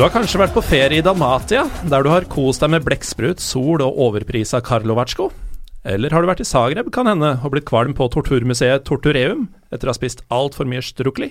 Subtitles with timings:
[0.00, 3.36] Du har kanskje vært på ferie i Dalmatia, der du har kost deg med blekksprut,
[3.44, 5.26] sol og overprisa Karlovatsjko?
[5.92, 9.84] Eller har du vært i Zagreb, kan hende, og blitt kvalm på torturmuseet Tortureum etter
[9.84, 11.28] å ha spist altfor mye strukli?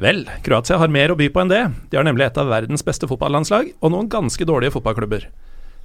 [0.00, 1.60] Vel, Kroatia har mer å by på enn det.
[1.92, 5.28] De har nemlig et av verdens beste fotballandslag, og noen ganske dårlige fotballklubber.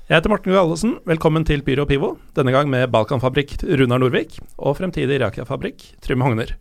[0.07, 4.79] Jeg heter Morten Gallesen, velkommen til Pyro Pivo, denne gang med Balkanfabrikk Runar Norvik og
[4.79, 6.55] fremtidig Rakia-fabrikk Trym Hogner.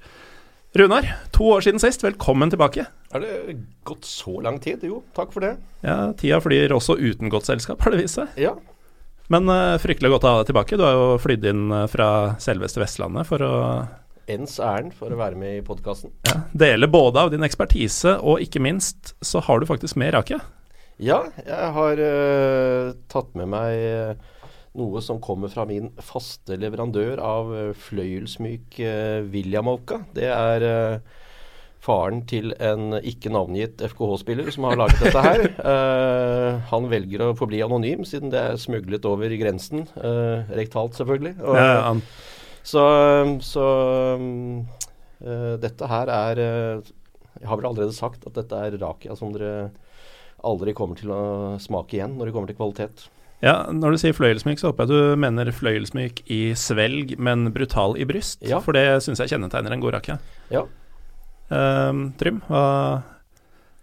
[0.73, 2.84] Runar, to år siden sist, velkommen tilbake.
[3.10, 4.84] Er det gått så lang tid?
[4.87, 5.56] Jo, takk for det.
[5.83, 8.37] Ja, Tida flyr også uten godt selskap, har det vist seg.
[8.38, 8.52] Ja.
[9.34, 10.79] Men uh, fryktelig godt å ha deg tilbake.
[10.79, 12.06] Du har jo flydd inn uh, fra
[12.43, 13.56] selveste Vestlandet for å
[14.30, 16.12] Ens ærend for å være med i podkasten.
[16.29, 20.38] Ja, dele både av din ekspertise, og ikke minst så har du faktisk med Rakia.
[21.02, 24.23] Ja, jeg har uh, tatt med meg
[24.79, 27.51] noe som kommer fra min faste leverandør av
[27.88, 30.04] fløyelsmyk uh, Williamovka.
[30.15, 31.18] Det er eh,
[31.80, 35.46] faren til en ikke navngitt FKH-spiller som har laget dette her.
[35.71, 39.85] Eh, han velger å forbli anonym, siden det er smuglet over grensen.
[39.95, 41.34] Uh, rektalt, selvfølgelig.
[41.45, 42.01] Og, Ja, han,
[42.66, 42.82] Så,
[43.45, 43.66] så
[44.18, 49.71] uh, dette her er Jeg har vel allerede sagt at dette er rakia som dere
[50.45, 51.23] aldri kommer til å
[51.62, 53.07] smake igjen når det kommer til kvalitet.
[53.43, 57.96] Ja, når du sier fløyelsmyk, så håper jeg du mener fløyelsmyk i svelg, men brutal
[57.96, 58.43] i bryst.
[58.45, 58.60] Ja.
[58.65, 60.19] For det syns jeg kjennetegner en god Rakia.
[60.52, 60.66] Ja.
[61.51, 63.02] Um, Trym, hva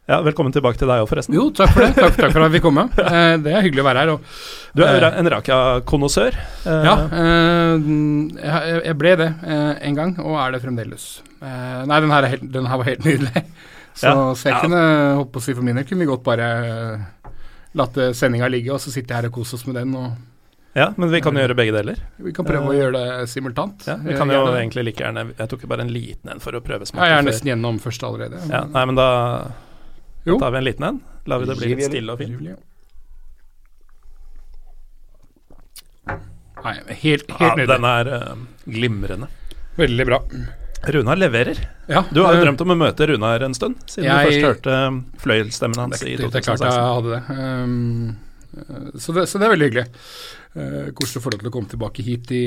[0.08, 1.34] Ja, velkommen tilbake til deg òg, forresten.
[1.36, 1.90] Jo, takk for det.
[1.98, 2.94] Takk, takk for at vi kom med.
[3.12, 4.12] Eh, det er hyggelig å være her.
[4.14, 4.38] Og,
[4.78, 6.38] Du er eh, en Rakia-konnoissør.
[6.64, 7.90] Uh, ja, eh,
[8.86, 11.10] jeg, ble det eh, en gang, og er det fremdeles.
[11.42, 13.44] Eh, nei, den her, er helt, den her var helt nydelig.
[13.98, 14.14] Så, Ja.
[14.38, 14.62] så jeg Ja.
[14.64, 14.82] kunne,
[15.18, 17.06] holdt på å si for min del, kunne vi godt bare eh,
[17.76, 19.96] latt eh, sendinga ligge, og så sitter jeg her og koser oss med den.
[19.96, 20.12] Og
[20.78, 21.98] ja, men vi kan jo gjøre begge deler.
[22.22, 23.84] vi kan prøve å gjøre det simultant.
[23.88, 24.60] Ja, vi Eh, kan jo gjerne.
[24.62, 27.18] egentlig like gjerne Jeg tok jo bare en liten en for å prøve Ja, jeg
[27.18, 28.38] er nesten gjennom først allerede.
[28.50, 29.08] Ja, nei, men da,
[29.48, 30.38] da Jo.
[30.40, 31.02] tar vi en liten en.
[31.26, 32.58] Lar vi det bli litt stille og fint.
[36.64, 37.68] Nei, helt, Ja, helt nydelig.
[37.68, 38.36] den er uh,
[38.66, 39.28] glimrende.
[39.78, 40.20] Veldig bra.
[40.86, 41.58] Runar leverer.
[41.90, 44.32] Ja, Du har jo eh, drømt om å møte Runar en stund, siden Jeg- du
[44.32, 46.32] først hørte fløyelsstemmen hans det, i 2016.
[46.32, 46.96] det er klart jeg 2016.
[46.96, 47.22] hadde det.
[47.64, 48.18] Um,
[48.58, 49.28] eh, så det.
[49.28, 49.88] Så det er veldig hyggelig.
[50.58, 52.44] Uh, Koselig å få lov til å komme tilbake hit i,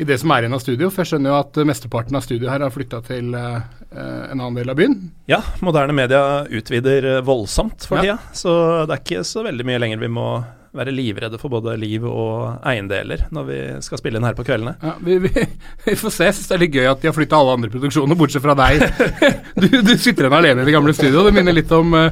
[0.00, 0.90] i det som er igjen av studio.
[0.90, 3.60] For jeg skjønner jo at mesteparten av studioet her har flytta til uh,
[3.90, 4.96] en annen del av byen.
[5.28, 8.16] Ja, moderne media utvider voldsomt for Ja.
[8.16, 10.44] tida, så det er ikke så veldig mye lenger vi må
[10.76, 14.76] være livredde for både liv og eiendeler når vi skal spille inn her på kveldene.
[14.78, 15.46] Ja, vi, vi,
[15.86, 16.28] vi får se.
[16.28, 18.56] Jeg syns det er litt gøy at de har flytta alle andre produksjoner, bortsett fra
[18.58, 18.86] deg.
[19.60, 21.26] Du, du sitter igjen alene i det gamle studioet.
[21.28, 22.06] Det minner litt om uh,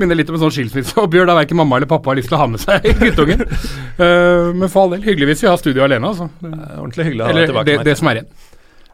[0.00, 2.42] minner litt om en sånn skilsmisseoppgjør der verken mamma eller pappa har lyst til å
[2.42, 3.44] ha med seg guttungen.
[3.98, 6.28] Uh, men for all del, hyggelig hvis vi har studio alene, altså.
[6.42, 8.32] Ordentlig hyggelig å ha deg Eller det, det som er igjen.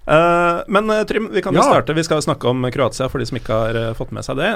[0.06, 1.67] Eh, men eh, Trym, vi kan jo Ja.
[1.72, 1.94] starte.
[1.94, 4.50] Vi skal snakke om Kroatia for de som ikke har eh, fått med seg det.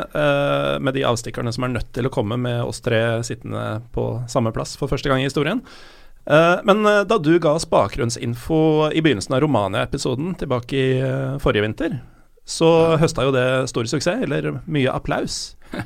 [0.80, 4.52] med de avstikkerne som er nødt til å komme med oss tre sittende på samme
[4.54, 5.60] plass for første gang i historien.
[6.64, 12.00] Men da du ga oss bakgrunnsinfo i begynnelsen av Romania-episoden tilbake i forrige vinter,
[12.46, 15.56] så høsta jo det stor suksess, eller mye applaus.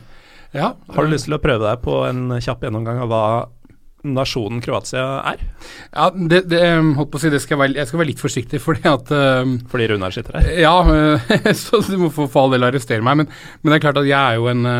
[0.54, 3.22] Ja, Har du lyst til å prøve deg på en kjapp gjennomgang av hva
[4.04, 5.38] nasjonen Kroatia er?
[5.92, 6.60] Ja, det, det,
[6.98, 9.50] holdt på å si, det skal være, jeg skal være litt forsiktig, fordi at um,
[9.70, 10.44] Fordi Runar sitter her.
[10.64, 11.18] Ja, uh,
[11.64, 13.28] så du må for all del arrestere meg, men,
[13.62, 14.72] men det er klart at jeg er jo en uh,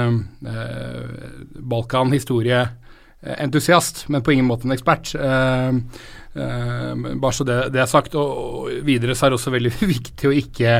[1.74, 5.04] Balkan-historieentusiast, men på ingen måte en ekspert.
[5.16, 5.72] Uh,
[6.36, 8.12] uh, bare så det, det er sagt.
[8.20, 8.54] Og, og
[8.86, 10.70] videre så er det også veldig viktig å ikke,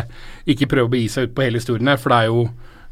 [0.54, 2.40] ikke prøve å begi seg ut på hele historien her, for det er jo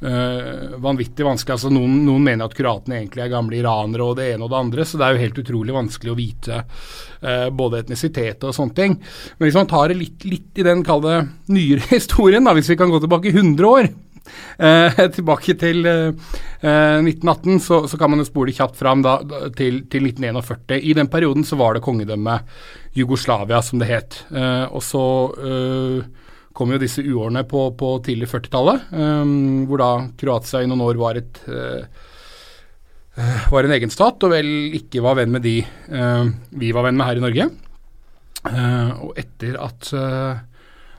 [0.03, 1.57] øh, vanvittig vanskelig.
[1.57, 4.61] Altså, noen, noen mener at kroatene egentlig er gamle iranere og det ene og det
[4.61, 8.79] andre, så det er jo helt utrolig vanskelig å vite øh, både etnisitet og sånne
[8.79, 8.97] ting.
[9.39, 11.21] Men hvis man tar det litt, litt i den kalde
[11.53, 13.93] nyere historien, da, hvis vi kan gå tilbake 100 år
[14.59, 16.13] eh, tilbake til eh,
[16.61, 19.19] eh, 1918, så, så kan man jo spole kjapt fram da,
[19.57, 20.79] til, til 1941.
[20.81, 22.49] I den perioden så var det kongedømmet
[22.99, 24.23] Jugoslavia, som det het.
[24.31, 25.05] Eh, og så
[25.39, 26.22] eh,
[26.57, 31.01] kom jo disse uårene på, på tidlig 40-tallet, um, hvor da Kroatia i noen år
[31.01, 32.09] var et eh,
[33.53, 35.59] var en egen stat, og vel ikke var venn med de
[35.93, 36.25] uh,
[36.57, 37.49] vi var venn med her i Norge.
[38.43, 39.93] Uh, og etter at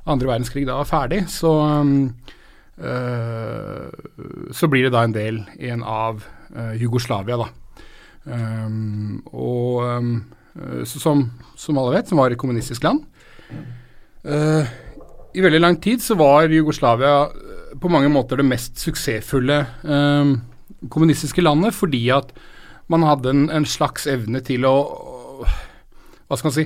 [0.03, 1.53] andre verdenskrig da var ferdig, så
[4.57, 6.23] så blir det da en del igjen av
[6.81, 7.45] Jugoslavia, da.
[8.25, 10.09] Um, og um,
[10.89, 11.21] som,
[11.55, 13.05] som alle vet, som var et kommunistisk land.
[14.23, 14.67] Eh,
[15.33, 20.33] I veldig lang tid så var Jugoslavia eh, på mange måter det mest suksessfulle eh,
[20.93, 22.33] kommunistiske landet, fordi at
[22.91, 24.75] man hadde en, en slags evne til å
[26.33, 26.65] hva skal man si,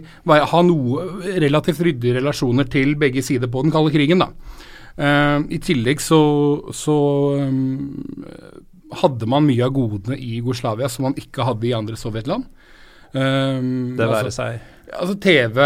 [0.54, 4.22] ha noe relativt ryddige relasjoner til begge sider på den kalde krigen.
[4.22, 4.30] da.
[4.98, 6.20] Eh, I tillegg så,
[6.74, 6.98] så
[7.42, 8.24] um,
[9.02, 12.48] hadde man mye av godene i Jugoslavia som man ikke hadde i andre sovjetland.
[13.14, 15.58] Um, Det være altså, seg altså TV,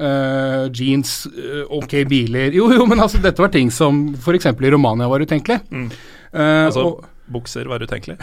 [0.00, 4.48] uh, jeans, eh, ok biler Jo, jo, men altså dette var ting som f.eks.
[4.48, 5.60] i Romania var utenkelig.
[5.70, 5.88] Mm.
[6.32, 8.16] Uh, Altså, og, Bukser var utenkelig.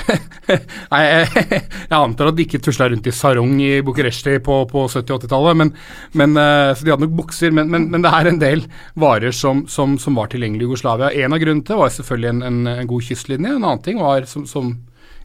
[0.92, 1.46] Nei, jeg,
[1.90, 5.22] jeg antar at de ikke tusla rundt i sarong i Bucuresti på, på 70- og
[5.24, 5.72] 80-tallet, men,
[6.20, 7.54] men, eh, så de hadde nok bukser.
[7.56, 8.66] Men, men, men det er en del
[9.00, 11.14] varer som, som, som var tilgjengelig i Jugoslavia.
[11.24, 13.54] En av grunnene til var selvfølgelig en, en, en god kystlinje.
[13.54, 14.76] En annen ting var, som, som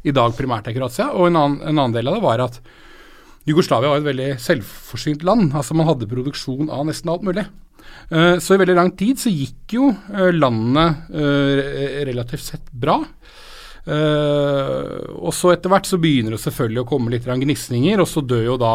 [0.07, 2.63] i dag primært er Kroatia, og en annen, en annen del av det var at
[3.49, 5.50] Jugoslavia var et veldig selvforsynt land.
[5.55, 7.47] altså Man hadde produksjon av nesten alt mulig.
[8.11, 13.00] Eh, Så i veldig lang tid så gikk jo landene landet eh, relativt sett bra.
[13.83, 18.23] Eh, og så etter hvert så begynner det selvfølgelig å komme litt gnisninger, og så
[18.23, 18.75] dør jo da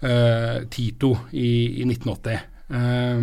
[0.00, 2.40] eh, Tito i, i 1980.
[2.72, 3.20] Eh,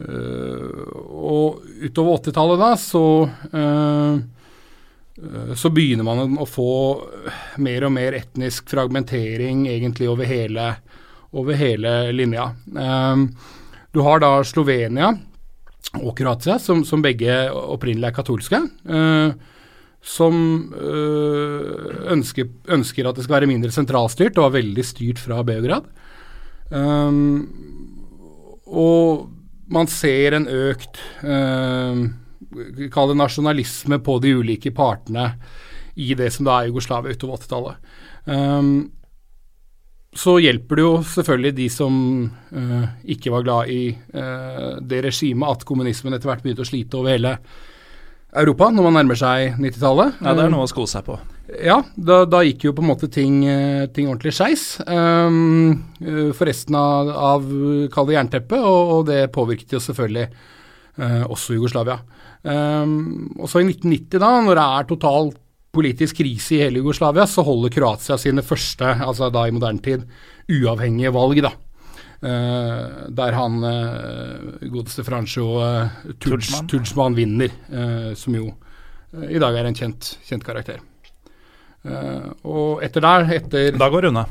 [0.00, 3.04] eh, og utover 80-tallet da så
[3.52, 4.24] eh, eh,
[5.56, 6.72] så begynner man å få
[7.64, 10.68] mer og mer etnisk fragmentering egentlig over hele,
[11.32, 12.50] over hele linja.
[12.76, 13.22] Eh,
[13.96, 15.14] du har da Slovenia
[16.02, 18.60] og Kroatia, som, som begge opprinnelig er katolske.
[18.84, 19.52] eh,
[20.06, 20.36] som
[22.14, 25.88] ønsker, ønsker at det skal være mindre sentralstyrt, og er veldig styrt fra Beograd.
[26.70, 27.48] Um,
[28.66, 29.26] og
[29.66, 32.06] man ser en økt uh,
[32.92, 35.30] Kall det nasjonalisme på de ulike partene
[35.96, 37.94] i det som da er Jugoslavia utover 80-tallet.
[38.26, 38.70] Um,
[40.16, 41.94] så hjelper det jo selvfølgelig de som
[42.26, 47.00] uh, ikke var glad i uh, det regimet, at kommunismen etter hvert begynte å slite
[47.00, 47.36] over hele
[48.36, 50.20] Europa når man nærmer seg 90-tallet.
[50.20, 51.16] Ja, det er noe å sko seg på.
[51.62, 55.76] Ja, da, da gikk jo på en måte ting, eh, ting ordentlig skeis um,
[56.34, 57.46] for resten av, av
[57.94, 62.00] kall det jernteppet, og, og det påvirket jo selvfølgelig uh, også Jugoslavia.
[62.46, 65.30] Um, og så i 1990, da, når det er total
[65.74, 70.04] politisk krise i hele Jugoslavia, så holder Kroatia sine første, altså da i moderne tid,
[70.54, 71.52] uavhengige valg, da.
[72.16, 76.70] Uh, der han uh, godeste Francho uh, Tudjman.
[76.70, 78.48] Tudjman vinner, uh, som jo
[79.26, 80.80] i dag er en kjent, kjent karakter.
[81.86, 84.24] Uh, og etter der, etter Da går det unna.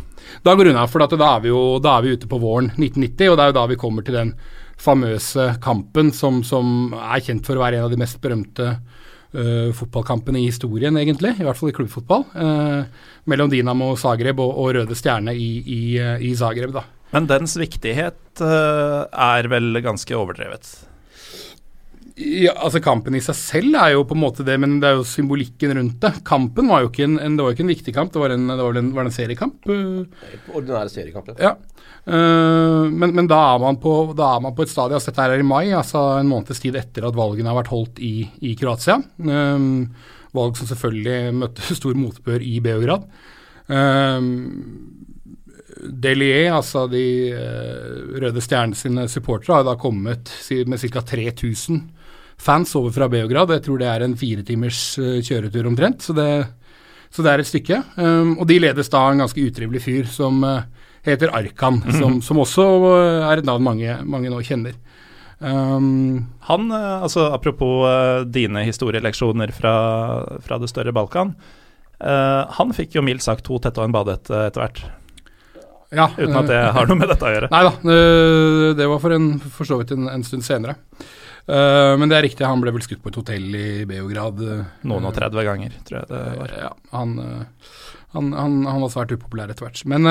[0.44, 2.40] Da går det unna, for at da, er vi jo, da er vi ute på
[2.42, 4.34] våren 1990, og det er jo da vi kommer til den
[4.82, 9.70] famøse kampen som, som er kjent for å være en av de mest berømte uh,
[9.76, 11.36] fotballkampene i historien, egentlig.
[11.40, 12.26] I hvert fall i klubbfotball.
[12.36, 16.86] Uh, mellom Dinamo Zagreb og, og Røde Stjerne i, i, uh, i Zagreb, da.
[17.16, 20.74] Men dens viktighet uh, er vel ganske overdrevet.
[22.16, 25.00] Ja, altså Kampen i seg selv er jo på en måte det, men det er
[25.02, 26.14] jo symbolikken rundt det.
[26.28, 28.32] Kampen var jo ikke en, en, det var jo ikke en viktig kamp, det var
[28.32, 29.68] en, det var en, var en seriekamp.
[29.68, 31.58] Ordinære seriekamp, ja.
[32.06, 35.24] Uh, men, men da, er man på, da er man på et stadie altså Dette
[35.24, 38.14] her er i mai, altså en måneds tid etter at valgene har vært holdt i,
[38.46, 39.00] i Kroatia.
[39.26, 39.90] Um,
[40.36, 43.10] valg som selvfølgelig møtte stor motbør i Beograd.
[43.68, 44.30] Um,
[45.86, 47.04] Delier, altså de
[48.16, 50.32] Røde Stjerne sine supportere, har da kommet
[50.64, 51.04] med ca.
[51.04, 51.84] 3000
[52.42, 53.54] fans over fra Beograd.
[53.56, 56.30] Jeg tror det er en fire timers uh, kjøretur omtrent, så det,
[57.14, 57.82] så det er et stykke.
[57.98, 60.66] Um, og de ledes da av en ganske utrivelig fyr som uh,
[61.06, 64.76] heter Arkan, som, som også uh, er et navn mange, mange nå kjenner.
[65.40, 69.74] Um, Han, eh, altså apropos eh, dine historieleksjoner fra,
[70.40, 71.36] fra det større Balkan.
[71.96, 74.82] Uh, han fikk jo mildt sagt to tette og en badehette eh, etter hvert,
[75.96, 77.50] ja, uten at det har noe med dette å gjøre.
[77.54, 77.72] Nei da,
[78.76, 80.76] det var for, en, for så vidt en, en stund senere.
[81.46, 84.40] Uh, men det er riktig, han ble vel skutt på et hotell i Beograd.
[84.42, 86.54] øh, Noen og 30 ganger, tror jeg det var.
[86.58, 87.18] Ja, han,
[88.16, 89.84] han, han, han var svært upopulær etter hvert.
[89.86, 90.10] Men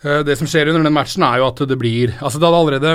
[0.00, 2.92] det som skjer under den matchen, er jo at det blir Altså, det hadde allerede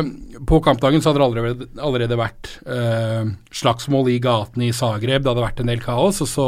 [0.49, 5.21] På kampdagen så hadde det allerede, allerede vært øh, slagsmål i gatene i Zagreb.
[5.21, 6.47] Det hadde vært en del kaos, og så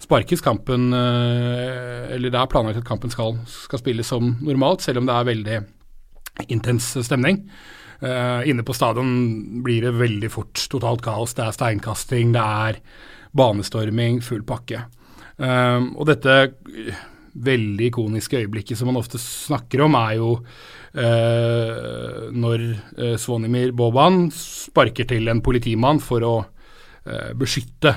[0.00, 5.02] sparkes kampen øh, Eller det er planlagt at kampen skal, skal spilles som normalt, selv
[5.02, 5.60] om det er veldig
[6.48, 7.42] intens stemning.
[8.02, 11.36] Eh, inne på stadion blir det veldig fort totalt kaos.
[11.38, 12.80] Det er steinkasting, det er
[13.36, 14.84] banestorming, full pakke.
[15.42, 16.34] Uh, og dette
[17.32, 22.66] veldig ikoniske øyeblikket som man ofte snakker om, er jo uh, når
[23.18, 26.34] Svonimir Boban sparker til en politimann for å
[27.34, 27.96] beskytte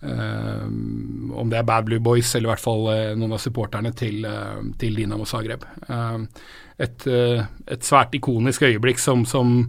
[0.00, 3.90] Um, om det er Bad Blue Boys eller i hvert fall uh, noen av supporterne
[3.98, 5.64] til, uh, til Dinamo Zagreb.
[5.88, 6.18] Eh,
[6.78, 9.64] et, eh, et svært ikonisk øyeblikk som, som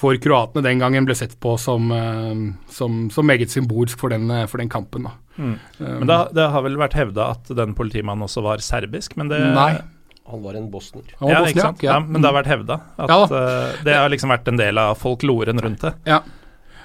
[0.00, 4.30] for kroatene den gangen ble sett på som, eh, som, som meget symbolsk for den,
[4.32, 5.08] eh, for den kampen.
[5.08, 5.14] Da.
[5.36, 5.54] Mm.
[5.78, 9.32] Um, Men da, det har vel vært hevda at den politimannen også var serbisk, men
[9.32, 9.72] det Nei.
[10.30, 11.02] Han var en bosner.
[11.18, 11.80] var ja, ikke sant?
[11.82, 14.78] Ja, men det har vært hevda at Ja uh, det har liksom vært en del
[14.78, 15.90] av folkloren rundt det.
[16.06, 16.20] Ja.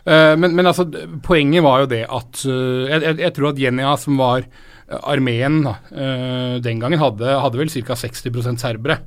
[0.02, 0.88] Uh, men, men, altså,
[1.22, 4.48] poenget var jo det at uh, jeg, jeg, jeg, tror at Genia, som var
[4.86, 8.00] armeen uh, den gangen, hadde, hadde vel ca.
[8.02, 9.00] 60% serbere.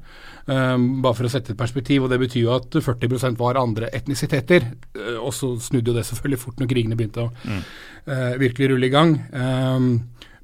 [0.48, 2.04] Bare for å sette et perspektiv.
[2.04, 4.64] og Det betyr jo at 40% var andre etnisiteter.
[5.20, 7.62] og så snudde jo det selvfølgelig fort når krigene begynte å mm.
[8.40, 9.12] virkelig rulle i gang.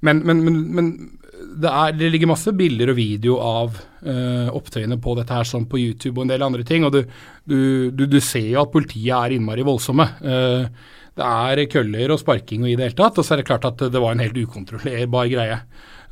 [0.04, 0.90] men, men, men, men
[1.34, 5.66] det, er, det, ligger masse bilder og video av uh, opptøyene på dette her sånn
[5.70, 6.86] på YouTube og en del andre ting.
[6.86, 7.00] og Du,
[7.44, 7.58] du,
[7.94, 10.08] du, du ser jo at politiet er innmari voldsomme.
[10.24, 10.68] Uh,
[11.14, 13.20] det er køller og sparking og i det hele tatt.
[13.20, 15.60] Og så er det klart at det var en helt ukontrollerbar greie.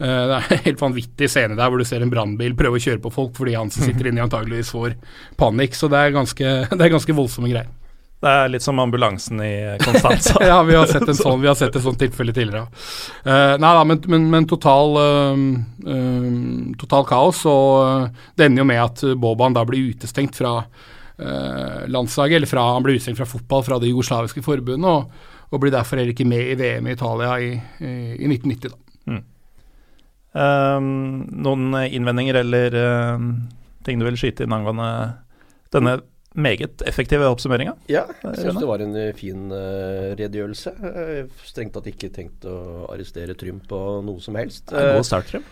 [0.00, 2.82] Uh, det er en helt vanvittig scene der hvor du ser en brannbil prøve å
[2.82, 4.96] kjøre på folk fordi han som sitter inni antageligvis får
[5.40, 5.76] panikk.
[5.78, 7.70] Så det er ganske, det er ganske voldsomme greier.
[8.22, 10.36] Det er litt som ambulansen i Konstanza.
[10.50, 12.68] ja, vi har sett en sånn, vi har sett et sånt tilfelle tidligere.
[13.26, 15.42] Uh, nei da, men, men, men total, uh,
[15.88, 16.28] uh,
[16.78, 17.42] total, kaos.
[17.50, 20.60] Og det ender jo med at Boban da blir utestengt fra
[21.92, 25.70] landslaget, eller fra, han blir utestengt fra fotball fra det jugoslaviske forbundet, og, og, blir
[25.70, 28.72] derfor heller ikke med i VM i Italia i, i, i 1990.
[28.72, 29.12] da.
[29.12, 29.20] Mm.
[30.32, 32.76] Noen innvendinger eller
[33.84, 34.88] ting du vil skyte inn angående
[35.74, 35.98] denne
[36.34, 37.74] meget effektive oppsummeringa.
[37.92, 40.72] Ja, jeg syns det var en eh, fin uh, redegjørelse.
[40.80, 44.72] Uh, strengt tatt ikke tenkt å arrestere Trym på noe som helst.
[44.72, 45.46] Uh, god start, Trym.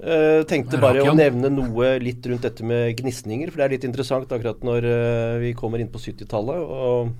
[0.00, 3.88] Uh, tenkte bare å nevne noe litt rundt dette med gnisninger, for det er litt
[3.88, 4.88] interessant akkurat når
[5.42, 6.62] vi kommer inn på 70-tallet.
[6.64, 7.12] Og,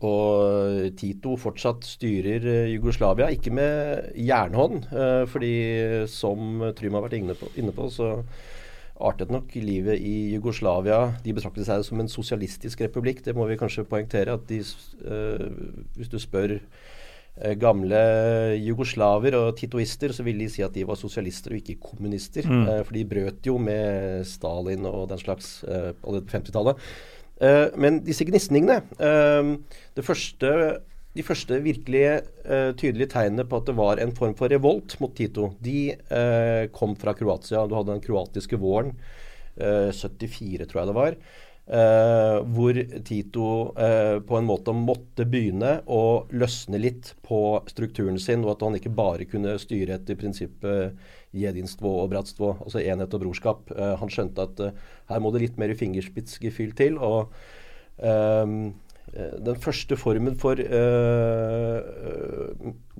[0.00, 4.88] og, Tito fortsatt styrer Jugoslavia, ikke med jernhånd,
[5.30, 5.54] fordi
[6.10, 8.10] som Trym har vært inne på, inne på så
[9.02, 11.12] artet nok livet i Jugoslavia.
[11.24, 13.22] De betraktet seg som en sosialistisk republikk.
[13.24, 14.34] Det må vi kanskje poengtere.
[14.34, 14.62] at de,
[15.04, 15.46] uh,
[15.96, 16.58] Hvis du spør
[17.60, 17.98] gamle
[18.64, 22.48] jugoslaver og titoister, så vil de si at de var sosialister og ikke kommunister.
[22.48, 22.84] Mm.
[22.88, 25.60] For de brøt jo med Stalin og den slags
[26.00, 26.80] på 50-tallet.
[27.76, 30.50] Men disse gnisningene Det første
[31.16, 32.04] de første virkelig
[32.44, 36.68] uh, tydelige tegnene på at det var en form for revolt mot Tito, de uh,
[36.76, 37.64] kom fra Kroatia.
[37.66, 38.92] Du hadde den kroatiske våren,
[39.56, 41.20] uh, eh, 74 tror jeg det var,
[41.66, 48.62] hvor Tito på en måte måtte begynne å løsne litt på strukturen sin, og at
[48.62, 50.94] han ikke bare kunne styre etter prinsippet
[51.36, 53.70] jedinstvo og bratstvo, altså enhet og brorskap.
[53.76, 54.64] han skjønte at
[55.10, 56.98] her må det litt mer fingerspitzgefühl til.
[56.98, 57.32] og
[59.16, 61.78] Eh, den første formen for uh,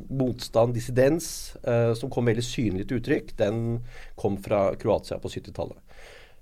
[0.07, 3.81] motstand, dissidens, uh, som kom veldig synlig til uttrykk, den
[4.19, 5.81] kom fra Kroatia på 70-tallet.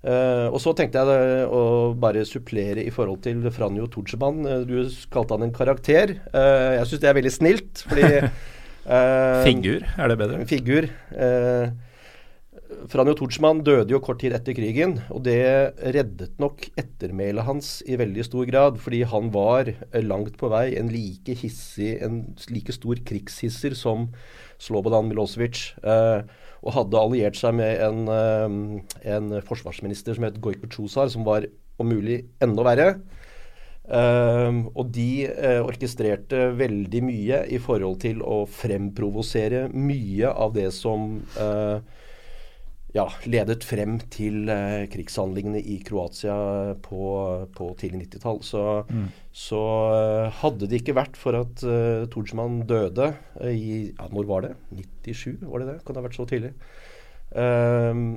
[0.04, 1.62] Uh, og så tenkte jeg å
[1.96, 4.44] bare supplere i forhold til Franjo Tudjeman.
[4.68, 4.76] du
[5.10, 6.12] kalte han en karakter.
[6.12, 8.04] jeg syns det er veldig snilt, fordi
[9.48, 10.44] Figur, er det bedre?
[10.44, 10.90] Figur.
[11.16, 11.72] Uh,
[12.90, 15.40] Franjo Tortsmann døde jo kort tid etter krigen, og det
[15.94, 18.78] reddet nok ettermælet hans i veldig stor grad.
[18.82, 19.70] Fordi han var
[20.04, 24.08] langt på vei en like hissig, en like stor krigshisser som
[24.62, 25.72] Slobodan Milosevic.
[25.82, 26.22] Eh,
[26.64, 31.48] og hadde alliert seg med en, eh, en forsvarsminister som het Gojko Tsjusar, som var
[31.78, 32.88] om mulig enda verre.
[33.84, 40.70] Uh, og de uh, orkestrerte veldig mye i forhold til å fremprovosere mye av det
[40.72, 41.84] som uh,
[42.94, 46.34] ja, ledet frem til eh, krigshandlingene i Kroatia
[46.84, 47.06] på,
[47.56, 48.38] på tidlig 90-tall.
[48.46, 49.08] Så, mm.
[49.34, 53.10] så uh, hadde det ikke vært for at uh, Tordsmann døde
[53.40, 54.52] uh, i ja, Når var det?
[54.78, 55.80] 97, var det det?
[55.82, 56.52] Kan det ha vært så tidlig?
[57.34, 58.14] Uh,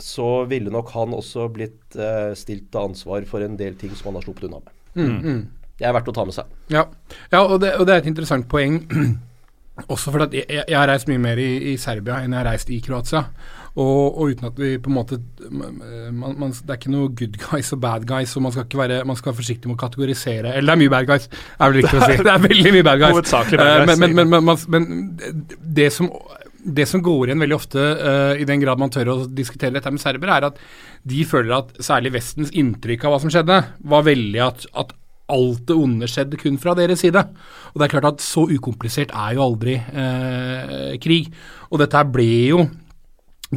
[0.00, 4.08] så ville nok han også blitt uh, stilt til ansvar for en del ting som
[4.08, 4.72] han har sluppet unna med.
[4.94, 5.18] Mm.
[5.20, 5.68] Mm.
[5.78, 6.56] Det er verdt å ta med seg.
[6.72, 6.86] Ja,
[7.28, 8.80] ja og, det, og, det, er et interessant poeng.
[9.92, 12.72] også fordi jeg, jeg, har reist mye mer i, i Serbia enn jeg har reist
[12.72, 13.26] i Kroatia.
[13.74, 15.16] Og, og, uten at vi på en måte
[15.50, 15.80] man,
[16.38, 19.00] man, Det er ikke noe good guys og bad guys, og man skal ikke være,
[19.08, 21.26] man skal være forsiktig med å kategorisere Eller det er mye bad guys,
[21.58, 22.20] er vel riktig å si.
[22.28, 23.32] Det er veldig mye bad guys.
[23.34, 23.98] Bad guys.
[23.98, 24.86] Men, men, men, men
[25.58, 26.12] det, som,
[26.78, 29.90] det som går igjen veldig ofte, uh, i den grad man tør å diskutere dette
[29.90, 30.62] med serbere, er at
[31.02, 33.58] de føler at særlig Vestens inntrykk av hva som skjedde,
[33.90, 34.94] var veldig at, at
[35.34, 37.26] alt det onde skjedde kun fra deres side.
[37.72, 41.30] Og det er klart at Så ukomplisert er jo aldri eh, krig.
[41.72, 42.66] Og dette ble jo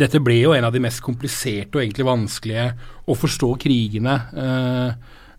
[0.01, 2.65] dette ble jo en av de mest kompliserte og egentlig vanskelige
[3.07, 4.89] å forstå krigene uh,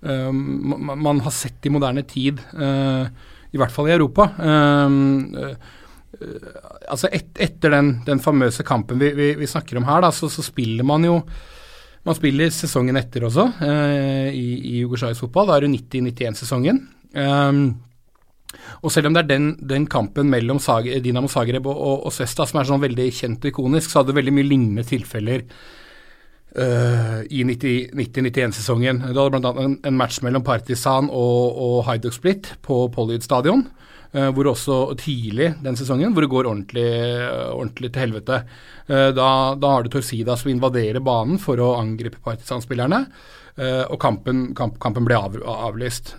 [0.06, 3.04] uh, man har sett i moderne tid, uh,
[3.52, 4.26] i hvert fall i Europa.
[6.92, 10.28] altså et, Etter den, den, famøse kampen vi, vi, vi snakker om her, da, så,
[10.28, 11.14] så, spiller man jo
[12.04, 13.46] man spiller sesongen etter også,
[14.32, 15.48] i, i jugoslavisk fotball.
[15.48, 16.78] Da er det 90-91-sesongen.
[17.16, 17.64] Um,
[18.82, 22.14] og selv om det er den, den kampen mellom Sager, Dinamo Zagreb og, og, og,
[22.14, 25.44] Sesta som er sånn veldig kjent og ikonisk, så hadde det veldig mye lignende tilfeller
[26.56, 29.02] uh, i 90-91-sesongen.
[29.10, 29.52] Du hadde bl.a.
[29.64, 33.66] En, en match mellom Partisan og, og Hajduk Split på Pollyd stadion.
[34.08, 36.88] Uh, hvor også tidlig den sesongen, hvor det går ordentlig,
[37.52, 38.38] ordentlig til helvete.
[38.88, 43.02] Da, da, har du Torsida som invaderer banen for å angripe Partisan-spillerne.
[43.90, 46.14] og kampen, kamp, kampen ble av, avlyst.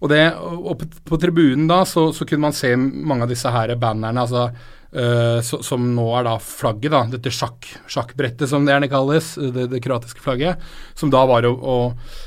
[0.00, 3.74] Og, det, og på, tribunen da så, så, kunne man se mange av disse her
[3.80, 4.26] bannerne.
[4.26, 4.50] altså
[4.90, 9.28] Uh, så, som nå er da flagget, da, dette sjakk, sjakkbrettet som det gjerne kalles,
[9.54, 10.64] det, det kroatiske flagget,
[10.98, 11.76] som da var å, å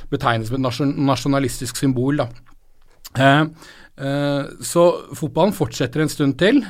[0.07, 2.21] betegne som et nasjon, nasjonalistisk symbol.
[2.23, 2.29] da.
[3.19, 3.51] Uh,
[4.63, 6.63] så fotballen fortsetter en stund til.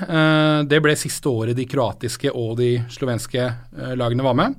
[0.67, 3.45] det ble siste året de kroatiske og de slovenske
[3.95, 4.57] lagene var med.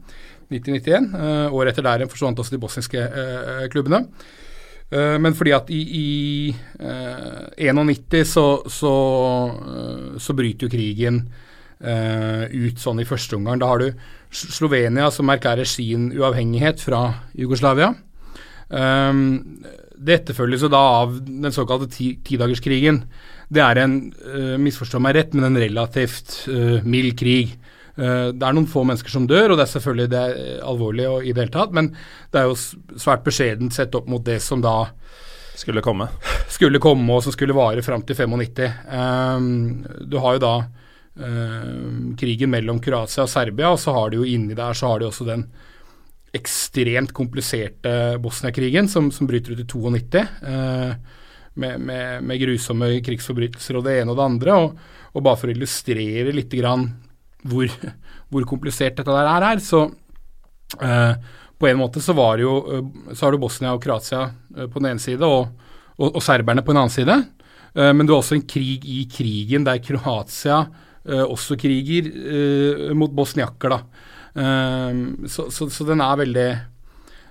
[0.49, 1.11] 1991.
[1.51, 3.05] året etter der forsvant også de bosniske
[3.75, 4.01] klubbene.
[4.95, 6.09] Uh, men fordi at i, i
[6.79, 8.93] uh, eh, 91 så, så,
[9.59, 11.27] uh, så, bryter jo krigen
[11.85, 13.59] ut sånn i første omgang.
[13.61, 17.01] Da har du Slovenia som erklærer sin uavhengighet fra
[17.37, 17.91] Jugoslavia.
[18.71, 21.91] Det etterfølges jo da av den såkalte
[22.25, 23.03] tidagerskrigen.
[23.53, 23.99] Det er en,
[24.65, 26.39] misforstå meg rett, men en relativt
[26.89, 27.53] mild krig.
[27.95, 31.07] Eh, det er noen få mennesker som dør, og det er selvfølgelig det er alvorlig
[31.11, 31.93] og i det hele tatt, men
[32.35, 34.81] det er jo svært beskjedent sett opp mot det som da
[35.55, 36.09] skulle komme.
[36.51, 38.65] Skulle komme, og som skulle vare fram til 95.
[38.91, 40.55] Um, du har jo da
[41.23, 45.03] um, krigen mellom Kroatia og Serbia, og så har du jo inni der så har
[45.03, 45.47] du også den
[46.35, 50.25] ekstremt kompliserte Bosnia-krigen som, som, bryter ut i 92.
[50.43, 51.23] Uh,
[51.55, 54.59] med, med, med, grusomme krigsforbrytelser og det ene og det andre.
[54.59, 56.89] Og, og bare for å illustrere litt grann
[57.49, 57.71] hvor,
[58.33, 59.87] hvor komplisert dette der er så
[60.81, 61.13] uh,
[61.61, 64.67] på en måte så var det jo uh, Så har du Bosnia og Kroatia uh,
[64.67, 65.53] på den ene side, og,
[65.99, 67.23] og, og, serberne på den annen side.
[67.75, 70.65] men du har også en krig i krigen der Kroatia
[71.05, 72.07] også kriger
[72.95, 73.79] mot bosniakker, da.
[75.29, 76.47] Så, så, så, den er veldig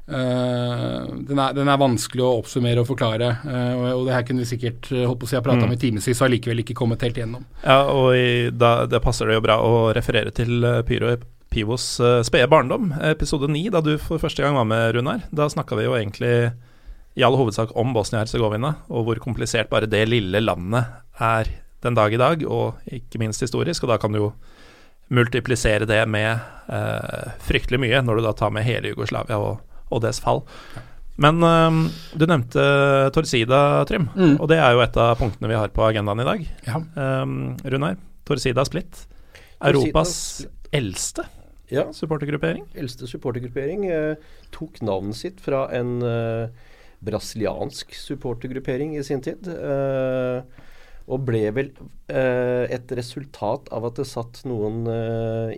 [0.04, 3.30] den, er, den, er, vanskelig å oppsummere og forklare.
[3.46, 5.70] Uh, og, det her kunne vi sikkert holdt på å si har prata mm.
[5.70, 7.46] om i timevis og allikevel ikke kommet helt gjennom.
[7.64, 11.16] Ja, og i, da, det passer det jo bra å referere til Pyro
[11.54, 11.86] Pivos
[12.26, 15.28] spede barndom, episode 9, da du for første gang var med, Runar.
[15.32, 16.34] Da snakka vi jo egentlig
[17.14, 20.90] i all hovedsak om Bosnia-Hercegovina, og hvor komplisert bare det lille landet
[21.22, 21.52] er
[21.86, 23.86] den dag i dag, og ikke minst historisk.
[23.86, 24.32] Og da kan du jo
[25.14, 26.42] multiplisere det med
[27.46, 29.62] fryktelig mye, når du da tar med hele Jugoslavia og
[29.94, 30.44] og dets fall.
[31.22, 31.84] Men um,
[32.18, 32.64] du nevnte
[33.14, 34.36] Torsida, Trym, mm.
[34.42, 36.48] og det er jo et av punktene vi har på agendaen i dag.
[36.66, 36.82] Ja.
[36.98, 39.06] Um, Runar, Torsida Split.
[39.64, 40.16] Europas
[40.74, 41.28] eldste
[41.74, 41.88] ja.
[41.94, 42.66] supportergruppering.
[42.78, 43.88] Eldste supportergruppering.
[43.88, 44.16] Eh,
[44.54, 46.68] tok navnet sitt fra en eh,
[47.04, 49.48] brasiliansk supportergruppering i sin tid.
[49.50, 50.70] Eh,
[51.04, 51.74] og ble vel
[52.08, 54.86] et resultat av at det satt noen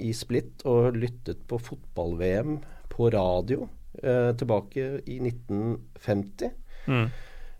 [0.02, 2.56] i Split og lyttet på fotball-VM
[2.90, 3.68] på radio
[4.02, 6.52] tilbake i 1950.
[6.88, 7.08] Mm.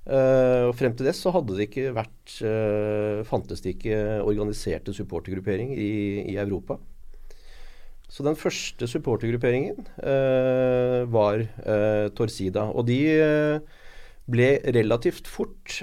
[0.06, 4.94] Uh, og Frem til det så hadde det ikke vært uh, fantes det ikke organiserte
[4.94, 5.94] supportergruppering i,
[6.30, 6.78] i, Europa.
[8.06, 11.42] Så den første supportergrupperingen uh, var
[12.16, 12.68] Torsida.
[12.70, 13.00] Og de
[14.30, 15.82] ble relativt fort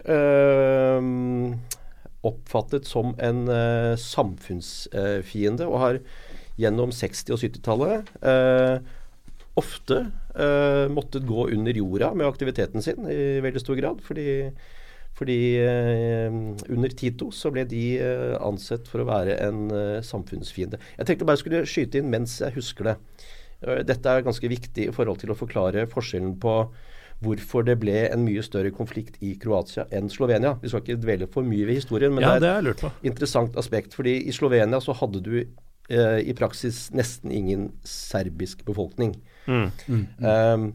[2.22, 3.44] oppfattet som en
[3.98, 5.98] samfunnsfiende, og har
[6.62, 8.12] gjennom 60- og 70-tallet
[9.60, 9.98] ofte
[10.38, 14.00] uh, måttet gå under jorda med aktiviteten sin i veldig stor grad.
[14.04, 14.26] Fordi,
[15.18, 16.38] fordi uh,
[16.72, 19.66] under Tito så ble de uh, ansett for å være en
[20.04, 20.80] samfunnsfiende.
[20.98, 22.96] Jeg tenkte bare jeg skulle skyte inn mens jeg husker det.
[23.86, 26.56] dette er ganske viktig i forhold til å forklare forskjellen på
[27.22, 30.56] hvorfor det ble en mye større konflikt i Kroatia enn Slovenia.
[30.58, 33.94] Vi skal ikke dvele for mye ved historien, men ja, det er et interessant aspekt.
[33.94, 35.36] fordi i Slovenia så hadde du
[35.92, 39.14] i praksis nesten ingen serbisk befolkning.
[39.46, 39.68] Mm.
[39.88, 40.07] Mm.
[40.22, 40.66] Um,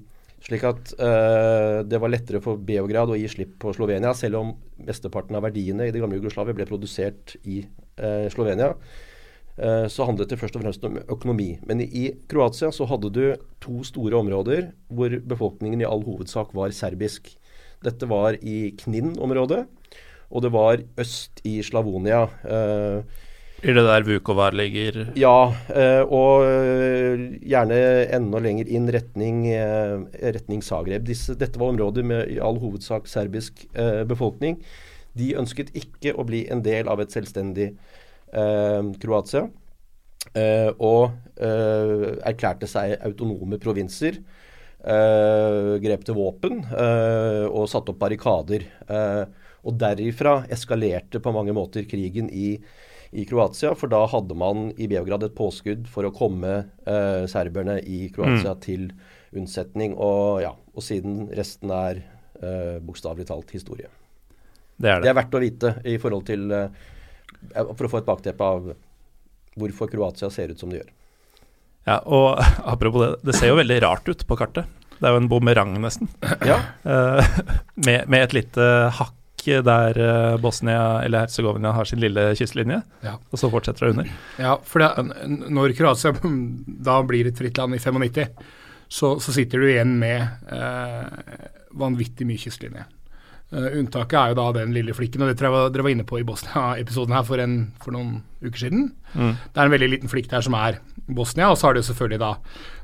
[0.47, 4.53] slik at uh, det var lettere for Beograd å gi slipp på Slovenia, selv om
[4.87, 7.61] mesteparten av verdiene i det gamle Jugoslavia ble produsert i
[8.01, 8.73] uh, Slovenia.
[9.57, 11.55] Uh, så handlet det først og fremst om økonomi.
[11.67, 13.23] Men i, i Kroatia så hadde du
[13.63, 17.31] to store områder hvor befolkningen i all hovedsak var serbisk.
[17.85, 19.65] Dette var i Knin-området,
[20.27, 22.25] og det var øst i Slavonia.
[22.45, 23.25] Uh,
[23.65, 24.99] i det der Vukovar ligger?
[25.17, 27.77] Ja, eh, og eh, gjerne
[28.13, 29.97] enda lenger inn retning, eh,
[30.35, 31.07] retning Zagreb.
[31.09, 33.65] Dette var områder med i all hovedsak serbisk
[34.09, 34.59] befolkning.
[35.17, 37.71] De ønsket ikke å bli en del av et selvstendig
[38.27, 39.47] Kroatia.
[40.83, 44.19] og erklærte seg autonome provinser.
[44.83, 46.59] grep til våpen
[47.49, 48.65] og satte opp barrikader.
[49.63, 52.59] og derifra eskalerte på mange måter krigen i
[53.11, 53.73] i Kroatia.
[53.77, 58.55] For da hadde man i Beograd et påskudd for å komme eh, serberne i Kroatia
[58.55, 58.61] Mm.
[58.63, 58.89] til
[59.37, 59.95] unnsetning.
[59.97, 62.01] Og ja, og siden resten er
[62.41, 63.87] eh, bokstavelig talt historie.
[64.77, 65.09] Det er Det det.
[65.09, 66.67] er verdt å vite i forhold til eh,
[67.73, 68.73] For å få et bakteppe av
[69.57, 70.91] hvorfor Kroatia ser ut som det gjør.
[71.87, 72.37] Ja, og
[72.73, 74.65] apropos det, det ser jo veldig rart ut på kartet.
[74.97, 76.09] Det er jo en bumerang, nesten.
[76.45, 77.21] Ja, Uh,
[77.85, 78.63] med, med et lite
[78.97, 79.16] hakk
[79.65, 83.15] der eh, Bosnia eller Herzegovina har sin lille kystlinje, Ja.
[83.31, 84.11] og så fortsetter det under.
[84.41, 84.91] Ja, for det,
[85.49, 86.13] når Kroatia
[86.89, 88.27] da blir et fritt land i 95,
[88.87, 90.21] så, så sitter du igjen med
[90.53, 92.85] eh, vanvittig mye kystlinje.
[93.47, 96.03] Uh, unntaket er jo da den lille flikken, og det tror jeg dere var inne
[96.07, 98.89] på i Bosnia-episoden her for, en, for noen uker siden.
[99.13, 99.37] Mm.
[99.39, 102.19] Det er en veldig liten flikk der som er Bosnia, og så har du selvfølgelig
[102.25, 102.33] da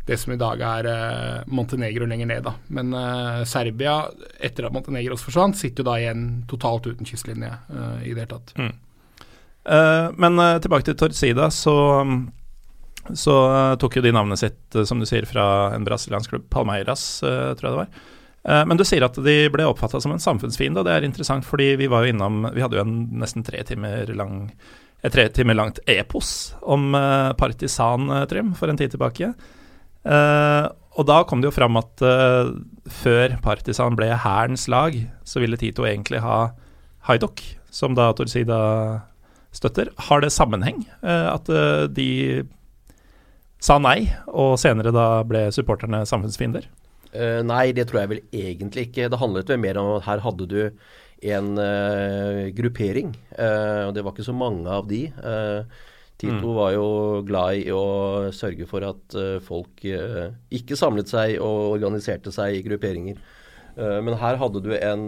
[0.06, 2.54] det som i dag er eh, Montenegro lenger ned, da.
[2.76, 4.02] Men eh, Serbia,
[4.44, 8.26] etter at Montenegro også forsvant, sitter jo da igjen totalt uten kystlinje eh, i det
[8.26, 8.52] hele tatt.
[8.58, 11.76] Eh, men tilbake til Torcida, så,
[13.16, 13.38] så
[13.80, 17.72] tok jo de navnet sitt, som du sier, fra en brasiliansk klubb, Palmeiras, tror jeg
[17.72, 18.04] det var.
[18.68, 21.78] Men du sier at de ble oppfatta som en samfunnsfiende, og det er interessant, fordi
[21.80, 24.50] vi var jo innom Vi hadde jo en nesten tre timer lang
[25.14, 26.92] tre timer langt epos om
[27.40, 29.32] partisan, Trym, for en tid tilbake.
[30.04, 32.52] Eh, og da kom det jo fram at uh,
[32.86, 34.94] før partisan ble hærens lag,
[35.26, 36.52] så ville Tito egentlig ha
[37.08, 37.42] Haidok,
[37.74, 38.60] som da Torsida
[39.56, 39.90] støtter.
[40.10, 41.50] Har det sammenheng Uh, at
[41.96, 42.44] de
[43.64, 46.68] sa nei, og senere da ble supporterne samfunnsfiender?
[47.46, 49.06] Nei, det tror jeg vel egentlig ikke.
[49.08, 50.60] Det handlet vel mer om at her hadde du
[51.24, 51.52] en
[52.58, 55.04] gruppering, og det var ikke så mange av de.
[55.14, 55.84] Eh,
[56.22, 56.88] Tito var jo
[57.28, 62.60] glad i å sørge for at eh, folk eh, ikke samlet seg og organiserte seg
[62.60, 63.20] i grupperinger.
[63.76, 65.08] Eh, men her hadde du en,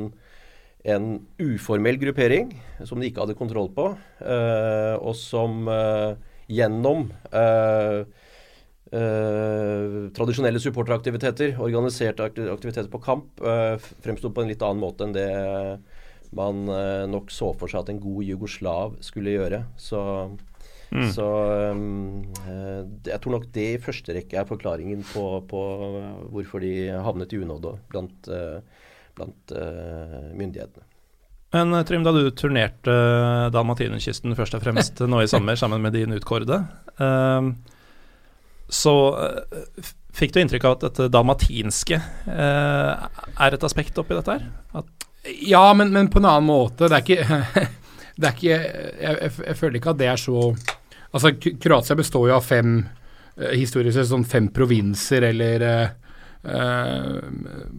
[0.83, 5.69] en uformell gruppering som de ikke hadde kontroll på, og som
[6.51, 7.07] gjennom
[8.95, 15.15] Uh, tradisjonelle supporteraktiviteter, organiserte aktiviteter på kamp, uh, fremsto på en litt annen måte enn
[15.15, 15.25] det
[16.37, 19.63] man uh, nok så for seg at en god jugoslav skulle gjøre.
[19.81, 19.99] Så,
[21.13, 21.27] så
[21.73, 26.63] um, eh, jeg tror nok det i første rekke er forklaringen på, på eh, hvorfor
[26.63, 26.73] de
[27.05, 28.29] havnet i unåde blant,
[29.17, 30.85] blant uh, myndighetene.
[31.55, 32.93] Men Trym, da du turnerte
[33.53, 36.57] Dalmatinerkysten først og fremst nå i sommer sammen med din utkårede,
[38.67, 38.95] så
[40.15, 44.47] fikk du inntrykk av at dette dalmatinske eh, er et aspekt oppi dette her?
[44.75, 45.09] At,
[45.41, 46.85] Ja, men, men på en annen måte.
[46.85, 47.65] Det er ikke,
[48.19, 50.43] det er ikke jeg, jeg, jeg føler ikke at det er så
[51.15, 55.93] Altså, Kroatia består jo av fem eh, historisk sett sånn fem provinser, eller eh,
[56.43, 57.21] eh,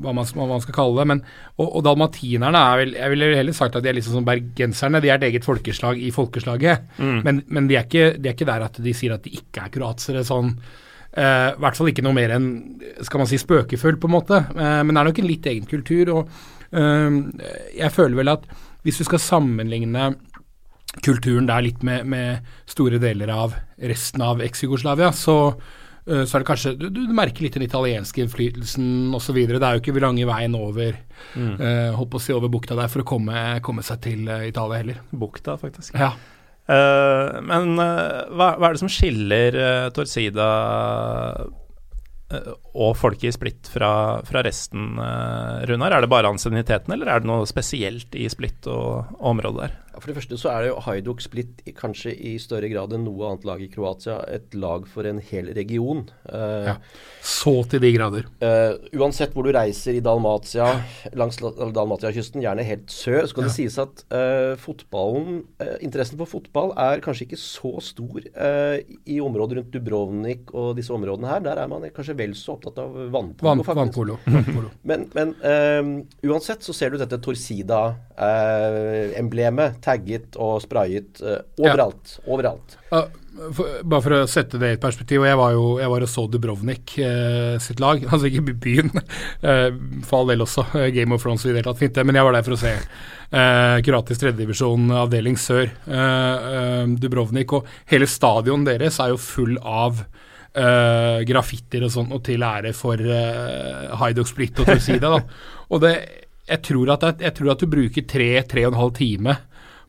[0.01, 1.09] hva, man, hva man skal kalle det.
[1.13, 1.21] Men,
[1.59, 5.03] og, og dalmatinerne er vel Jeg ville heller sagt at de er liksom som bergenserne.
[5.05, 6.97] De er et eget folkeslag i folkeslaget.
[6.99, 9.67] Men, men de, er ikke, de er ikke der at de sier at de ikke
[9.67, 10.25] er kroatere.
[10.25, 12.49] sånn I hvert fall ikke noe mer enn
[13.05, 14.41] skal man si spøkefull, på en måte.
[14.57, 16.15] Uh, men det er nok en litt egen kultur.
[16.17, 16.33] og
[16.73, 18.49] Jeg føler vel at
[18.87, 20.15] hvis du skal sammenligne
[21.05, 26.43] kulturen der litt med, med store deler av resten av eks-Jugoslavia, så, uh, så er
[26.43, 29.43] det kanskje Du, du merker litt den italienske innflytelsen osv.
[29.51, 30.97] Det er jo ikke lange veien over
[31.35, 31.53] mm.
[31.61, 35.05] uh, å si over bukta der for å komme, komme seg til uh, Italia heller.
[35.13, 35.97] Bukta, faktisk.
[35.99, 36.15] Ja.
[36.67, 39.55] Uh, men hva, hva er det som skiller
[39.95, 40.47] Torcida
[42.35, 43.91] eh, og folket i Splitt fra,
[44.27, 44.97] fra resten,
[45.69, 45.95] Runar?
[45.95, 49.77] Er det bare ansienniteten, eller er det noe spesielt i Splitt og, og området der?
[49.97, 53.07] Ja, For det første så er det jo Hajduk Split kanskje i større grad enn
[53.09, 56.03] noe annet lag i Kroatia et lag for en hel region.
[56.29, 56.75] Uh, Ja.
[57.25, 58.25] Så til de grader.
[58.43, 60.67] Uh, uansett hvor du reiser i Dalmatia,
[61.17, 65.41] langs La- Dalmatia-kysten, gjerne helt sør, så kan det sies at uh, fotballen,
[65.81, 71.29] interessen for fotball er kanskje ikke så stor i området rundt Dubrovnik og disse områdene
[71.31, 71.41] her.
[71.47, 73.79] Der er man kanskje vel så opptatt av vannpolo, Van, faktisk.
[73.81, 74.15] vannpolo.
[74.27, 74.69] vannpolo.
[74.93, 75.29] Men, men
[76.27, 82.19] uansett så ser du dette Torsida-emblemet tagget og sprayet uh, overalt.
[82.27, 82.77] Overalt.
[82.91, 85.93] Uh, for, bare for å sette det i et perspektiv, og jeg var jo jeg
[85.93, 88.93] var og så Dubrovnik uh, sitt lag, altså ikke byen,
[89.51, 89.69] eh,
[90.07, 92.29] for all del også, Game of Thrones i det hele tatt, fint det, men jeg
[92.29, 95.73] var der for å se uh, Kroatisk tredjedivisjon avdeling sør,
[96.97, 100.05] Dubrovnik, og hele stadion deres er jo full av
[100.57, 105.19] graffitier og sånn, og til ære for uh, Haidok Split og Tursida, da.
[105.75, 105.91] Og det,
[106.47, 109.35] jeg tror, at, jeg tror at du bruker tre, tre og en halv time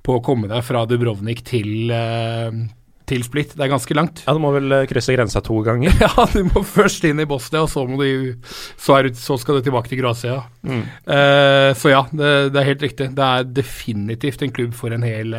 [0.08, 2.60] på å komme deg fra Dubrovnik til, eh,
[3.08, 3.56] til Split.
[3.58, 4.24] Det er ganske langt.
[4.28, 5.92] Ja, du må vel eh, krysse grensa to ganger?
[6.06, 8.38] Ja, du må først inn i Bosnia, og så, må du,
[8.76, 10.40] så, er du, så skal du tilbake til Kroatia.
[10.64, 13.12] Eh, så ja, det, det er helt riktig.
[13.18, 15.36] Det er definitivt en klubb for en hel,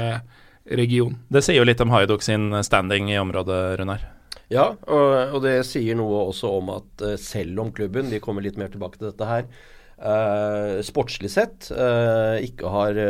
[0.69, 1.15] region.
[1.33, 4.05] Det sier jo litt om Haiduk sin standing i området, Runar.
[4.53, 8.45] Ja, og, og, det sier noe også om at uh, selv om klubben, vi kommer
[8.45, 9.49] litt mer tilbake til dette her,
[10.01, 13.01] uh, sportslig sett uh, ikke har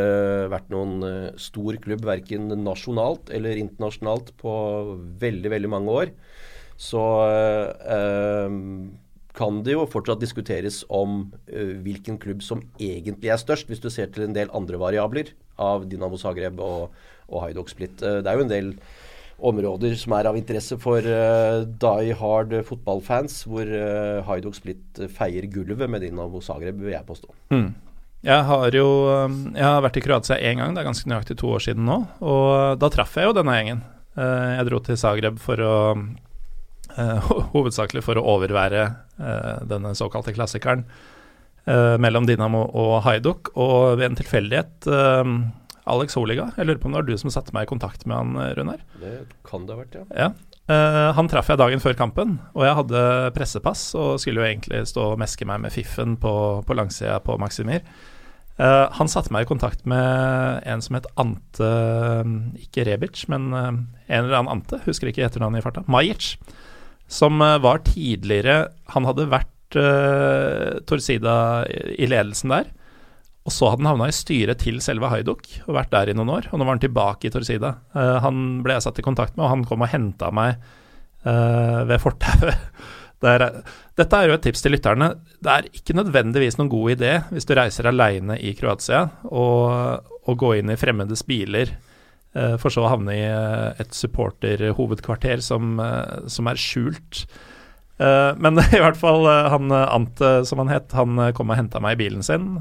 [0.53, 1.03] vært noen
[1.41, 4.53] stor klubb verken nasjonalt eller internasjonalt på
[5.21, 6.15] veldig, veldig mange år,
[6.79, 7.03] så
[9.39, 14.13] kan det jo fortsatt diskuteres om hvilken klubb som egentlig er størst, hvis du ser
[14.15, 16.95] til en del andre variabler av Dinamo Zagreb og,
[17.27, 17.99] og Haidok Split.
[17.99, 18.71] det er jo en del
[19.39, 25.47] områder som er av interesse for uh, die hard fotballfans, hvor uh, Haidok Split feier
[25.53, 27.31] gulvet med Dinamo Zagreb, vil jeg påstå.
[27.55, 27.69] Mm.
[28.27, 28.89] Jeg har jo
[29.55, 32.01] jeg har vært i Kroatia én gang, det er ganske nøyaktig to år siden nå.
[32.19, 33.85] Og da traff jeg jo denne gjengen.
[34.19, 38.89] Uh, jeg dro til Zagreb for å uh, Hovedsakelig for å overvære
[39.67, 40.85] denne såkalte klassikeren
[41.99, 43.51] mellom Dinamo og Haiduk.
[43.59, 44.87] Og ved en tilfeldighet
[45.89, 46.51] Alex Holiga.
[46.57, 48.53] Jeg lurer på om det var du som satte meg i kontakt med han, eh,
[48.59, 48.85] Runar?
[49.01, 49.15] Det
[49.47, 50.05] kan det ha vært, ja.
[50.27, 50.31] ja.
[50.69, 54.83] Uh, han traff jeg dagen før kampen, og jeg hadde pressepass og skulle jo egentlig
[54.91, 56.33] stå og meske meg med fiffen på,
[56.69, 57.81] på langsida på Maximir.
[58.59, 61.71] Uh, han satte meg i kontakt med en som het Ante
[62.61, 65.87] Ikke Rebic, men uh, en eller annen Ante, husker ikke etternavnet i farta.
[65.89, 66.35] Majic.
[67.09, 69.79] Som var tidligere Han hadde vært
[70.85, 71.65] Torsida
[71.97, 72.69] i ledelsen der.
[73.49, 76.35] Og så hadde han havna i styret til selve Haiduk og vært der i noen
[76.35, 76.51] år.
[76.53, 77.79] Og nå var han tilbake i Torsida.
[77.97, 80.59] Uh, han ble jeg satt i kontakt med, og han kom og henta meg
[81.25, 82.69] uh, ved fortauet.
[83.99, 85.15] dette er jo et tips til lytterne.
[85.41, 90.51] Det er ikke nødvendigvis noen god idé hvis du reiser aleine i Kroatia og, gå
[90.59, 91.73] inn i fremmedes biler,
[92.37, 93.25] uh, for så å havne i
[93.81, 95.81] et supporterhovedkvarter som,
[96.29, 97.25] som er skjult.
[98.45, 102.03] men i hvert fall han Ante, som han het, han kom og henta meg i
[102.05, 102.61] bilen sin.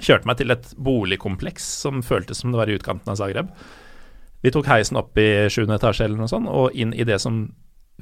[0.00, 3.50] Kjørte meg til et boligkompleks som føltes som det var i utkanten av Zagreb.
[4.42, 7.44] Vi tok heisen opp i sjuende etasje eller noe sånt, og inn i det som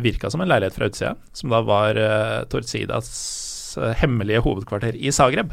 [0.01, 3.11] virka som en leilighet fra utsida, som da var uh, Torcidas
[3.79, 5.53] uh, hemmelige hovedkvarter i Zagreb.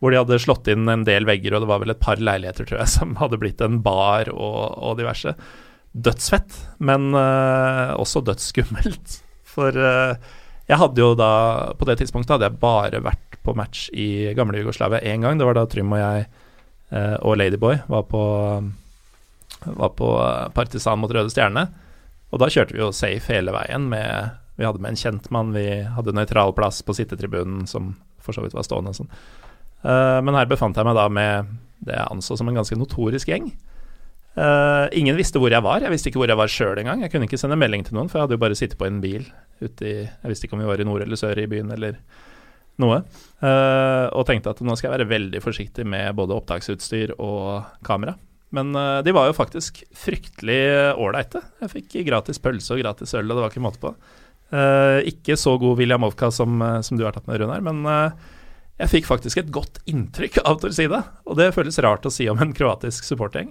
[0.00, 2.66] Hvor de hadde slått inn en del vegger, og det var vel et par leiligheter,
[2.68, 5.36] tror jeg, som hadde blitt en bar og, og diverse.
[5.92, 9.20] Dødsfett, men uh, også dødsskummelt.
[9.56, 9.72] For
[10.66, 11.30] jeg hadde jo da
[11.78, 15.38] På det tidspunktet hadde jeg bare vært på match i gamle Jugoslavia én gang.
[15.38, 16.24] Det var da Trym og jeg
[16.90, 18.22] eh, og Ladyboy var på,
[19.62, 20.08] var på
[20.56, 21.68] Partisan mot Røde Stjerne.
[22.34, 25.84] Og da kjørte vi jo safe hele veien med Vi hadde med en kjentmann, vi
[25.94, 29.12] hadde nøytral plass på sittetribunen, som for så vidt var stående sånn.
[29.86, 31.54] Eh, men her befant jeg meg da med
[31.86, 33.52] det jeg anså som en ganske notorisk gjeng.
[34.36, 35.80] Uh, ingen visste hvor jeg var.
[35.80, 37.00] Jeg visste ikke hvor jeg var sjøl engang.
[37.04, 39.00] Jeg kunne ikke sende melding til noen, for jeg hadde jo bare sittet på en
[39.00, 39.24] bil
[39.64, 41.96] ute Jeg visste ikke om vi var i nord eller sør i byen, eller
[42.82, 43.00] noe.
[43.40, 48.12] Uh, og tenkte at nå skal jeg være veldig forsiktig med både opptaksutstyr og kamera.
[48.52, 50.60] Men uh, de var jo faktisk fryktelig
[51.00, 51.40] ålreite.
[51.64, 53.96] Jeg fikk gratis pølse og gratis øl, og det var ikke måte på.
[55.10, 57.80] Ikke så god William Ovka som, som, du har tatt med, Runar, men
[58.78, 61.00] jeg fikk faktisk et godt inntrykk av Torsida.
[61.26, 63.50] Og det føles rart å si om en kroatisk supportergjeng.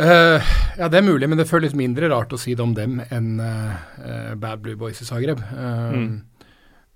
[0.00, 0.40] Uh,
[0.78, 3.34] ja, det er mulig, men det føles mindre rart å si det om dem enn
[3.36, 5.42] uh, Bad Blue Boys i Zagreb.
[5.52, 6.18] Uh, mm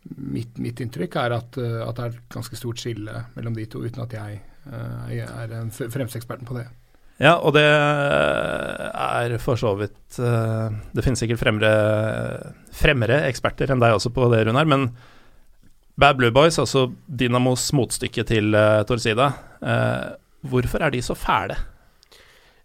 [0.05, 3.81] mitt, mitt, inntrykk er at, at, det er et ganske stort skille mellom de to,
[3.81, 4.35] uten at jeg,
[4.69, 6.67] uh, er en fremste eksperten på det.
[7.23, 11.71] Ja, og det er for så vidt Det finnes sikkert fremre,
[12.75, 14.89] fremre eksperter enn deg også på det, Runar, men
[15.97, 18.53] Bad Blue Boys, altså Dynamos motstykke til
[18.85, 19.31] Torsida,
[20.45, 21.57] hvorfor er de så fæle?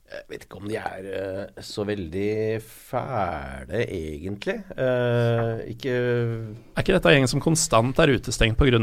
[0.09, 4.55] Jeg vet ikke om de er uh, så veldig fæle, egentlig.
[4.73, 8.79] Uh, ikke Er ikke dette gjengen som konstant er utestengt pga.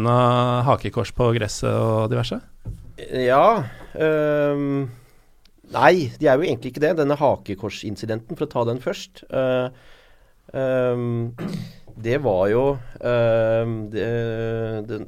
[0.69, 2.39] hakekors på gresset og diverse?
[3.11, 3.65] Ja.
[3.99, 4.87] Uh,
[5.75, 6.95] nei, de er jo egentlig ikke det.
[7.01, 9.25] Denne hakekorsincidenten, for å ta den først.
[10.55, 11.35] Um,
[11.99, 12.65] det var jo
[13.03, 14.07] det,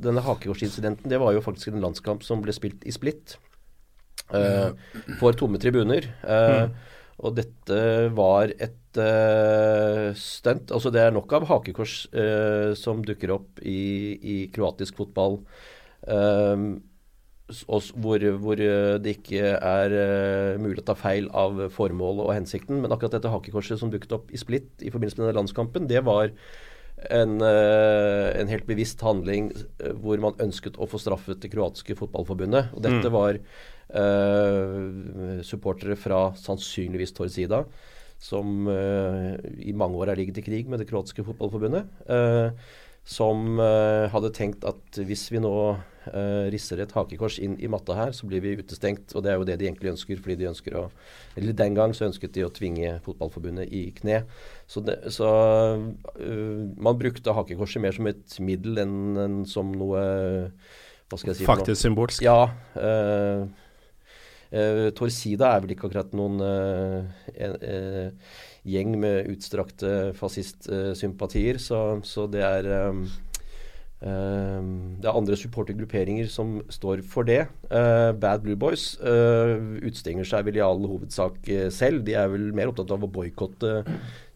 [0.03, 3.37] Denne hakekorsincidenten, det var jo faktisk en landskamp som ble spilt i Split.
[4.29, 4.77] Uh,
[5.21, 6.05] for tomme tribuner.
[6.21, 6.75] Uh, mm.
[7.19, 7.79] Og dette
[8.14, 10.71] var et uh, stunt.
[10.75, 12.05] Altså det er nok av hakekors
[12.79, 13.81] som dukker opp i,
[14.19, 15.41] i kroatisk fotball.
[17.49, 18.61] Hvor, hvor,
[19.01, 19.95] det ikke er
[20.61, 22.83] mulig å ta feil av formålet og hensikten.
[22.85, 26.05] Men akkurat dette hakekorset som dukket opp i Split i forbindelse med denne landskampen, det
[26.07, 26.31] var
[27.14, 29.51] en, en, helt bevisst handling
[30.03, 32.71] hvor man ønsket å få straffet det kroatiske fotballforbundet.
[32.77, 33.17] Og dette mm.
[33.17, 33.41] var
[33.88, 37.62] Uh, supportere fra sannsynligvis Torsida,
[38.20, 39.33] som uh,
[39.64, 41.88] i mange år har ligget i krig med det kroatiske fotballforbundet.
[42.05, 42.53] Uh,
[43.09, 45.51] som hadde tenkt at hvis vi nå
[46.53, 49.14] risser et hakekors inn i matta her, så blir vi utestengt.
[49.16, 50.83] Og det er jo det de egentlig ønsker, fordi de ønsker å
[51.33, 54.18] Eller den gang så ønsket de å tvinge Fotballforbundet i kne.
[54.68, 55.31] Så, det, så
[56.77, 60.05] man brukte hakekorset mer som et middel enn, enn som noe
[61.09, 62.29] hva skal jeg si Faktisk symbolsk?
[62.29, 62.51] Ja.
[62.77, 63.48] Uh,
[64.53, 67.57] uh, Torsida er vel ikke akkurat noen uh, en,
[68.69, 73.07] gjeng med utstrakte fascistsympatier, så, så, det er um,
[73.99, 77.49] det er andre supportergrupperinger som står for det.
[77.67, 81.41] Bad Blue Boys utstenger seg vel i all hovedsak
[81.75, 82.05] selv.
[82.07, 83.81] De er vel mer opptatt av å boikotte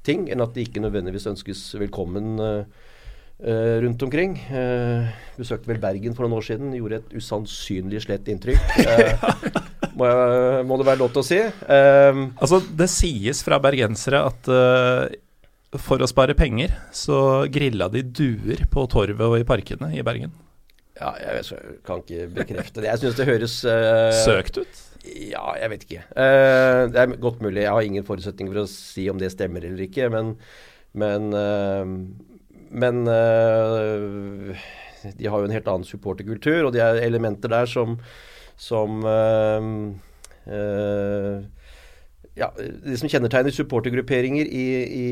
[0.02, 2.90] ting enn at de ikke nødvendigvis ønskes velkommen Uh,
[3.42, 4.36] rundt omkring.
[4.52, 6.74] Uh, besøkte vel Bergen for noen år siden.
[6.76, 8.62] Gjorde et usannsynlig slett inntrykk.
[8.78, 9.26] Uh,
[9.98, 11.40] må, jeg, må, det være lov til å si.
[11.66, 14.52] altså, det sies fra bergensere at
[15.80, 20.34] for å spare penger, så grilla de duer på torvet og i parkene i Bergen.
[21.00, 22.90] Ja, jeg, jeg kan ikke bekrefte det.
[22.90, 23.54] Jeg syns det høres
[24.22, 24.82] Søkt ut?
[25.02, 26.02] Ja, jeg vet ikke.
[26.12, 27.64] det er godt mulig.
[27.64, 30.36] Jeg har ingen forutsetninger for å si om det stemmer eller ikke, men,
[31.00, 31.32] men
[32.72, 34.52] men uh,
[35.18, 37.98] de har jo en helt annen supporterkultur, og de er elementer der som,
[38.60, 39.66] som uh,
[40.48, 41.42] uh,
[42.32, 45.06] ja, Det som kjennetegner supportergrupperinger i, i,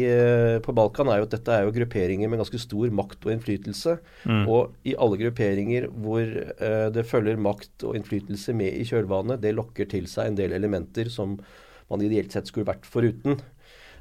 [0.64, 3.98] på Balkan, er jo at dette er jo grupperinger med ganske stor makt og innflytelse.
[4.24, 4.46] Mm.
[4.48, 6.24] Og i alle grupperinger hvor
[6.96, 11.12] det følger makt og innflytelse med i kjølvannet, det lokker til seg en del elementer
[11.12, 11.36] som
[11.92, 13.36] man ideelt sett skulle vært foruten.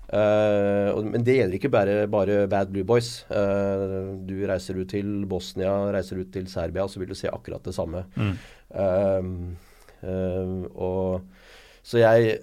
[0.10, 3.24] Uh, men det gjelder ikke bare, bare Bad Blue Boys.
[3.30, 7.65] Uh, du reiser ut til Bosnia, reiser ut til Serbia, så vil du se akkurat
[7.65, 8.06] det samme.
[8.17, 8.34] Mm.
[10.00, 11.26] Uh, og
[11.84, 12.38] Så jeg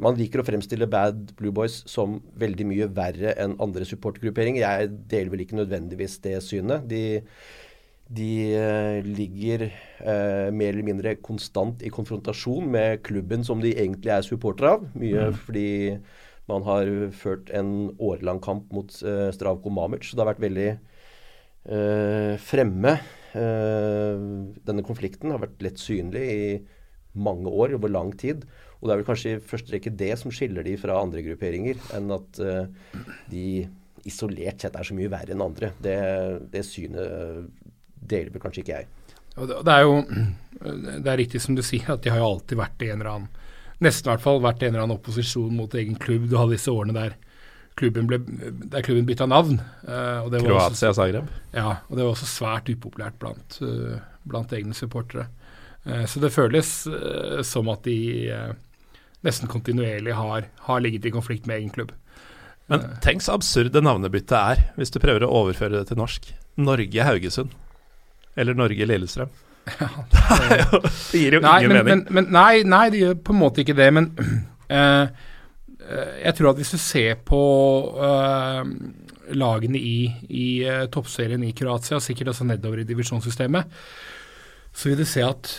[0.00, 4.62] Man liker å fremstille Bad Blue Boys som veldig mye verre enn andre supportgrupperinger.
[4.64, 6.86] Jeg deler vel ikke nødvendigvis det synet.
[6.88, 7.20] De,
[8.10, 9.68] de ligger
[10.50, 14.88] mer eller mindre konstant i konfrontasjon med klubben som de egentlig er supportere av.
[14.98, 15.38] Mye mm.
[15.44, 15.70] fordi
[16.50, 20.06] man har ført en årelang kamp mot eh, Stravko Mamic.
[20.06, 22.98] Så det har vært veldig eh, fremme.
[23.30, 26.46] Uh, denne konflikten har vært lett synlig i
[27.14, 28.42] mange år, over lang tid.
[28.80, 31.78] Og det er vel kanskje i første rekke det som skiller de fra andre grupperinger,
[31.94, 32.40] enn at
[33.30, 33.44] de
[34.08, 35.70] isolert sett er så mye verre enn andre.
[35.84, 35.94] Det,
[36.50, 37.50] det synet
[38.10, 38.90] deler hjelper kanskje ikke jeg.
[39.40, 40.00] Det er jo
[41.04, 43.14] det er riktig som du sier, at de har jo alltid vært i en eller
[43.14, 43.36] annen
[43.80, 46.26] Nesten i hvert fall vært en eller annen opposisjon mot egen klubb.
[46.28, 47.14] Du hadde disse årene der
[47.80, 48.18] klubben, ble,
[48.68, 49.56] der klubben bytta navn.
[49.86, 51.30] Uh, Kroatia Zagreb?
[51.54, 53.96] Ja, og det var også svært upopulært blant, uh,
[54.28, 55.30] blant egne supportere.
[55.86, 56.74] Uh, så det føles
[57.48, 57.96] som at de
[59.24, 61.96] nesten kontinuerlig har, har, ligget i konflikt med egen klubb.
[62.68, 66.28] Men tenk så absurd det navnebyttet er, hvis du prøver å overføre det til norsk.
[66.60, 67.56] Norge Haugesund.
[68.40, 69.32] Eller Norge Lillestrøm.
[69.80, 69.88] Ja,
[71.12, 72.04] det gir jo nei, ingen men, mening.
[72.08, 73.90] Men, men, nei, nei, det gjør på en måte ikke det.
[73.94, 75.06] Men uh,
[76.26, 77.40] jeg tror at hvis du ser på
[78.00, 78.62] uh,
[79.36, 83.76] lagene i, i uh, toppserien i Kroatia, sikkert også nedover i divisjonssystemet,
[84.70, 85.52] så vil du se at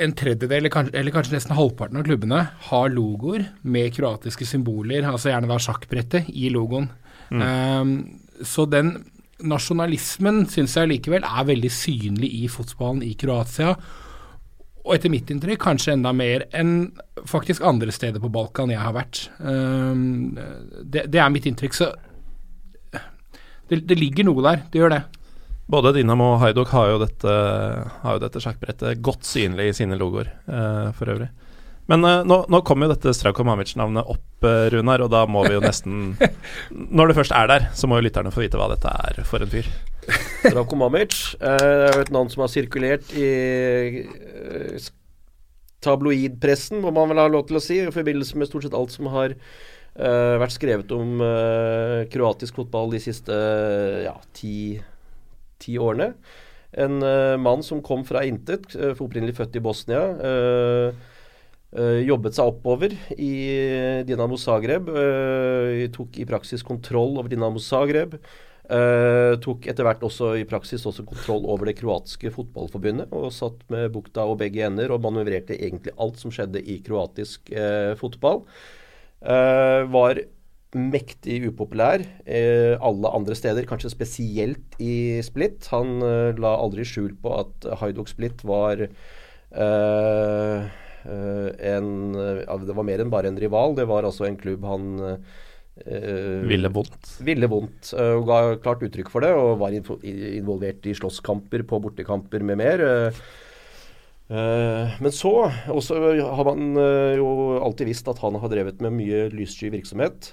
[0.00, 5.04] en tredjedel, eller kanskje, eller kanskje nesten halvparten av klubbene, har logoer med kroatiske symboler,
[5.08, 6.88] altså gjerne da sjakkbrettet, i logoen.
[7.28, 7.42] Mm.
[7.44, 7.92] Um,
[8.44, 8.96] så den
[9.42, 13.74] nasjonalismen syns jeg likevel er veldig synlig i fotballen i Kroatia.
[14.84, 16.92] Og etter mitt inntrykk kanskje enda mer enn
[17.28, 19.24] faktisk andre steder på Balkan jeg har vært.
[19.40, 21.76] Um, det, det, er mitt inntrykk.
[21.78, 21.90] Så
[22.92, 24.66] det, det, ligger noe der.
[24.70, 25.02] Det gjør det.
[25.72, 27.34] Både Dinamo og Haidok har jo dette,
[28.02, 31.30] har dette sjakkbrettet godt synlig i sine logoer, uh, for øvrig.
[31.90, 35.44] Men uh, nå, nå kom jo dette Strauko Mamic-navnet opp, uh, Runar, og da må
[35.44, 36.14] vi jo nesten
[36.96, 39.44] Når det først er der, så må jo lytterne få vite hva dette er for
[39.44, 39.68] en fyr.
[40.46, 43.28] Strauko Mamic uh, er jo et navn som har sirkulert i
[44.08, 44.90] uh,
[45.84, 48.94] tabloidpressen, må man vel ha lov til å si, i forbindelse med stort sett alt
[48.94, 49.36] som har
[49.94, 51.20] vært skrevet om
[52.10, 53.36] kroatisk fotball de siste
[54.02, 54.80] ja, ti,
[55.62, 56.08] ti årene.
[56.74, 56.96] En
[57.38, 60.00] mann som kom fra intet, uh, opprinnelig født i Bosnia.
[60.18, 61.13] Uh,
[61.74, 63.34] jobbet seg oppover i
[64.06, 64.90] Dinamo Zagreb.
[64.90, 68.14] Uh, tok i praksis kontroll over Dinamo Zagreb.
[68.64, 73.10] Uh, tok etter hvert også i praksis også kontroll over det kroatiske fotballforbundet.
[73.10, 77.52] Og satt med bukta og begge ender og manøvrerte egentlig alt som skjedde i kroatisk
[78.00, 78.44] fotball.
[79.94, 80.18] var
[80.74, 85.68] mektig upopulær alle andre steder, kanskje spesielt i Split.
[85.72, 86.00] Han
[86.38, 88.88] la aldri skjul på at Haidok Split var
[89.54, 90.66] Uh,
[91.04, 93.74] en, ja, det var mer enn bare en rival.
[93.76, 95.04] Det var altså en klubb han
[95.74, 97.16] Uh, ville vondt.
[97.26, 97.90] Ville vondt.
[97.98, 102.60] Uh, og ga klart uttrykk for det, og var involvert i slåsskamper på bortekamper med
[102.60, 102.84] mer.
[104.30, 105.32] Uh, men så
[105.68, 106.78] også har man
[107.18, 107.26] jo
[107.60, 110.30] alltid visst at han har drevet med mye lyssky virksomhet.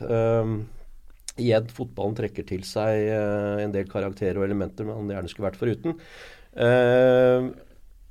[1.35, 5.97] igjen, fotballen trekker til seg en del karakterer og elementer man gjerne skulle vært foruten.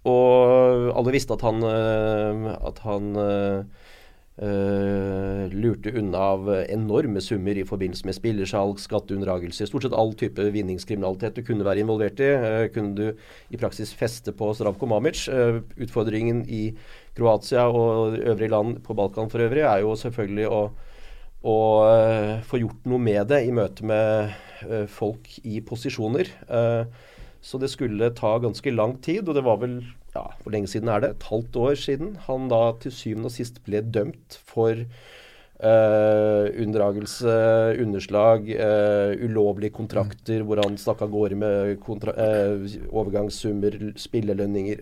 [0.08, 1.64] Og alle visste at han,
[2.56, 3.08] at han
[4.40, 9.68] Uh, lurte unna av enorme summer i forbindelse med spillersalg, skatteunndragelser.
[9.68, 13.92] Stort sett all type vinningskriminalitet du kunne være involvert i, uh, kunne du i praksis
[13.92, 15.26] feste på Zdravko Mamic.
[15.28, 16.62] Uh, utfordringen i
[17.18, 20.62] Kroatia og øvrige land på Balkan for øvrig er jo selvfølgelig å,
[21.44, 21.58] å
[22.48, 26.30] få gjort noe med det i møte med folk i posisjoner.
[27.42, 29.80] Så det skulle ta ganske lang tid, og det var vel
[30.10, 31.10] ja, Hvor lenge siden er det?
[31.14, 34.84] Et halvt år siden han da til syvende og sist ble dømt for
[35.60, 37.32] Uh, unndragelse,
[37.82, 44.80] underslag, uh, ulovlige kontrakter hvor han stakk av gårde med uh, overgangssummer, spillelønninger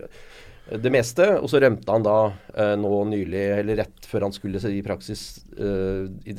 [0.79, 1.27] Det meste.
[1.41, 6.37] Og så rømte han da nå nylig, eller rett før han skulle i praksis i,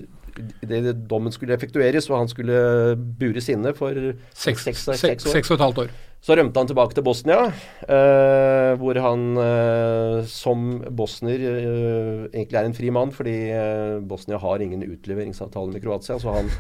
[0.71, 2.61] det dommen skulle effektueres, og han skulle
[2.97, 3.99] bures inne for
[4.33, 5.99] seks og et halvt år.
[6.21, 7.47] Så rømte han tilbake til Bosnia,
[7.89, 14.37] eh, hvor han eh, som bosner eh, egentlig er en fri mann, fordi eh, Bosnia
[14.43, 16.19] har ingen utleveringsavtale med Kroatia.
[16.21, 16.53] Så han,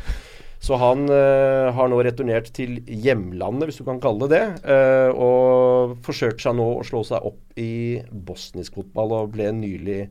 [0.65, 5.13] så han eh, har nå returnert til hjemlandet, hvis du kan kalle det det, eh,
[5.13, 10.03] og forsøker seg nå å slå seg opp i bosnisk fotball, og ble nylig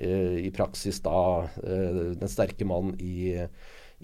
[0.00, 1.20] i praksis da
[1.62, 3.38] den sterke mannen i,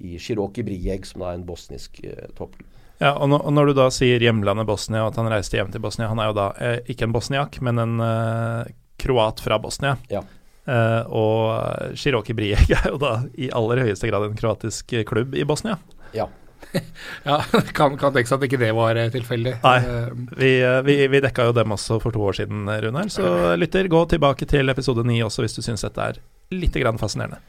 [0.01, 2.01] i Shiroki Brijeg, som da er en bosnisk
[2.39, 2.73] toppklubb.
[2.99, 5.69] Ja, og, no, og, når du da sier hjemlandet Bosnia, og at han reiste hjem
[5.75, 8.73] til Bosnia Han er jo da eh, ikke en bosniak, men en eh,
[9.03, 9.99] kroat fra Bosnia.
[10.09, 10.23] Ja.
[10.67, 15.45] Eh, og Shiroki Brijek er jo da i aller høyeste grad en kroatisk klubb i
[15.49, 15.77] Bosnia.
[16.17, 16.31] Ja.
[17.25, 17.43] ja,
[17.73, 19.57] kan, kan tenke seg at ikke det var eh, tilfeldig.
[19.63, 23.11] Nei, eh, vi, eh, vi, vi, dekka jo dem også for to år siden, Runar.
[23.13, 26.23] Så lytter, gå tilbake til episode ni også hvis du syns dette er
[26.55, 27.41] litt fascinerende.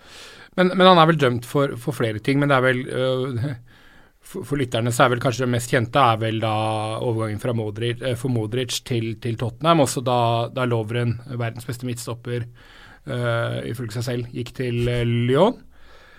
[0.58, 2.40] Men, men, han er vel dømt for, for, flere ting.
[2.42, 3.50] Men det er vel øh,
[4.28, 6.56] for, for, lytterne så er vel kanskje det mest kjente er vel da
[7.00, 9.86] overgangen fra Modric, eh, for Modric til, til, Tottenham.
[9.86, 10.20] Også da,
[10.54, 12.48] da Lovren, verdens beste midtstopper,
[13.08, 15.62] uh, ifølge seg selv, gikk til uh, Lyon.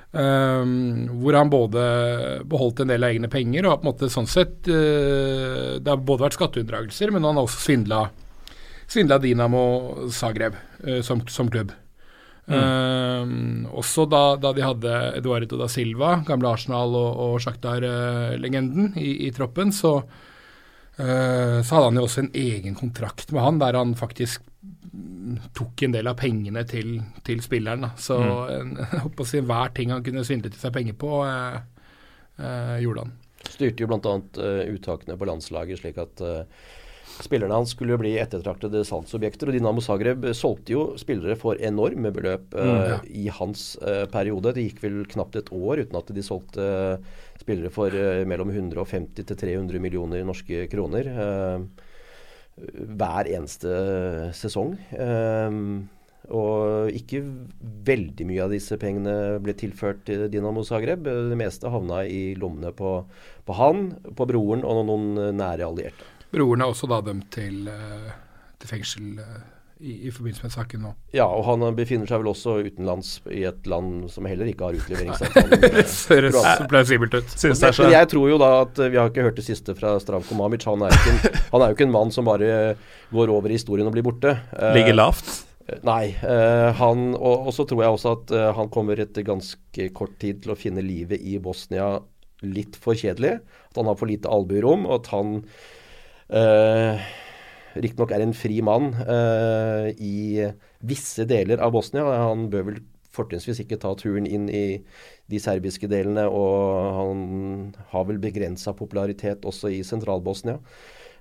[0.08, 0.70] Um,
[1.20, 1.82] hvor han både
[2.48, 6.00] beholdt en del av egne penger og på en måte sånn sett uh, Det har
[6.00, 10.56] både vært skatteunndragelser, men han har også svindla, Dinamo Zagreb
[11.04, 11.74] som, som klubb.
[12.48, 13.66] Mm.
[13.66, 19.26] Uh, også da, da, de hadde Eduardo da Silva, gamle Arsenal- og, og Shakhtar-legenden, i,
[19.26, 23.76] i, troppen, så, uh, så hadde han jo også en egen kontrakt med han, der
[23.76, 24.46] han faktisk
[25.54, 26.96] tok en del av pengene til,
[27.26, 27.84] til spilleren.
[27.84, 27.92] Da.
[28.00, 28.34] Så mm.
[28.56, 32.76] en, jeg håper å si, hver ting han kunne svindle til seg penger på, uh,
[32.80, 33.16] gjorde han.
[33.48, 34.18] Styrte jo bl.a.
[34.40, 36.68] Uh, uttakene på landslaget, slik at uh,
[37.18, 42.54] Spillerne hans skulle bli ettertraktede salgsobjekter, og Dinamo Zagreb solgte jo spillere for enorme beløp
[42.54, 42.98] uh, mm, ja.
[43.10, 44.52] i hans uh, periode.
[44.54, 47.94] Det gikk vel knapt et år uten at de solgte uh, spillere for
[48.28, 51.06] mellom 150 til 300 millioner norske kroner
[52.58, 53.70] hver eneste
[54.34, 54.72] sesong.
[56.34, 57.22] og ikke
[57.86, 61.06] veldig mye av disse pengene ble tilført til Dinamo Zagreb.
[61.06, 62.98] Det meste havna i lommene på,
[63.46, 66.17] på han, på broren og noen nære allierte.
[66.34, 68.10] Broren er også da dømt til, eh,
[68.60, 69.38] til fengsel eh,
[69.78, 70.92] i, i, forbindelse med saken nå.
[71.14, 74.76] Ja, og han befinner seg vel også utenlands i et land som heller ikke har
[74.80, 75.60] utleveringsavtale.
[76.10, 77.36] Høres plausibelt ut.
[77.46, 80.66] Men jeg tror jo da at vi har ikke hørt det siste fra Stravko Mamic.
[80.68, 81.22] Han er, en,
[81.54, 82.74] han er jo ikke en mann som bare
[83.14, 84.34] går over i historien og blir borte.
[84.76, 85.32] Ligger eh, lavt?
[85.84, 86.14] Nei.
[86.80, 90.54] Han, og, og, så tror jeg også at han kommer etter ganske kort tid til
[90.54, 91.98] å finne livet i Bosnia
[92.40, 93.34] litt for kjedelig.
[93.68, 95.34] At han har for lite albuerom, og at han
[96.28, 97.00] Uh,
[97.78, 100.44] Riktignok er en fri mann uh, i
[100.84, 102.04] visse deler av Bosnia.
[102.28, 102.80] Han bør vel
[103.14, 104.80] fortrinnsvis ikke ta turen inn i
[105.30, 107.22] de serbiske delene, og han
[107.92, 110.58] har vel begrensa popularitet også i Sentral-Bosnia.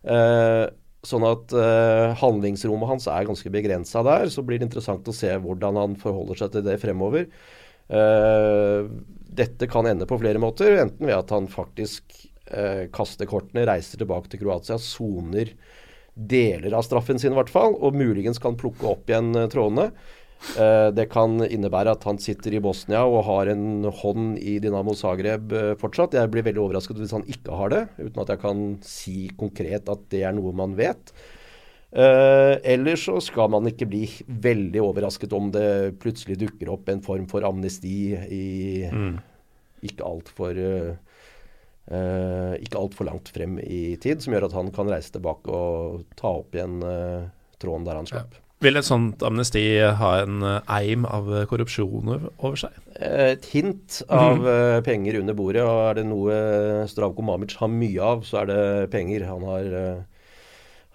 [0.04, 0.68] Uh,
[1.08, 4.32] sånn at uh, handlingsrommet hans er ganske begrensa der.
[4.34, 7.30] Så blir det interessant å se hvordan han forholder seg til det fremover.
[7.88, 8.90] Uh,
[9.38, 14.02] dette kan ende på flere måter, enten ved at han faktisk eh, kaster kortene, reiser
[14.02, 15.54] tilbake til Kroatia, soner
[16.18, 19.92] deler av straffen sin i hvert fall, og muligens kan plukke opp igjen eh, trådene.
[20.58, 24.94] Eh, det kan innebære at han sitter i Bosnia og har en hånd i Dinamo
[24.98, 26.18] Zagreb eh, fortsatt.
[26.18, 29.90] Jeg blir veldig overrasket hvis han ikke har det, uten at jeg kan si konkret
[29.90, 31.12] at det er noe man vet.
[31.88, 37.04] Eh, ellers så skal man ikke bli veldig overrasket om det plutselig dukker opp en
[37.04, 38.48] form for amnesti i
[38.92, 39.14] mm.
[39.88, 41.07] ikke altfor uh,
[41.92, 46.04] uh, ikke altfor langt frem i tid, som gjør at han kan reise tilbake og
[46.20, 47.30] ta opp igjen uh,
[47.62, 48.36] tråden der han slapp.
[48.38, 48.44] Ja.
[48.66, 49.62] Vil et sånt amnesti
[50.00, 52.74] ha en eim av korrupsjon over seg?
[52.98, 54.82] Et hint av mm.
[54.82, 55.62] penger under bordet.
[55.62, 56.38] og Er det noe
[56.90, 58.64] Stravko Mamic har mye av, så er det
[58.96, 59.28] penger.
[59.30, 59.68] Han har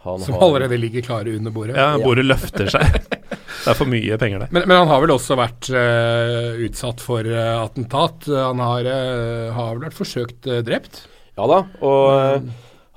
[0.03, 1.77] han Som har, allerede ligger klare under bordet?
[1.79, 2.83] Ja, bordet løfter seg.
[3.63, 4.51] Det er for mye penger der.
[4.55, 8.27] Men, men han har vel også vært uh, utsatt for uh, attentat.
[8.33, 11.05] Han har, uh, har, vel vært forsøkt drept?
[11.39, 12.51] Ja da, og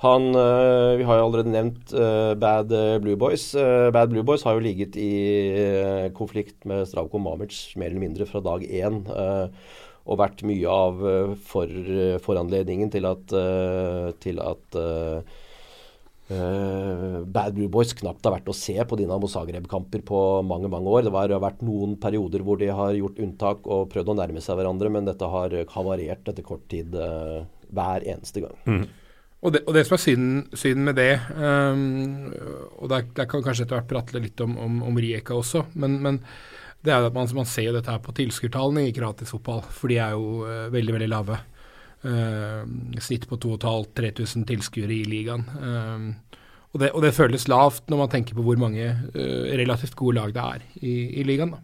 [0.03, 0.25] han
[0.99, 1.93] Vi har jo allerede nevnt
[2.37, 3.45] Bad Blue Boys.
[3.95, 8.43] Bad Blue Boys har jo ligget i konflikt med Stravko Mamic mer eller mindre fra
[8.43, 8.99] dag én.
[10.05, 10.99] og vært mye av
[11.47, 11.71] for,
[12.27, 13.33] foranledningen til at,
[14.21, 15.23] til at Uh,
[16.25, 21.05] Bad Blue Boys knapt har vært å se på Dinamo Zagreb-kamper på mange mange år.
[21.05, 24.57] Det har vært noen perioder hvor de har gjort unntak og prøvd å nærme seg
[24.57, 28.57] hverandre, men dette har havarert etter kort tid uh, hver eneste gang.
[28.65, 28.85] Mm.
[29.45, 32.31] Og, det, og det, som er synd, synd med det, um,
[32.79, 35.99] og der, der, kan kanskje etter hvert prate litt om, om, om Rijeka også, men,
[36.01, 36.17] men,
[36.85, 39.93] det er jo at man, man ser dette her på tilskuertallene i gratis fotball, for
[39.93, 41.37] de er jo uh, veldig, veldig lave.
[42.05, 42.65] Uh,
[43.01, 45.45] snitt på 2500-3000 tilskuere i ligaen.
[45.57, 46.41] Uh,
[46.73, 50.19] og, det, og, det, føles lavt når man tenker på hvor mange uh, relativt gode
[50.19, 51.55] lag det er i, i ligaen.
[51.55, 51.63] da.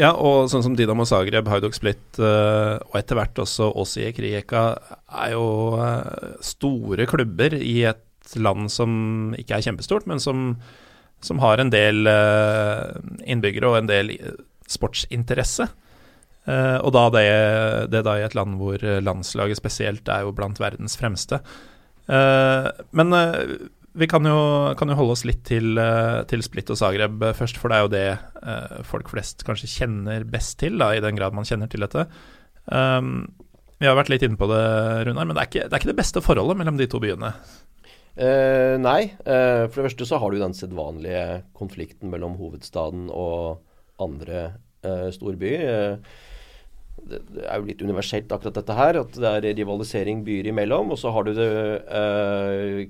[0.00, 4.62] Ja, og sånn som Dinamo Zagreb, Haudok Split og etter hvert også Osijek Krijeka
[5.24, 5.44] er jo
[6.44, 10.54] store klubber i et land som ikke er kjempestort, men som,
[11.24, 12.08] som har en del
[13.24, 14.14] innbyggere og en del
[14.64, 15.68] sportsinteresse.
[16.42, 17.26] Uh, og da det,
[17.92, 21.38] det, da i et land hvor landslaget spesielt er jo blant verdens fremste.
[22.10, 22.66] Uh,
[22.98, 25.76] men uh, vi kan jo, kan jo, holde oss litt til,
[26.26, 30.56] til, Split og Zagreb først, for det er jo det folk flest kanskje kjenner best
[30.62, 32.06] til, da, i den grad man kjenner til dette.
[32.72, 33.28] Um,
[33.76, 34.62] vi har vært litt inne på det,
[35.04, 37.34] Runar, men det er, ikke, det er ikke det beste forholdet mellom de to byene.
[38.80, 39.02] nei.
[39.20, 43.60] for det første så har du den sedvanlige konflikten mellom hovedstaden og
[44.00, 44.54] andre
[45.12, 46.00] storbyer
[47.08, 49.00] det, er jo litt universelt, akkurat dette her.
[49.02, 50.92] At det er rivalisering byer imellom.
[50.94, 51.52] Og så har du det
[52.00, 52.82] eh,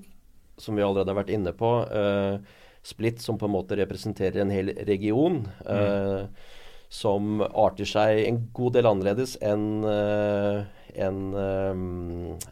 [0.63, 4.51] som vi allerede har vært inne på, eh, Split, som på en måte representerer en
[4.51, 5.45] hel region.
[5.67, 6.51] Eh, mm.
[6.93, 10.65] Som arter seg en god del annerledes enn eh,
[11.01, 11.79] en, eh,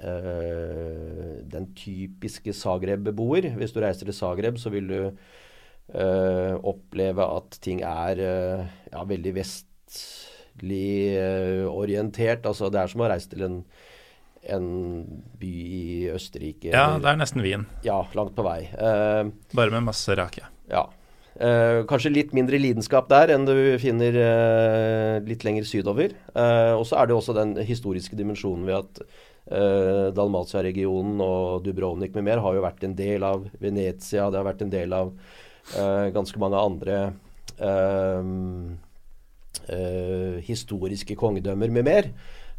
[0.08, 3.50] eh, den typiske Zagreb-beboer.
[3.58, 4.98] Hvis du reiser til Zagreb, så vil du
[5.90, 9.66] oppleve at ting er ja, veldig vest
[11.70, 12.46] orientert.
[12.46, 13.58] Altså, det er som å reise til en,
[14.56, 14.70] en
[15.40, 15.82] by i
[16.14, 16.72] Østerrike.
[16.72, 17.66] Ja, det er nesten Wien.
[17.86, 18.62] Ja, langt på vei.
[18.74, 20.46] Uh, Bare med masse rake.
[20.70, 20.86] Ja.
[21.40, 26.12] Uh, kanskje litt mindre lidenskap der enn du finner uh, litt lenger sydover.
[26.34, 29.02] og så er det også den historiske dimensjonen ved at
[30.14, 34.28] Dalmatia-regionen og Dubrovnik med mer har jo vært en del av Venezia.
[34.30, 35.10] Det har vært en del av
[36.14, 37.30] ganske mange andre uh,
[37.60, 38.22] uh,
[40.46, 42.08] historiske kongedømmer med mer.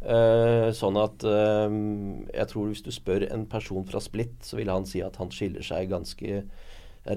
[0.02, 4.72] Uh, sånn at uh, jeg tror hvis du spør en person fra Split, så vil
[4.72, 6.42] han si at han skiller seg ganske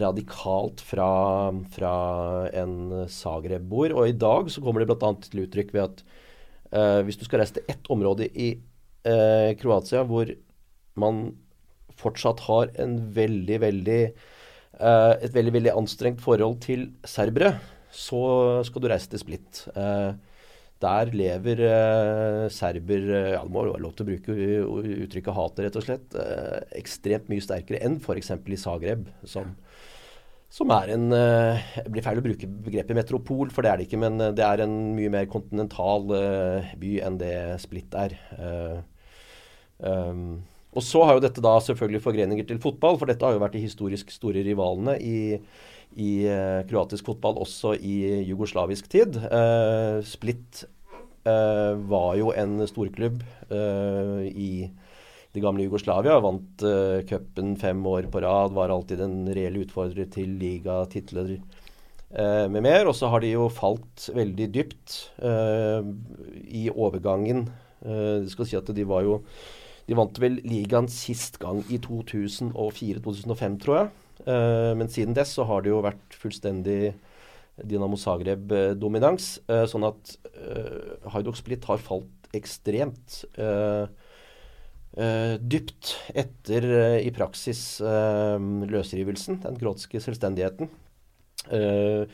[0.01, 1.09] radikalt fra,
[1.73, 1.95] fra
[2.57, 3.93] en Zagreb-boer.
[3.97, 5.11] Og i dag så kommer det bl.a.
[5.25, 6.05] til uttrykk ved at
[6.77, 8.55] uh, hvis du skal reise til ett område i
[9.05, 10.25] Kroatia hvor
[10.97, 11.19] man
[11.93, 17.51] fortsatt har en veldig, veldig et veldig, veldig anstrengt forhold til serbere,
[17.95, 18.21] så
[18.67, 19.65] skal du reise til Split.
[19.75, 20.11] Eh,
[20.83, 25.65] der lever eh, serber eh, ja, Det må være lov til å bruke uttrykket hatet,
[25.65, 26.17] rett og slett.
[26.75, 28.33] ekstremt mye sterkere enn f.eks.
[28.35, 29.53] i Zagreb, som,
[30.51, 34.01] som er en Det blir feil å bruke begrepet metropol, for det er det ikke.
[34.03, 36.11] Men det er en mye mer kontinental
[36.81, 38.19] by enn det Split er.
[39.79, 40.43] Um,
[40.75, 43.55] og så har jo dette da selvfølgelig forgreninger til fotball, for dette har jo vært
[43.55, 45.17] de historisk store rivalene i
[45.95, 49.15] i uh, kroatisk fotball også i jugoslavisk tid.
[49.31, 50.65] Uh, Split
[51.27, 54.49] uh, var jo en storklubb i
[55.35, 56.17] det gamle Jugoslavia.
[56.23, 62.47] Vant uh, cupen fem år på rad, var alltid en reell utfordrer til ligatitler uh,
[62.51, 62.87] med mer.
[62.89, 64.97] Og så har de jo falt veldig dypt
[66.45, 67.47] i overgangen.
[67.85, 69.19] det skal si at de var jo
[69.85, 73.89] De vant vel ligaen sist gang i 2004-2005, tror jeg.
[74.23, 76.93] Uh, men siden dess så har det jo vært fullstendig
[77.59, 79.29] Dinamo Zagreb-dominans.
[79.51, 83.23] Uh, sånn at uh, Haidok Split har falt ekstremt.
[84.95, 88.37] eh, dypt etter eh, i praksis eh,
[88.71, 90.71] løsrivelsen, den kroatiske selvstendigheten.
[91.51, 92.05] Eh,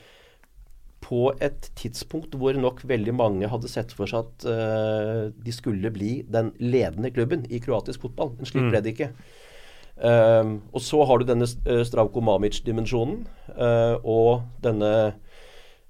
[1.02, 5.92] på et tidspunkt hvor nok veldig mange hadde sett for seg at eh, de skulle
[5.94, 8.36] bli den ledende klubben i kroatisk fotball.
[8.38, 9.12] Men slik ble det ikke.
[10.02, 13.22] Eh, og så har du denne uh, Stravko Mamic-dimensjonen
[13.54, 14.90] uh, og denne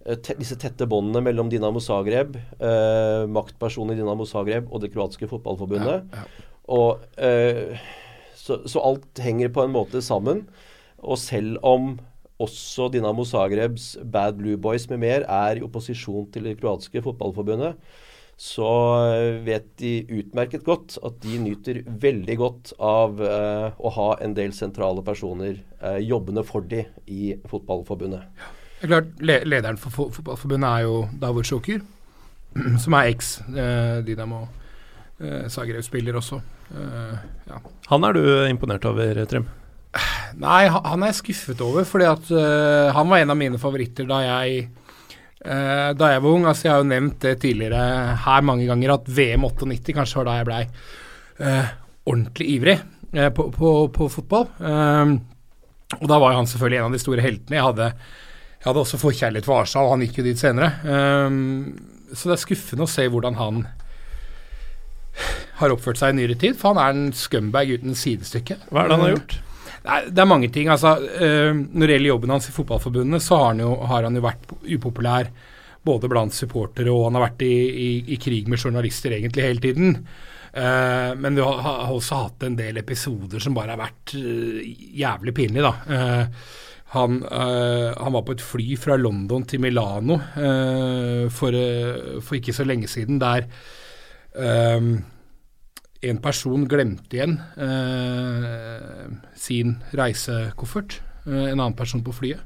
[0.03, 4.91] eh, te disse tette båndene mellom Dinamo Zagreb, uh, maktpersonen i Dinamo Zagreb og det
[4.91, 6.11] kroatiske fotballforbundet.
[6.11, 6.47] Ja, ja.
[6.71, 7.89] Og uh,
[8.35, 10.45] så, så alt henger på en måte sammen.
[11.01, 11.95] Og selv om
[12.41, 17.77] også Dinamo Zagrebs Bad Blue Boys med mer er i opposisjon til det kroatiske fotballforbundet,
[18.41, 18.69] så
[19.05, 24.33] eh, vet de utmerket godt at de nyter veldig godt av eh, å ha en
[24.37, 28.25] del sentrale personer eh, jobbende for de i fotballforbundet.
[28.79, 31.85] Det er klart, le Lederen for fo fotballforbundet er jo Davor Sjoker,
[32.83, 34.41] som er eks eh, Dynamo
[35.21, 36.41] eh, Zagreb-spiller også.
[36.73, 37.15] Eh,
[37.51, 37.61] ja.
[37.93, 39.45] Han er du imponert over, Trym?
[40.41, 44.09] Nei, han, er jeg skuffet over, fordi at eh, han var en av mine favoritter
[44.09, 44.69] da jeg
[45.41, 46.43] da jeg var ung.
[46.45, 50.27] altså Jeg har jo nevnt det tidligere her mange ganger at VM 98 kanskje var
[50.29, 50.59] da jeg blei
[51.41, 51.71] eh,
[52.05, 52.77] ordentlig ivrig
[53.13, 54.47] eh, på, på, på fotball.
[54.59, 55.13] Eh,
[55.99, 57.57] og da var jo han selvfølgelig en av de store heltene.
[57.57, 57.89] Jeg hadde,
[58.61, 60.71] jeg hadde også forkjærlighet for Arsenal, han gikk jo dit senere.
[60.85, 61.37] Eh,
[62.15, 63.63] så det er skuffende å se hvordan han
[65.59, 68.61] har oppført seg i nyere tid, for han er en scumbag uten sidestykke.
[68.69, 69.39] Hva er det han har gjort?
[69.81, 70.69] Det er mange ting.
[70.69, 74.17] Altså, øh, når det gjelder jobben hans i Fotballforbundet, så har han jo, har han
[74.17, 75.31] jo vært upopulær
[75.81, 79.63] både blant supportere og han har vært i, i, i krig med journalister egentlig hele
[79.63, 79.95] tiden.
[80.51, 84.59] Uh, men har, har, også hatt en del episoder som bare har vært uh,
[84.99, 85.71] jævlig pinlige, da.
[85.87, 86.59] Uh,
[86.91, 90.17] han, han, var på et fly fra London til Milano
[91.31, 91.55] for,
[92.19, 93.45] for, ikke så lenge siden, der
[96.01, 97.35] en person glemte igjen
[99.37, 100.99] sin reisekoffert.
[101.25, 102.41] en annen person på flyet.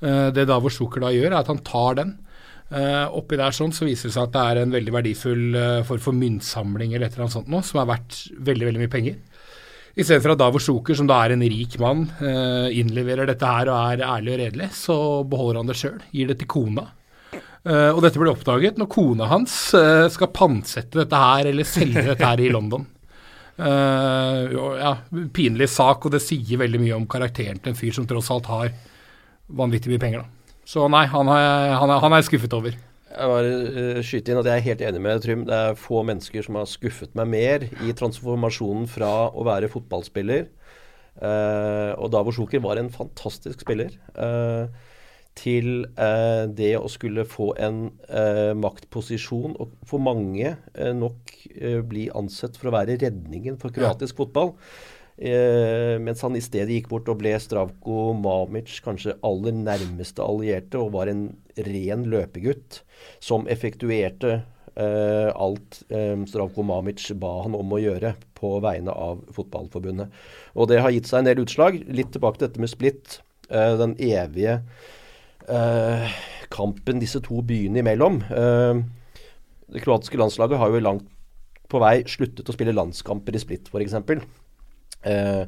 [0.00, 2.14] det Davor Zucker da gjør, er at han tar den.
[2.68, 5.84] Uh, oppi der sånn så viser det seg at det er en veldig verdifull uh,
[5.88, 8.92] form for myntsamling eller et eller annet sånt noe, som er verdt veldig veldig mye
[8.92, 9.14] penger.
[9.98, 13.94] Istedenfor at Davor Zucker, som da er en rik mann, uh, innleverer dette her og
[13.94, 15.96] er ærlig og redelig, så beholder han det sjøl.
[16.12, 16.84] Gir det til kona.
[17.68, 19.54] Uh, og dette blir oppdaget når kona hans
[20.14, 22.86] skal pantsette dette her eller selge dette her i London.
[23.58, 24.92] ja,
[25.34, 28.46] pinlig sak, og det sier veldig mye om karakteren til en fyr som tross alt
[28.46, 28.68] har
[29.48, 30.54] vanvittig mye penger, da.
[30.68, 32.76] Så nei, han er, er skuffet over.
[33.08, 35.44] Jeg bare skyter skyte inn at jeg er helt enig med Trym.
[35.48, 40.44] Det er få mennesker som har skuffet meg mer i transformasjonen fra å være fotballspiller
[41.24, 43.96] uh, Og Davor Sjoker var en fantastisk spiller.
[44.12, 44.68] Uh,
[45.38, 45.86] til
[46.58, 47.84] det å skulle få en
[48.58, 50.56] maktposisjon, og for mange
[50.98, 51.32] nok
[51.86, 54.18] bli ansett for å være redningen for kroatisk ja.
[54.24, 54.56] fotball.
[55.18, 60.78] Eh, mens han i stedet gikk bort og ble Stravko Mamic kanskje aller nærmeste allierte,
[60.78, 61.24] og var en
[61.66, 62.84] ren løpegutt
[63.18, 64.36] som effektuerte
[64.78, 70.14] eh, alt eh, Stravko Mamic ba han om å gjøre på vegne av fotballforbundet.
[70.54, 71.82] Og det har gitt seg en del utslag.
[71.90, 73.18] Litt tilbake til dette med splitt.
[73.50, 74.60] Eh, den evige
[75.50, 76.18] eh,
[76.52, 78.20] kampen disse to byene imellom.
[78.28, 78.82] Eh,
[79.74, 81.08] det kroatiske landslaget har jo langt
[81.68, 83.98] på vei sluttet å spille landskamper i Split, f.eks.
[85.08, 85.42] Eh,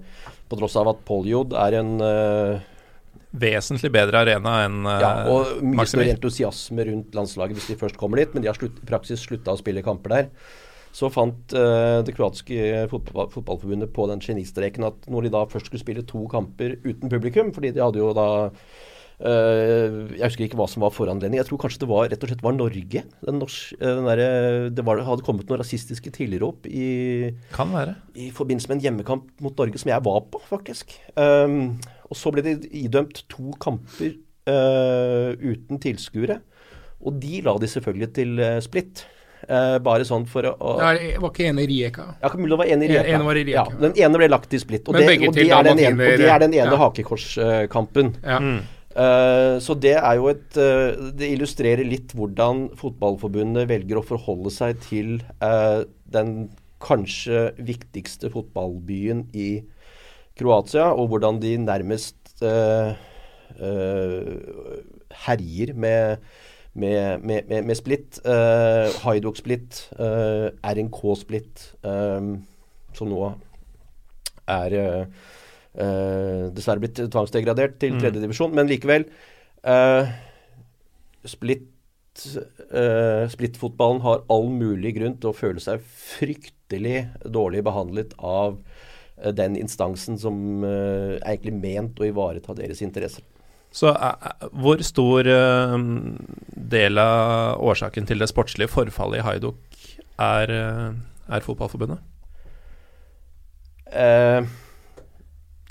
[0.50, 2.68] på tross av at Poljod er en eh,
[3.30, 7.98] Vesentlig bedre arena enn uh, Ja, og mye større entusiasme rundt landslaget hvis de først
[7.98, 10.30] kommer dit, men de har slutt, praksis slutta å spille kamper der.
[10.90, 15.70] Så fant uh, det kroatiske fotball, fotballforbundet på den genistreken at når de da først
[15.70, 18.26] skulle spille to kamper uten publikum, fordi de hadde jo da
[19.20, 21.36] jeg husker ikke hva som var foranledning.
[21.40, 23.02] Jeg tror kanskje det var, rett og slett var Norge.
[23.20, 24.22] Den norsk, eh, den der,
[24.72, 29.82] det var, hadde kommet noen rasistiske tilrop i, i forbindelse med en hjemmekamp mot Norge
[29.82, 30.96] som jeg var på, faktisk.
[31.20, 31.76] Um,
[32.08, 34.16] og så ble det idømt to kamper
[34.48, 36.40] uh, uten tilskuere.
[37.04, 39.04] Og de la de selvfølgelig til uh, splitt.
[39.50, 42.02] Uh, bare sånn for å, å ja, Var ikke ene i Rieka?
[42.20, 43.06] Ja, mulig det var ene i Rieka.
[43.08, 43.62] En, en i Rieka.
[43.72, 44.88] Ja, den ene ble lagt i splitt.
[44.88, 46.84] Og, det, og, det, er den ene, og det er den ene ja.
[46.86, 48.14] hakekorskampen.
[48.24, 48.40] Ja.
[48.40, 48.60] Mm.
[48.90, 54.50] Uh, så det er jo et uh, Det illustrerer litt hvordan Fotballforbundet velger å forholde
[54.50, 56.48] seg til uh, den
[56.82, 59.62] kanskje viktigste fotballbyen i
[60.40, 62.16] Kroatia, og hvordan de nærmest
[65.26, 66.24] herjer med,
[66.72, 68.16] med, med, med Split.
[68.24, 69.82] Uh, Haidok-Split,
[70.64, 73.28] RNK-Split, som nå
[74.48, 74.78] er
[75.74, 78.56] dessverre blitt tvangsdegradert til tredjedivisjon, mm.
[78.58, 79.06] men likevel.
[79.62, 80.08] Uh,
[81.28, 81.66] Split
[82.72, 88.58] uh, splittfotballen har all mulig grunn til å føle seg fryktelig dårlig behandlet av
[89.36, 93.20] den instansen som er egentlig ment å ivareta deres interesser.
[93.68, 93.92] Så
[94.56, 95.28] hvor stor
[96.72, 99.60] del av årsaken til det sportslige forfallet i Haiduk
[100.24, 100.54] er,
[101.28, 102.00] er Fotballforbundet?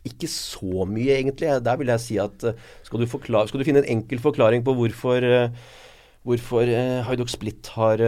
[0.10, 1.51] Ikke så mye, egentlig.
[1.66, 2.49] Der vil jeg si at
[2.84, 5.26] skal du, skal du finne en enkel forklaring på hvorfor
[6.28, 8.01] hvorfor Haidok Haiduk Split har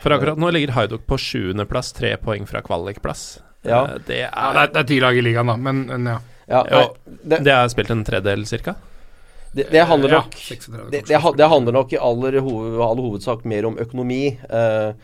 [0.00, 3.42] For akkurat nå ligger Haiduk på sjuendeplass, tre poeng fra kvalikplass.
[3.62, 3.84] Ja.
[4.06, 6.20] Det, er, ja, det, er, ti lag i ligaen, da, men, men ja.
[6.48, 8.78] ja nei, det, det, er spilt en tredel, cirka?
[9.52, 10.36] Det, det, handler nok,
[10.92, 14.22] det, det, handler nok i aller, hoved, hovedsak mer om økonomi.
[14.46, 14.94] Uh,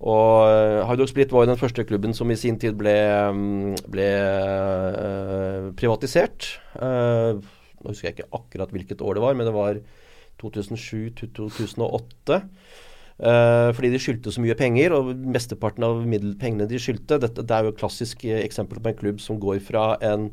[0.00, 2.94] og Haiduk Split var jo den første klubben som i sin tid ble,
[3.36, 4.06] mm, ble
[4.96, 6.46] uh, privatisert.
[6.72, 7.36] Uh,
[7.80, 9.82] nå husker jeg ikke akkurat hvilket år det var, men det var
[10.40, 12.40] 2007-2008.
[13.20, 17.66] Uh, fordi de skyldte så mye penger, og mesteparten av middelpengene de skyldte Det er
[17.66, 20.30] jo et klassisk eh, eksempel på en klubb som går fra en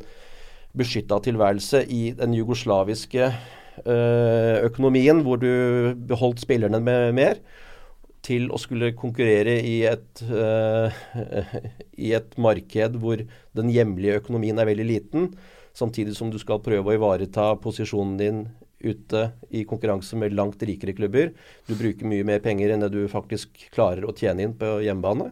[0.77, 3.31] beskytta tilværelse i den jugoslaviske
[3.77, 7.37] økonomien, hvor du beholdt spillerne med mer,
[8.27, 10.91] til å skulle konkurrere i et, uh,
[12.07, 13.23] i et marked hvor
[13.57, 15.31] den hjemlige økonomien er veldig liten,
[15.77, 18.47] samtidig som du skal prøve å ivareta posisjonen din
[18.83, 21.31] ute i konkurranse med langt rikere klubber.
[21.65, 25.31] Du bruker mye mer penger enn det du faktisk klarer å tjene inn på hjemmebane.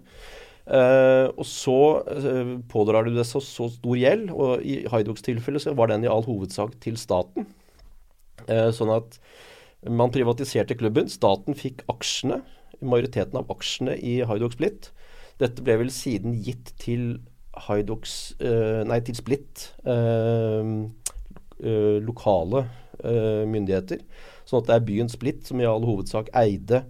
[0.65, 1.79] Uh, og så
[2.09, 6.07] uh, pådrar du deg så, så, stor gjeld, og i Haidoks tilfelle så var den
[6.07, 7.45] i all hovedsak til staten.
[8.49, 9.19] Uh, sånn at
[9.85, 11.11] man privatiserte klubben.
[11.11, 12.41] Staten fikk aksjene,
[12.81, 14.91] majoriteten av aksjene i Haiduk Split.
[15.39, 17.19] Dette ble vel siden gitt til
[17.67, 19.69] Haiduks Nei, til Split.
[22.05, 22.65] lokale
[23.03, 24.01] uh, myndigheter.
[24.43, 26.83] Sånn at det er byen Split som i all hovedsak eide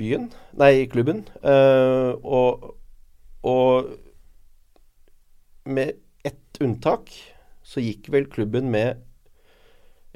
[0.00, 0.28] byen,
[0.58, 1.24] nei, klubben.
[1.42, 2.66] Og,
[3.42, 3.88] og
[5.66, 7.10] med ett unntak
[7.62, 9.02] så gikk vel klubben med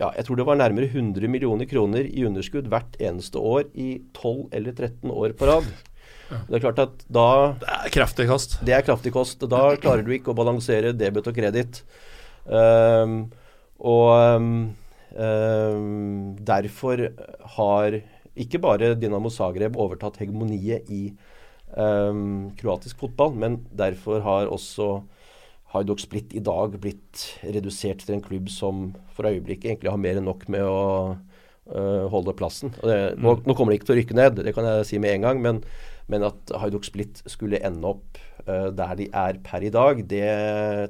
[0.00, 4.00] ja, jeg tror det var nærmere 100 millioner kroner i underskudd hvert eneste år i
[4.16, 5.68] 12 eller 13 år på rad.
[6.48, 7.28] Det er klart at da
[7.60, 8.56] Det er kraftig kost.
[8.64, 9.44] Det er kraftig kost.
[9.50, 11.82] Da klarer du ikke å balansere debet og kreditt.
[12.44, 13.28] Um,
[13.78, 14.10] og
[15.14, 17.06] um, derfor
[17.56, 18.00] har
[18.34, 21.04] ikke bare Dinamo Zagreb overtatt hegemoniet i
[21.76, 25.04] um, kroatisk fotball, men derfor har også
[25.74, 30.20] Hajduk Split i dag blitt redusert til en klubb som for øyeblikket egentlig har mer
[30.20, 32.74] enn nok med å uh, holde plassen.
[32.78, 33.48] Det, nå, mm.
[33.48, 35.42] nå, kommer de ikke til å rykke ned, det kan jeg si med en gang,
[35.42, 35.60] men,
[36.12, 40.30] men at Haidok Split skulle ende opp uh, der de er per i dag, det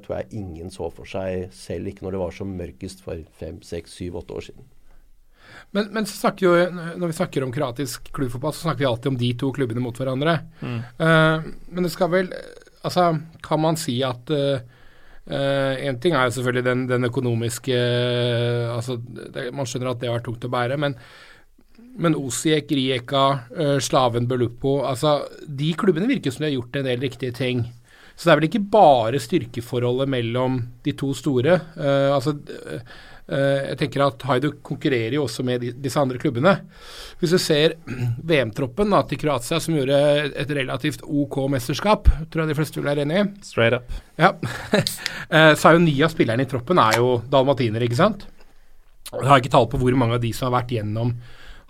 [0.05, 3.62] tror jeg ingen så for seg, selv ikke når det var som mørkest for fem,
[3.64, 4.68] seks, syv, åtte år siden.
[5.74, 6.07] Men, men
[6.41, 6.53] jo,
[6.99, 9.97] når vi snakker om kroatisk klubbfotball, så snakker vi alltid om de to klubbene mot
[9.97, 10.37] hverandre.
[10.61, 10.78] Mm.
[11.01, 12.30] Uh, men det skal vel
[12.85, 14.61] Altså, kan man si at uh,
[15.25, 17.77] en ting er jo selvfølgelig den, den økonomiske
[18.75, 20.99] altså, det, Man skjønner at det har vært tungt å bære, men
[21.95, 26.87] men Osiek, Rijeka, uh, Slaven Belupo altså, De klubbene virker som de har gjort en
[26.89, 27.64] del riktige ting.
[28.14, 31.59] Så det er vel ikke bare styrkeforholdet mellom de to store.
[31.79, 32.83] Uh, altså, uh,
[33.25, 36.53] jeg tenker at Haiduk konkurrerer jo også med disse andre klubbene.
[37.20, 37.77] Hvis du ser
[38.29, 43.07] VM-troppen til Kroatia, som gjorde et relativt OK mesterskap, tror jeg de fleste vil være
[43.07, 43.25] enig i.
[43.49, 43.97] Straight up.
[44.20, 44.35] Ja.
[45.57, 48.29] så er jo ni av spillerne i troppen er jo dalmatinere, ikke sant?
[49.12, 51.14] Jeg har ikke tall på hvor mange av de som har vært gjennom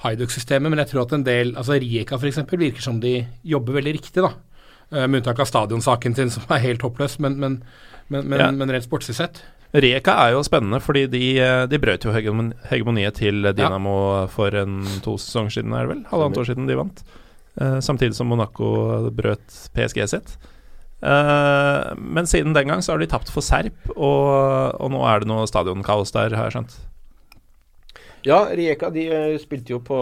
[0.05, 2.43] Haiduk-systemet, men jeg tror at en del altså Rijeka f.eks.
[2.51, 4.35] virker som de jobber veldig riktig, da.
[4.93, 7.59] Uh, med unntak av stadionsaken sin, som er helt håpløs, men, men,
[8.13, 8.51] men, men, ja.
[8.75, 9.41] rent sportslig sett.
[9.75, 14.25] Rijeka er jo spennende, fordi de, eh, de brøt jo hegemoniet til Dinamo ja.
[14.31, 16.03] for en to sesonger siden, er det vel?
[16.13, 17.03] Halvannet år siden de vant.
[17.55, 18.69] Uh, samtidig som Monaco
[19.15, 20.37] brøt PSG sitt.
[21.03, 25.23] Uh, men siden den gang så har de tapt for Serp, og, og nå er
[25.23, 26.79] det noe stadionkaos der, har jeg skjønt.
[28.25, 29.09] Ja, Rijeka de
[29.43, 29.99] spilte jo på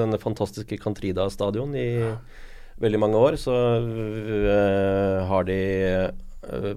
[0.00, 2.16] denne fantastiske Cantrida stadion i ja.
[2.82, 3.36] veldig mange år.
[3.40, 5.60] Så uh, har de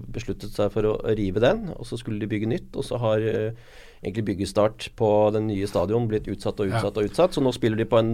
[0.09, 2.69] besluttet seg for å rive den, og så skulle de bygge nytt.
[2.75, 7.09] Og så har uh, egentlig byggestart på den nye stadion blitt utsatt og utsatt og
[7.09, 7.35] utsatt.
[7.35, 8.13] Så nå spiller de på en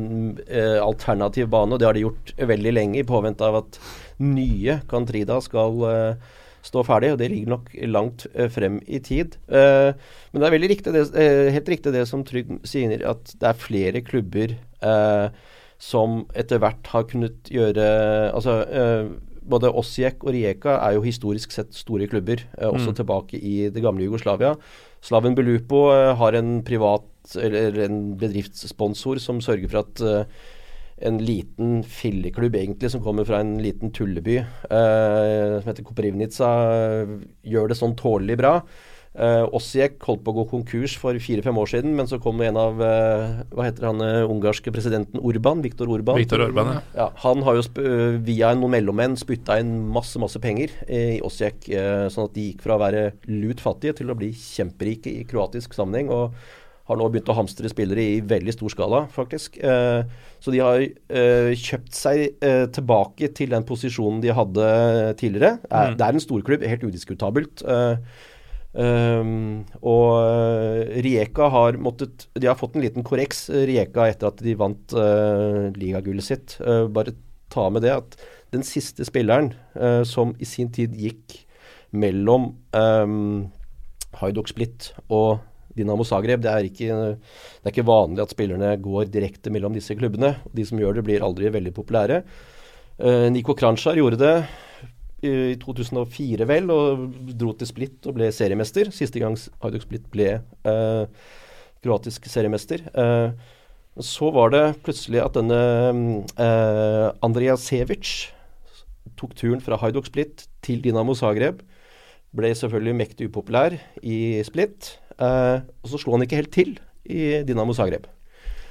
[0.82, 3.80] alternativ bane, og det har de gjort veldig lenge i påvente av at
[4.24, 5.86] nye Cantrida skal
[6.66, 9.38] stå ferdig, og det ligger nok langt uh, frem i tid.
[9.50, 9.94] Uh,
[10.32, 13.52] men det er veldig riktig det, uh, helt riktig det som Trygg sier, at det
[13.52, 14.58] er flere klubber
[15.82, 17.86] som etter hvert har kunnet gjøre
[18.38, 18.54] Altså
[19.46, 22.98] både Osijek og Rijeka er jo historisk sett store klubber, også mm.
[23.00, 24.56] tilbake i det gamle Jugoslavia.
[25.06, 25.88] Slaven Belupo
[26.20, 30.52] har en privat eller en bedriftssponsor som sørger for at uh,
[31.06, 34.38] en liten filleklubb egentlig som kommer fra en liten tulleby
[34.70, 36.52] som heter Koprivnica,
[37.44, 38.54] gjør det sånn tålelig bra.
[39.16, 42.58] Uh, Osijek holdt på å gå konkurs for fire-fem år siden, men så kom en
[42.60, 45.62] av uh, Hva heter han uh, ungarske presidenten Urban?
[45.64, 46.20] Viktor Urban.
[46.20, 46.82] Viktor Urban, ja.
[46.98, 47.06] ja.
[47.24, 47.64] Han har jo
[48.28, 51.70] via noen mellommenn spytta inn masse masse penger i Osijek,
[52.12, 55.78] sånn at de gikk fra å være lut fattige til å bli kjemperike i kroatisk
[55.78, 56.12] sammenheng.
[56.12, 56.36] og
[56.86, 59.56] har nå begynt å hamstre spillere i veldig stor skala, faktisk.
[59.58, 60.84] så de har
[61.58, 62.36] kjøpt seg
[62.78, 64.68] tilbake til den posisjonen de hadde
[65.18, 65.56] tidligere.
[65.66, 65.96] Mm.
[65.98, 67.66] Det er en storklubb, helt udiskutabelt.
[68.76, 74.42] Um, og uh, Rijeka har måttet De har fått en liten korreks, Rijeka, etter at
[74.44, 76.58] de vant uh, ligagullet sitt.
[76.60, 77.16] Uh, bare
[77.54, 78.18] ta med det at
[78.52, 81.38] den siste spilleren uh, som i sin tid gikk
[81.96, 83.46] mellom um,
[84.20, 85.40] Haidok Split og
[85.76, 89.96] Dinamo Zagreb det er, ikke, det er ikke vanlig at spillerne går direkte mellom disse
[89.96, 90.36] klubbene.
[90.56, 92.22] De som gjør det, blir aldri veldig populære.
[93.00, 94.36] Uh, Niko Kranjčar gjorde det
[95.26, 98.92] i 2004, vel, og dro til Split og ble seriemester.
[98.94, 101.26] Siste gang Hajduk Split ble eh,
[101.86, 102.86] kroatisk seriemester.
[102.94, 103.36] Eh,
[104.04, 105.60] så var det plutselig at denne
[106.36, 108.32] eh, Andrija Sevic
[109.16, 111.62] tok turen fra Hajduk Split til Dinamo Zagreb.
[112.36, 114.98] Ble selvfølgelig mektig upopulær i Split.
[115.16, 118.10] Eh, og så slo han ikke helt til i Dinamo Zagreb.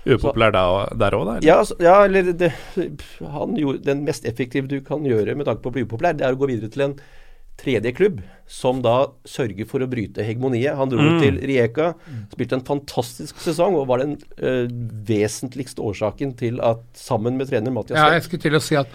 [0.05, 1.34] Upopulær der òg, da?
[1.44, 2.52] Ja, altså, ja, eller det,
[3.20, 6.26] han gjorde, Den mest effektive du kan gjøre med tanke på å bli upopulær, det
[6.26, 6.98] er å gå videre til en
[7.61, 8.18] tredje klubb,
[8.50, 10.74] som da sørger for å bryte hegemoniet.
[10.74, 11.18] Han dro mm.
[11.22, 11.92] til Rijeka,
[12.32, 14.55] spilte en fantastisk sesong og var den ø,
[15.07, 18.90] vesentligste årsaken til at sammen med trener Mathias Ja, jeg skulle til å si at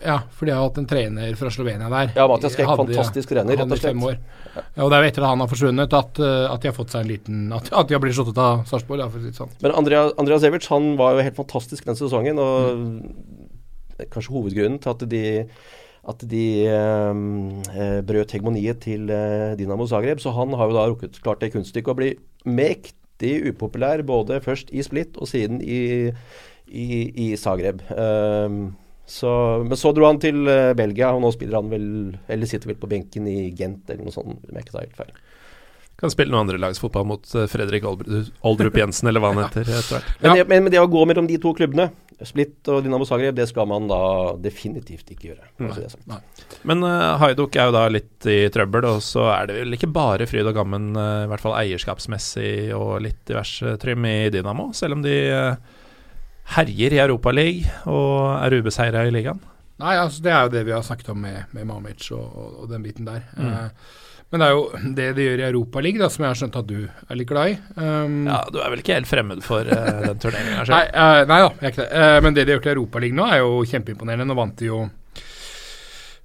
[0.00, 2.12] ja, fordi jeg har hatt en trener fra Slovenia der.
[2.16, 4.22] Ja, Matias Kek, fantastisk trener, rett og slett.
[4.54, 6.76] Ja, og det er jo etter at han har forsvunnet at, eh, at, de har
[6.76, 9.22] fått seg en liten At, at de har blitt slått ut av Sarpsborg, for å
[9.22, 9.52] si det sånn.
[9.60, 14.08] Men Andreas, Andrea Zevic, han var jo helt fantastisk den sesongen, og mm.
[14.08, 15.24] kanskje hovedgrunnen til at de
[16.10, 20.22] at de eh, brøt hegemoniet til eh, Dinamo Zagreb.
[20.22, 22.14] Så han har jo da rukket klart det kunststykket å bli
[22.48, 26.08] mektig upopulær, både først i Split og siden i,
[26.66, 27.84] i, i Zagreb.
[27.92, 28.72] Um,
[29.10, 29.30] så,
[29.66, 31.86] men så dro han til uh, Belgia, og nå spiller han vel
[32.30, 35.00] Eller sitter vel på benken i Gent eller noe sånt, om jeg ikke tar helt
[35.00, 35.16] feil.
[36.00, 39.66] Kan spille noen andre lags fotball mot uh, Fredrik Oldrup Jensen, eller hva han heter
[39.66, 39.80] Ja.
[39.90, 41.88] Men, det, men, men, det å gå mellom de to klubbene,
[42.22, 43.98] Split og Dinamo Zagreb, det skal man da
[44.44, 45.50] definitivt ikke gjøre.
[45.64, 45.90] Nei.
[46.12, 46.20] Nei.
[46.70, 49.90] Men uh, Haiduk er jo da litt i trøbbel, og så er det vel ikke
[49.90, 54.70] bare fryd og gammen, uh, i hvert fall eierskapsmessig og litt diverse trym i Dynamo,
[54.76, 55.79] selv om de uh,
[56.56, 59.40] herjer i Europaligaen og er ubeseira i ligaen?
[59.80, 62.48] Nei, altså det er jo det vi har snakket om med, med Mamic og, og,
[62.62, 63.22] og, den biten der.
[63.32, 63.46] Mm.
[63.48, 66.68] Uh, men det er jo det de gjør i Europaligaen, som jeg har skjønt at
[66.68, 67.56] du er litt glad i.
[67.80, 70.66] Um, ja, du er vel ikke helt fremmed for uh, den turneringa?
[70.76, 72.22] nei, uh, nei da, jeg er ikke det.
[72.26, 74.28] men det de har gjort i Europaligaen nå, er jo kjempeimponerende.
[74.28, 74.84] Nå vant de jo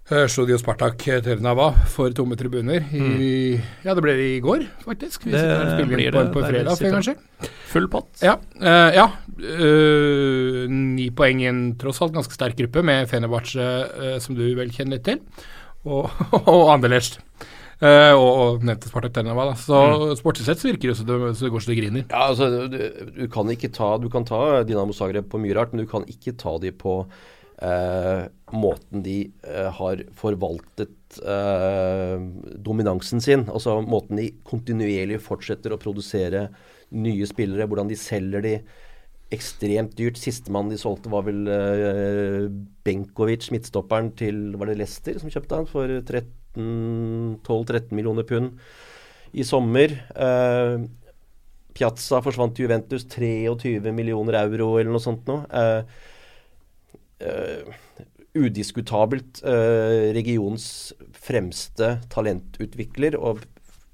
[0.05, 2.83] Uh, slo de jo Spartak Tevnava for tomme tribuner.
[2.93, 3.63] I, mm.
[3.87, 5.25] Ja, det ble det i går, faktisk.
[5.25, 6.27] Vi det blir det.
[6.29, 7.15] På, på fredag, kanskje.
[7.71, 8.11] Full pott.
[8.21, 8.35] Ja.
[8.61, 9.07] Uh, ja.
[9.41, 13.65] Uh, ni poeng i en tross alt ganske sterk gruppe, med Fenerbahçe,
[14.21, 15.49] som du vel kjenner litt til,
[15.89, 16.13] og,
[16.53, 17.17] og Anderlecht.
[17.81, 19.49] Uh, og, og nevnte Spartak Trnava.
[19.49, 19.57] Da.
[19.59, 20.03] Så mm.
[20.21, 22.05] sportslig sett så virker det som det, så det går så det griner.
[22.07, 22.77] Ja, altså, du,
[23.09, 26.05] du, kan ikke ta Du kan ta Dinamo Zagreb på mye rart, men du kan
[26.07, 27.01] ikke ta de på
[27.63, 28.25] eh,
[28.55, 32.17] måten de eh, har forvaltet eh,
[32.67, 33.45] dominansen sin.
[33.51, 36.49] Altså måten de kontinuerlig fortsetter å produsere
[36.95, 38.57] nye spillere, hvordan de selger de
[39.33, 40.19] ekstremt dyrt.
[40.21, 42.45] Sistemann de solgte, var vel uh,
[42.85, 45.89] Benkovic, midtstopperen til Var det Leicester som kjøpte han for
[46.55, 48.59] 12-13 millioner pund
[49.35, 49.97] i sommer?
[50.15, 50.85] Eh,
[51.75, 55.43] Piazza forsvant til Juventus, 23 millioner euro eller noe sånt noe.
[55.51, 56.13] Uh,
[58.35, 63.17] udiskutabelt uh, regionens fremste talentutvikler.
[63.17, 63.43] Og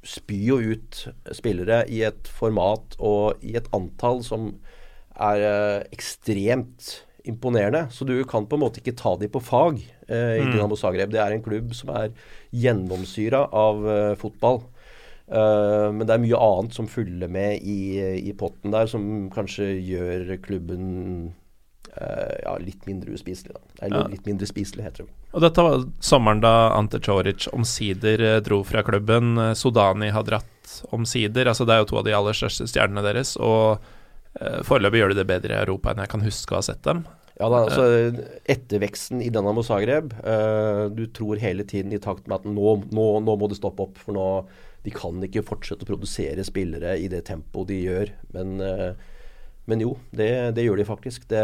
[0.01, 1.03] spyr jo ut
[1.37, 4.49] spillere i et format og i et antall som
[5.13, 7.85] er uh, ekstremt imponerende.
[7.93, 10.53] Så du kan på en måte ikke ta de på fag uh, i mm.
[10.55, 11.13] Dinamo Zagreb.
[11.13, 12.13] Det er en klubb som er
[12.49, 13.85] gjennomsyra av
[14.19, 14.63] fotball.
[15.31, 19.69] Uh, men det er mye annet som følger med i, i, potten der, som kanskje
[19.79, 20.89] gjør klubben
[21.97, 23.85] ja, litt mindre uspiselig, da.
[23.85, 24.07] Eller ja.
[24.13, 25.15] litt mindre spiselig, heter det.
[25.31, 29.33] Og dette var sommeren da Ante Choric omsider uh, dro fra klubben.
[29.39, 31.49] Uh, Sodani har dratt omsider.
[31.51, 33.33] Altså, det er jo to av de aller største stjernene deres.
[33.39, 36.67] Og uh, foreløpig gjør de det bedre i Europa enn jeg kan huske å ha
[36.71, 37.05] sett dem.
[37.41, 37.85] Ja da, altså
[38.51, 43.05] Etterveksten i Dinamo Zagreb uh, Du tror hele tiden i takt med at nå, nå,
[43.25, 44.01] nå, må det stoppe opp.
[44.01, 44.27] For nå
[44.81, 48.13] de kan ikke fortsette å produsere spillere i det tempoet de gjør.
[48.35, 49.10] Men, uh,
[49.69, 51.27] men jo, det, det, gjør de faktisk.
[51.29, 51.41] Det,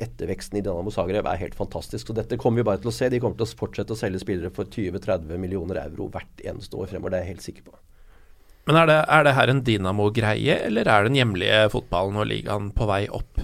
[0.00, 2.08] etterveksten i Dinamo Zagreb er helt fantastisk.
[2.08, 3.10] Så dette kommer vi bare til å se.
[3.12, 6.88] De kommer til å fortsette å selge spillere for 20-30 millioner euro hvert eneste år
[6.94, 7.14] fremover.
[7.14, 7.76] Det er jeg helt sikker på.
[8.68, 12.72] Men er det, er det her en Dinamo-greie, eller er den hjemlige fotballen og ligaen
[12.76, 13.40] på vei opp?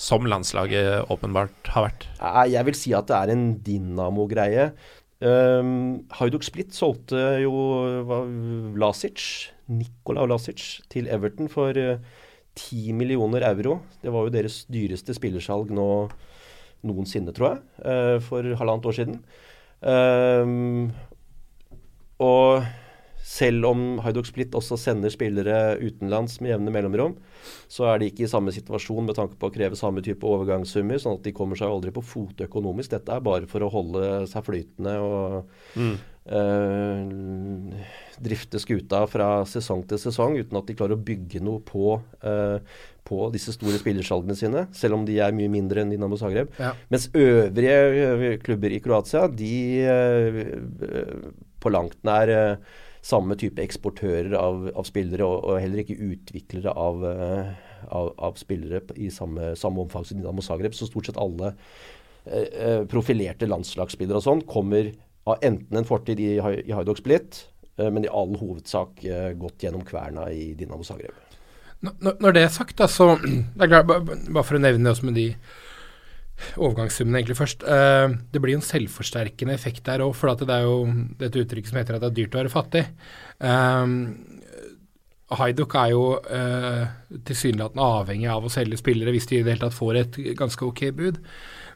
[0.00, 2.06] som landslaget åpenbart har vært?
[2.48, 4.70] Jeg vil si at det er en Dinamo-greie.
[5.20, 7.52] Um, Hajduk Split solgte jo
[8.80, 9.20] Lasic,
[9.68, 12.00] Nikola Lasic til Everton for uh,
[12.58, 13.80] 10 millioner euro.
[14.02, 15.86] Det var jo deres dyreste spillersalg nå
[16.86, 19.18] noensinne, tror jeg, uh, for halvannet år siden.
[19.80, 20.90] Um,
[22.20, 22.64] og
[23.30, 27.14] selv om Haidok Split også sender spillere utenlands med jevne mellomrom,
[27.70, 31.00] så er de ikke i samme situasjon med tanke på å kreve samme type overgangssummer,
[31.00, 32.94] sånn at de kommer seg aldri på fote økonomisk.
[32.96, 35.94] Dette er bare for å holde seg flytende og mm.
[36.30, 37.80] Uh,
[38.20, 42.58] drifte skuta fra sesong til sesong uten at de klarer å bygge noe på, uh,
[43.06, 46.52] på disse store spillersalgene sine, selv om de er mye mindre enn Dinamo Zagreb.
[46.60, 46.74] Ja.
[46.92, 49.54] Mens øvrige eh, klubber i Kroatia, de
[49.88, 52.58] uh, på langt nær
[53.04, 57.04] samme type eksportører av, av spillere, og, og, heller ikke utviklere av,
[57.88, 60.76] av, av spillere i samme, samme, omfang som Dinamo Zagreb.
[60.76, 61.54] Så stort sett alle
[62.26, 64.92] eh, profilerte landslagsspillere og sånn kommer
[65.28, 67.42] av enten en fortid i, i Hajduk Split,
[67.80, 69.02] uh, men i all hovedsak
[69.40, 71.16] gått gjennom kverna i Dinamo Zagreb.
[71.80, 73.14] Når, når det er sagt, da, så
[73.56, 75.28] det er klart, Bare for å nevne det også med de
[76.56, 77.64] overgangssummene egentlig først.
[77.68, 80.84] Uh, det blir en selvforsterkende effekt der òg, for det er jo
[81.20, 82.86] dette uttrykket som heter at det er dyrt å være fattig.
[85.38, 86.86] Haiduk er jo eh,
[87.26, 90.66] tilsynelatende avhengig av å selge spillere hvis de i det hele tatt får et ganske
[90.66, 91.20] ok bud.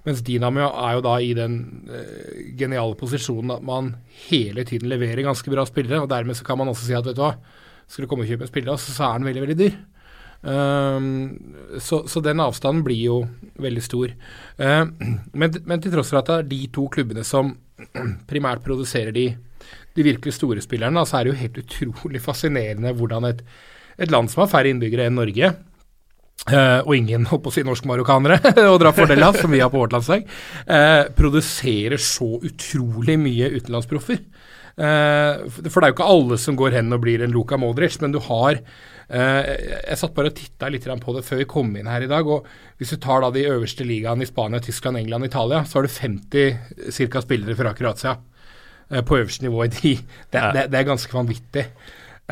[0.05, 3.94] Mens Dinamo er jo da i den uh, geniale posisjonen at man
[4.26, 6.02] hele tiden leverer ganske bra spillere.
[6.05, 7.34] og Dermed så kan man også si at vet du hva,
[7.88, 9.82] skal du komme og kjøpe en spiller, så er den veldig veldig dyr.
[10.44, 11.40] Um,
[11.80, 13.18] så, så, den avstanden blir jo
[13.64, 14.12] veldig stor.
[14.61, 14.84] Uh,
[15.32, 17.55] men, men, til tross for at det er de to klubbene som
[18.30, 19.30] primært produserer de,
[19.96, 23.40] de virkelig store spillerne, så er det jo helt utrolig fascinerende hvordan et,
[23.96, 25.55] et land som har færre innbyggere enn Norge,
[26.45, 29.70] Uh, og ingen holdt på å si norsk-marokkanere å dra fordel av, som vi har
[29.72, 30.26] på vårt landslag,
[30.68, 34.18] uh, produserer så utrolig mye utenlandsproffer.
[34.74, 37.97] Uh, for det er jo ikke alle som går hen og blir en Luka Modric,
[38.03, 38.61] men du har
[39.05, 42.24] jeg satt bare og titta litt på det før vi kom inn her i dag.
[42.24, 42.47] og
[42.80, 45.93] Hvis du tar da de øverste ligaene i Spania, Tyskland, England, Italia, så har du
[45.93, 48.14] 50 cirka spillere fra Kroatia
[49.05, 49.66] på øverste nivå.
[49.66, 49.93] i De,
[50.32, 51.66] det, det, det, er ganske vanvittig.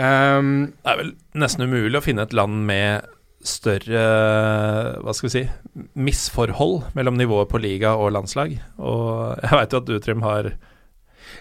[0.01, 1.13] Um, det er vel
[1.45, 4.03] nesten umulig å finne et land med større
[5.03, 5.43] hva skal vi si,
[5.99, 8.55] misforhold mellom nivået på liga og landslag.
[8.79, 10.53] Og jeg veit jo at du, Trym, har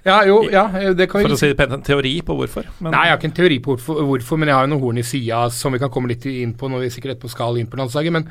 [0.06, 2.68] ja, jo, ja, det kan vi For å si en teori på hvorfor?
[2.80, 2.94] Men...
[2.94, 5.06] Nei, jeg har ikke en teori på hvorfor, men jeg har jo noen horn i
[5.06, 7.78] sida som vi kan komme litt inn på når vi sikkert etterpå skal inn på
[7.80, 8.16] landslaget.
[8.16, 8.30] Men,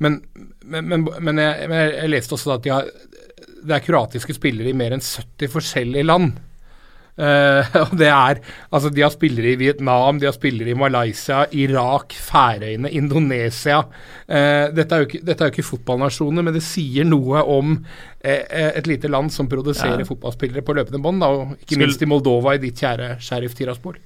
[0.00, 0.20] men,
[0.64, 2.88] men, men jeg, jeg, leste også at de har,
[3.60, 6.38] det er kroatiske spillere i mer enn 70 forskjellige land.
[7.20, 8.38] Uh, og det er
[8.72, 13.82] Altså, de har spillere i Vietnam, de har spillere i Malaysia, Irak, Færøyene, Indonesia.
[14.24, 17.74] Uh, dette, er jo ikke, dette er jo ikke fotballnasjoner, men det sier noe om
[17.76, 17.82] uh,
[18.24, 20.06] et lite land som produserer ja.
[20.08, 21.88] fotballspillere på løpende bånd, og ikke Skulle...
[21.88, 23.98] minst i Moldova, i ditt kjære sheriff Tiraspol.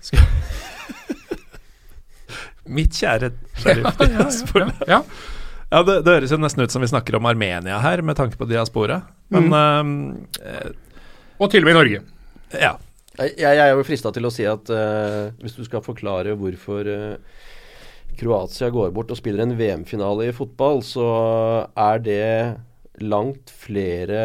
[2.74, 4.64] Mitt kjære sheriff Tiraspol.
[4.64, 5.02] ja, ja,
[5.68, 5.84] ja.
[5.84, 8.48] det, det, høres jo nesten ut som vi snakker om Armenia her, med tanke på
[8.50, 9.04] diaspora.
[9.34, 9.94] Men mm.
[11.38, 12.02] Og til og med i Norge.
[12.58, 12.74] Ja.
[13.14, 16.88] Jeg, jeg er jo frista til å si at uh, hvis du skal forklare hvorfor
[16.90, 17.44] uh,
[18.18, 21.06] Kroatia går bort og spiller en VM-finale i fotball, så
[21.78, 22.26] er det
[23.02, 24.20] langt flere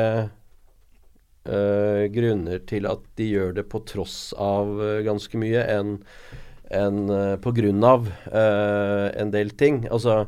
[1.46, 4.74] uh, grunner til at de gjør det på tross av
[5.06, 5.96] ganske mye, enn
[6.70, 7.00] en,
[7.42, 9.80] på grunn av en del ting.
[9.90, 10.20] Altså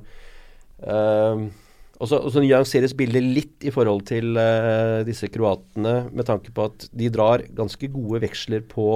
[2.01, 6.53] og så, og så nyanseres bildet litt i forhold til uh, disse kroatene, med tanke
[6.55, 8.87] på at de drar ganske gode veksler på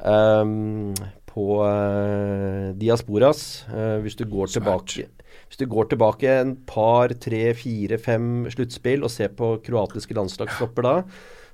[0.00, 0.94] um,
[1.34, 3.64] på uh, diasporas.
[3.68, 5.08] Uh, hvis, du går tilbake,
[5.48, 10.86] hvis du går tilbake en par, tre, fire, fem sluttspill og ser på kroatiske landslagstopper
[10.86, 10.94] da,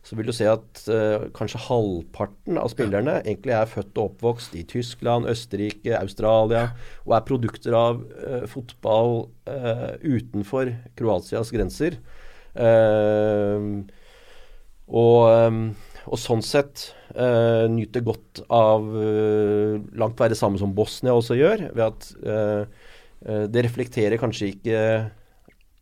[0.02, 4.56] så vil du se at uh, kanskje halvparten av spillerne egentlig er født og oppvokst
[4.58, 6.70] i Tyskland, Østerrike, Australia,
[7.04, 12.00] og er produkter av uh, fotball uh, utenfor Kroatias grenser.
[14.90, 15.58] Og, um,
[16.08, 16.88] og, sånn sett
[17.70, 24.50] nyter godt av langt være samme som Bosnia også gjør, ved at det reflekterer kanskje
[24.50, 24.82] ikke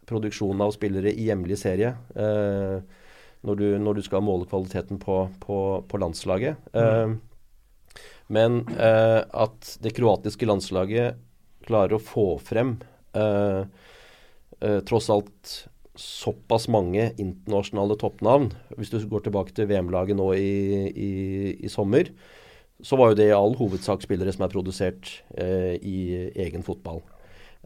[0.09, 1.95] produksjonen av spillere i hjemlig serie.
[2.17, 2.81] Eh,
[3.47, 5.59] når, du, når, du, skal måle kvaliteten på, på,
[5.89, 6.71] på landslaget.
[6.75, 7.15] Eh,
[8.29, 11.17] men uh, at det kroatiske landslaget
[11.65, 12.75] klarer å få frem
[13.17, 13.65] uh,
[14.85, 15.55] tross alt
[15.99, 18.53] såpass mange internasjonale toppnavn.
[18.79, 21.13] Hvis du går tilbake til VM-laget nå i, i,
[21.59, 22.13] i, sommer,
[22.81, 25.99] så var jo det i all hovedsak spillere som er produsert eh, i
[26.39, 27.03] egen fotball.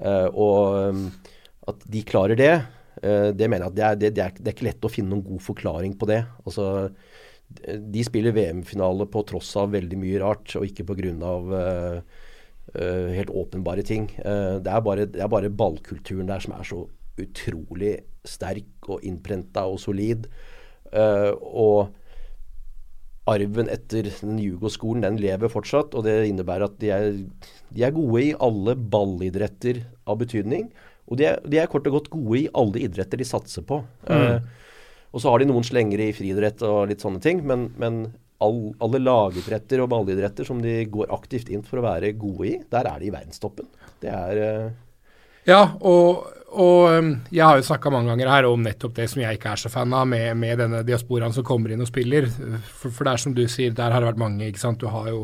[0.00, 2.54] Eh, og at de klarer det,
[3.03, 5.11] det mener jeg at det er, det, det, er, det er, ikke lett å finne
[5.11, 6.20] noen god forklaring på det.
[6.46, 6.66] Altså,
[7.92, 11.14] de spiller VM-finale på tross av veldig mye rart, og ikke pga.
[11.50, 12.28] Uh,
[12.76, 14.09] uh, helt åpenbare ting.
[14.18, 16.84] Uh, det, er bare, det er bare ballkulturen der som er så
[17.20, 17.96] utrolig
[18.26, 20.28] sterk og innprenta og solid.
[20.92, 21.98] Uh, og
[23.30, 27.12] arven etter den Jugo-skolen den lever fortsatt, og det innebærer at de er,
[27.70, 30.72] de er gode i alle ballidretter av betydning.
[31.11, 33.80] Og de er, de er, kort og godt gode i alle idretter de satser på.
[34.09, 34.12] Mm.
[34.12, 38.05] Uh, og så har de noen slengere i friidrett og litt sånne ting, men, men
[38.42, 42.55] all, alle lagidretter og ballidretter som de går aktivt inn for å være gode i,
[42.72, 43.68] der er de i verdenstoppen.
[44.03, 44.70] Det er uh,
[45.48, 46.22] Ja, og
[46.53, 49.55] og um, jeg har jo snakka mange ganger her om nettopp det som jeg ikke
[49.55, 52.28] er så fan av, med, med denne diasporaen som kommer inn og spiller.
[52.28, 54.44] For, for, det er som du sier, der har det vært mange.
[54.50, 54.82] ikke sant?
[54.82, 55.22] Du har jo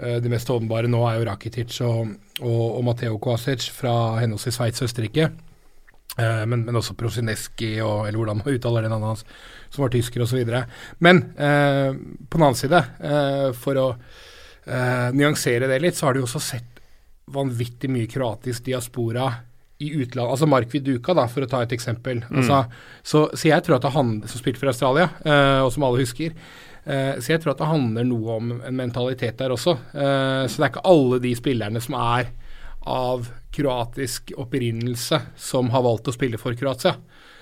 [0.00, 3.92] Det mest åpenbare nå er jo Rakitic og, og, og Matteo Kvasic fra
[4.22, 5.26] henholdsvis Sveits og Østerrike.
[6.18, 9.26] Uh, men, men, også Prosineski, og, eller hvordan man uttaler den navnet hans,
[9.70, 10.40] som var tysker osv.
[10.98, 11.92] Men eh,
[12.26, 12.80] på den annen side,
[13.60, 13.84] for å
[15.14, 16.80] nyansere det litt, så har du også sett
[17.30, 19.28] vanvittig mye kroatisk diaspora
[19.80, 22.20] i utlandet, altså Mark Viduka, da, for å ta et eksempel.
[22.26, 22.40] Mm.
[22.42, 22.58] Altså,
[23.00, 25.06] så, så, jeg tror at han Som spilte for Australia,
[25.64, 26.34] og som alle husker.
[26.86, 29.76] Uh, så jeg tror at det handler noe om en mentalitet der også.
[29.94, 32.30] Uh, så det er ikke alle de spillerne som er
[32.90, 36.96] av kroatisk opprinnelse som har valgt å spille for Kroatia.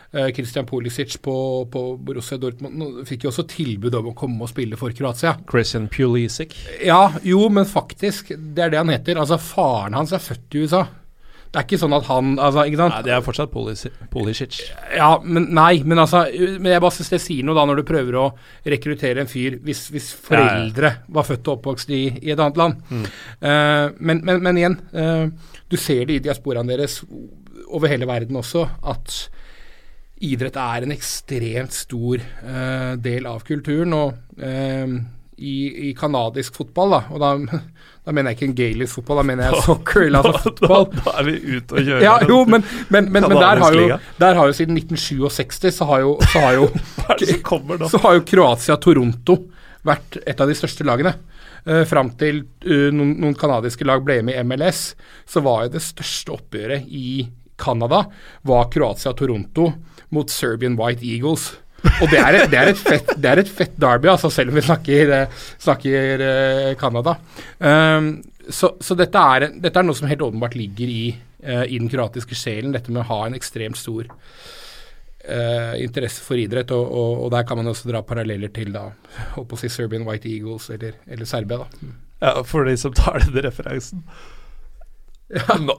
[0.09, 1.35] Christian Pulisic på,
[1.69, 5.35] på, Borussia Dortmund fikk jo også tilbud om å komme og spille for Kroatia.
[5.51, 6.57] Christian Pulisic?
[6.81, 9.21] Ja, jo, men faktisk, det er det han heter.
[9.21, 10.87] Altså, Faren hans er født i USA.
[11.49, 12.65] Det er ikke sånn at han altså?
[12.69, 13.53] Nei, det er fortsatt
[14.13, 14.59] Polisic.
[14.93, 17.87] Ja, men nei, men altså men Jeg bare synes det sier noe da når du
[17.89, 18.27] prøver å
[18.69, 21.15] rekruttere en fyr hvis, hvis foreldre ja, ja.
[21.17, 22.85] var født og oppvokst i, i et annet land.
[22.93, 23.09] Mm.
[23.41, 27.01] Uh, men, men, men, igjen, uh, du ser det i diasporaen deres
[27.69, 29.19] over hele verden også, at
[30.25, 33.97] idrett er en ekstremt stor uh, del av kulturen.
[33.97, 37.61] og i, i kanadisk fotball, da, og da,
[38.05, 40.89] da, mener jeg ikke en gaelisk fotball, da mener jeg soccer, eller altså fotball.
[40.93, 42.05] Da, da, er vi ute og kjører.
[42.05, 43.87] Ja, jo, men, men, men, men der, har jo,
[44.19, 46.69] der, har jo, siden 1967 så har jo, så har jo,
[47.93, 49.41] så har jo Kroatia Toronto
[49.87, 51.15] vært et av de største lagene.
[51.69, 54.93] Uh, Fram til uh, noen, noen canadiske lag ble med i MLS,
[55.29, 57.27] så var jo det største oppgjøret i
[57.59, 58.05] Canada
[58.47, 59.73] var Kroatia-Toronto
[60.15, 61.57] mot Serbian White Eagles.
[62.03, 64.59] Og det er, et, det, er fett, det er, et, fett, derby, altså, selv om
[64.59, 67.17] vi snakker, eh, snakker uh, Canada.
[67.59, 68.13] Um,
[68.49, 71.03] så, så dette, er, dette, er, noe som helt åpenbart ligger i,
[71.45, 76.41] uh, i, den kroatiske sjelen, dette med å ha en ekstremt stor uh, interesse for
[76.41, 76.73] idrett.
[76.77, 78.89] Og, og, og, der kan man også dra paralleller til da,
[79.39, 81.65] å si Serbian White Eagles eller, eller Serbia.
[81.65, 81.95] da.
[82.23, 84.07] Ja, For de som tar den referansen.
[85.29, 85.59] Ja.
[85.61, 85.75] Nå,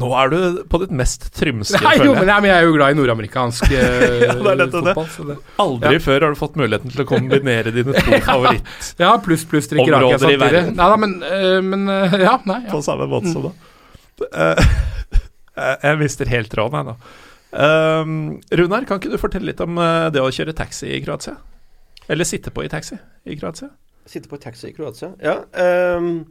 [0.00, 2.76] nå, er du på ditt mest trymske, Nei, jo, men, nei, men jeg er jo
[2.78, 3.74] glad i nordamerikansk uh,
[4.24, 5.10] ja, fotball.
[5.28, 5.36] Det.
[5.60, 6.00] Aldri ja.
[6.06, 9.92] før har du fått muligheten til å kombinere dine to favoritt Ja, pluss pluss drikke
[9.92, 10.64] rake samtidig.
[10.70, 12.62] Nei da, men, uh, men uh, ja, nei.
[12.72, 13.52] På samme måte som da.
[15.84, 17.22] jeg mister helt tråden, jeg nå.
[17.54, 18.18] Um,
[18.56, 19.76] Runar, kan ikke du fortelle litt om
[20.14, 21.36] det å kjøre taxi i Kroatia?
[22.08, 22.96] Eller sitte på i taxi
[23.28, 23.68] i Kroatia?
[24.08, 25.42] Sitte på taxi i Kroatia, ja.
[26.00, 26.22] Um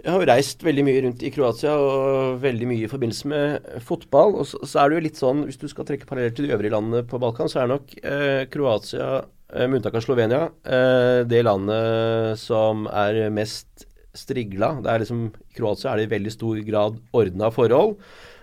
[0.00, 3.68] jeg har jo reist veldig mye rundt i Kroatia og veldig mye i forbindelse med
[3.84, 4.38] fotball.
[4.40, 6.54] Og så, så er det jo litt sånn, hvis du skal trekke paralleller til de
[6.56, 9.10] øvrige landene på Balkan, så er nok eh, Kroatia,
[9.52, 13.84] eh, med unntak av Slovenia, eh, det landet som er mest
[14.16, 14.72] strigla.
[14.80, 17.98] Det er liksom, I Kroatia er det i veldig stor grad ordna forhold.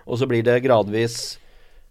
[0.08, 1.36] Og så blir det gradvis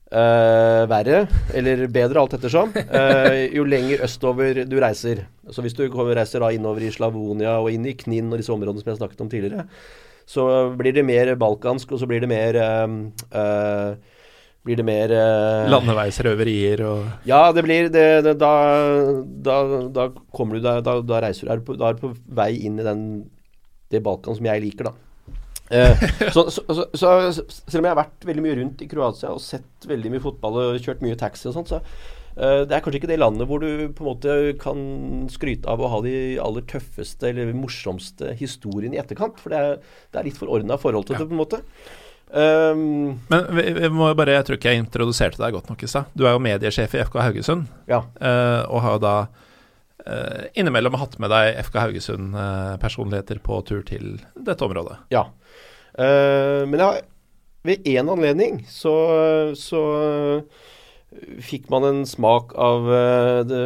[0.07, 5.25] Uh, verre, eller bedre, alt ettersom, uh, jo lenger østover du reiser.
[5.51, 8.79] Så hvis du reiser da innover i Slavonia og inn i Knin og disse områdene
[8.79, 9.65] som jeg snakket om tidligere,
[10.27, 10.45] så
[10.79, 13.97] blir det mer balkansk, og så blir det mer uh,
[14.67, 15.11] blir det mer
[15.71, 18.53] Landeveisrøverier og Ja, det blir det, det, da,
[19.43, 19.57] da,
[19.95, 23.03] da, kommer du da, da, reiser du Da er du på vei inn i den,
[23.91, 25.06] det Balkan som jeg liker, da.
[25.69, 27.09] Eh, så, så, så, så,
[27.67, 30.61] selv om jeg har vært veldig mye rundt i Kroatia og sett veldig mye fotball
[30.61, 33.63] og kjørt mye taxi og sånt, så uh, det er kanskje ikke det landet hvor
[33.63, 34.81] du på en måte kan
[35.33, 39.39] skryte av å ha de aller tøffeste eller morsomste historiene i etterkant.
[39.43, 39.79] For det er,
[40.13, 41.23] det er litt for ordna forhold til ja.
[41.23, 41.63] det, på en måte.
[42.27, 46.09] Um, Men vi, vi bare, jeg tror ikke jeg introduserte deg godt nok i stad.
[46.15, 48.01] Du er jo mediesjef i FK Haugesund, ja.
[48.19, 49.13] eh, og har jo da
[50.03, 54.99] eh, innimellom hatt med deg FK Haugesund-personligheter på tur til dette området.
[55.15, 55.27] ja.
[55.97, 56.89] Eh, men ja,
[57.65, 58.93] ved én anledning så,
[59.57, 59.83] så
[61.41, 63.63] fikk man en smak av uh, the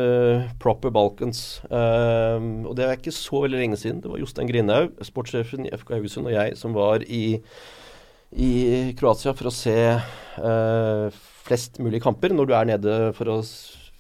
[0.62, 1.60] proper Balkans.
[1.68, 4.02] Uh, og det er ikke så veldig lenge siden.
[4.04, 7.42] Det var Jostein Grindhaug, sportssjefen i FK Haugesund, og jeg som var i,
[8.32, 8.52] i
[9.00, 13.40] Kroatia for å se uh, flest mulig kamper når du er nede for å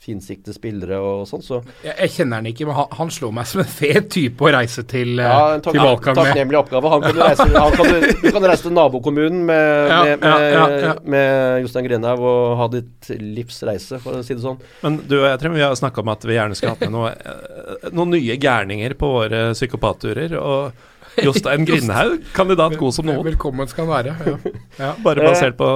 [0.02, 1.44] finsikte spillere og sånn.
[1.45, 4.41] Så Jeg, jeg kjenner han ikke, men han, han slår meg som en fet type
[4.41, 6.22] å reise til, eh, ja, en tak til Balkan med.
[6.32, 6.91] takknemlig oppgave.
[6.95, 10.23] Han kan du, reise, han kan du, du kan reise til nabokommunen med, Ja, med,
[10.26, 10.95] med, ja, ja, ja.
[11.15, 14.57] med Jostein Grenhaug og ha ditt livs reise, for å si det sånn.
[14.82, 16.95] Men du og jeg tror vi har snakka om at vi gjerne skulle hatt med
[16.98, 20.34] noe, eh, noen nye gærninger på våre psykopatturer.
[20.41, 24.18] Og Jostein Grindhaug, kandidat god som noen, Velkommen skal han være.
[24.26, 24.56] Ja.
[24.82, 24.95] Ja.
[25.06, 25.69] bare basert på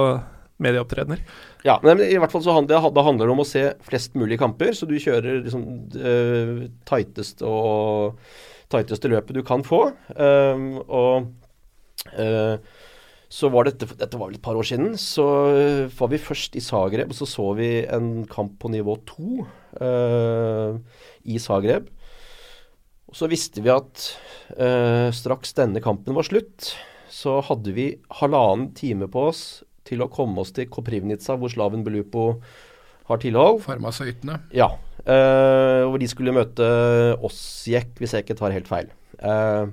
[0.66, 1.20] medieopptredener.
[1.66, 4.38] Ja, men i hvert fall så handler, da handler det om å se flest mulig
[4.38, 8.20] kamper, så du kjører liksom det tighteste og
[8.70, 9.88] tighteste løpet du kan få.
[10.14, 11.26] Um, og
[12.14, 12.54] uh,
[13.26, 14.94] så var dette Dette var vel et par år siden.
[15.00, 18.94] Så eh, var vi først i Zagreb, og så så vi en kamp på nivå
[19.08, 19.42] to
[19.82, 20.78] uh,
[21.26, 21.90] i Zagreb.
[23.10, 24.06] Og så visste vi at
[24.54, 26.70] uh, straks denne kampen var slutt,
[27.10, 27.88] så hadde vi
[28.20, 29.42] halvannen time på oss
[29.86, 32.28] til å komme oss til Koprivnica, hvor Slaven Belupo
[33.06, 33.62] har tilhold.
[33.64, 34.40] Farmasøytene.
[34.54, 34.72] Ja.
[35.06, 36.66] Uh, hvor de skulle møte
[37.24, 38.90] Osjek, hvis jeg ikke tar helt feil.
[39.22, 39.70] Uh,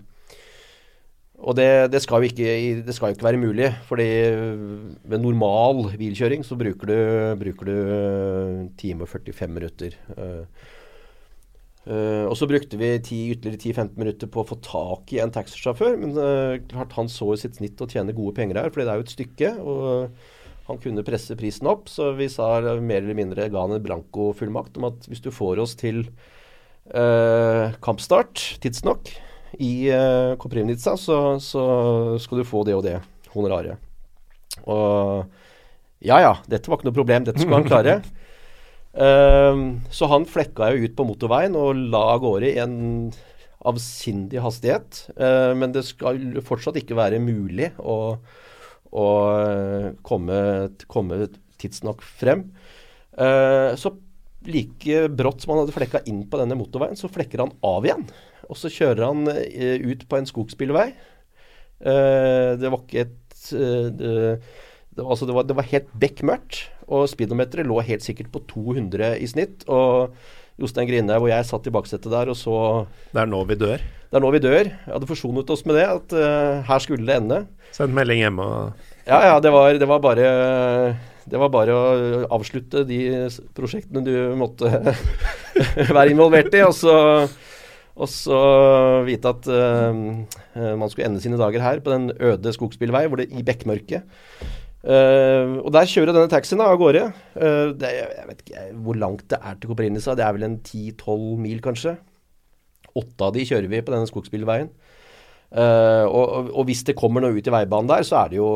[1.43, 2.51] og det, det, skal ikke,
[2.85, 4.07] det skal jo ikke være mulig, fordi
[5.11, 6.99] ved normal bilkjøring så bruker du,
[7.41, 9.97] bruker du eh, time og 45 minutter.
[10.15, 10.69] Eh,
[11.87, 15.33] eh, og så brukte vi 10, ytterligere 10-15 minutter på å få tak i en
[15.33, 15.97] taxisjåfør.
[16.01, 18.93] Men uh, klart han så i sitt snitt å tjene gode penger her, fordi det
[18.93, 19.51] er jo et stykke.
[19.63, 20.23] og
[20.63, 24.77] han kunne presse prisen opp, så vi sa mer eller mindre ga han en blankofullmakt
[24.79, 26.05] om at hvis du får oss til
[27.83, 29.11] kampstart tidsnok
[29.59, 31.63] i uh, Koprivnica, så, så
[32.19, 32.97] skal du få det og det
[33.33, 33.79] honoraret.
[34.63, 35.25] Og
[36.03, 38.01] ja ja, dette var ikke noe problem, dette skulle han klare.
[38.93, 42.75] Ehm, så han flekka jo ut på motorveien og la av gårde i en
[43.65, 45.05] avsindig hastighet.
[45.17, 48.17] Eh, men det skal fortsatt ikke være mulig å,
[48.93, 49.07] å
[49.39, 50.39] eh, komme,
[50.91, 51.23] komme
[51.61, 52.49] tidsnok frem.
[53.17, 53.95] Eh, så
[54.43, 58.05] like brått som han hadde flekka inn på denne motorveien, så flekker han av igjen.
[58.51, 60.91] Og så kjører han eh, ut på en skogsbilvei.
[61.83, 64.37] Det var ikke et eh,
[64.93, 69.15] det, altså det, var, det var helt bekmørkt, og speedometeret lå helt sikkert på 200
[69.17, 69.65] i snitt.
[69.71, 70.13] Og
[70.61, 72.55] Jostein Grindhaug og jeg satt i baksetet der og så
[73.13, 73.81] Det er nå vi dør.
[73.81, 74.69] Det er nå vi dør.
[74.69, 77.39] Jeg hadde forsonet oss med det, at uh, her skulle det ende.
[77.73, 80.27] Send melding hjemme og Ja, ja, det var, det var bare
[81.23, 81.83] det var bare å
[82.35, 82.99] avslutte de
[83.55, 84.67] prosjektene du måtte
[85.97, 86.95] være involvert i, og så,
[87.95, 88.39] og så
[89.07, 90.01] vite at eh,
[90.75, 94.03] man skulle ende sine dager her på den øde skogsbilvei hvor det, i bekmørket.
[94.83, 97.05] Eh, og der kjører denne taxien av gårde.
[97.37, 100.15] Uh, det, jeg vet ikke hvor langt det er til Kopernica.
[100.19, 101.95] Det er vel en 10-12 mil, kanskje.
[102.93, 104.73] Åtte av de kjører vi på denne skogsbilveien.
[105.53, 108.49] Uh, og, og, hvis det kommer noe ut i veibanen der, så er det jo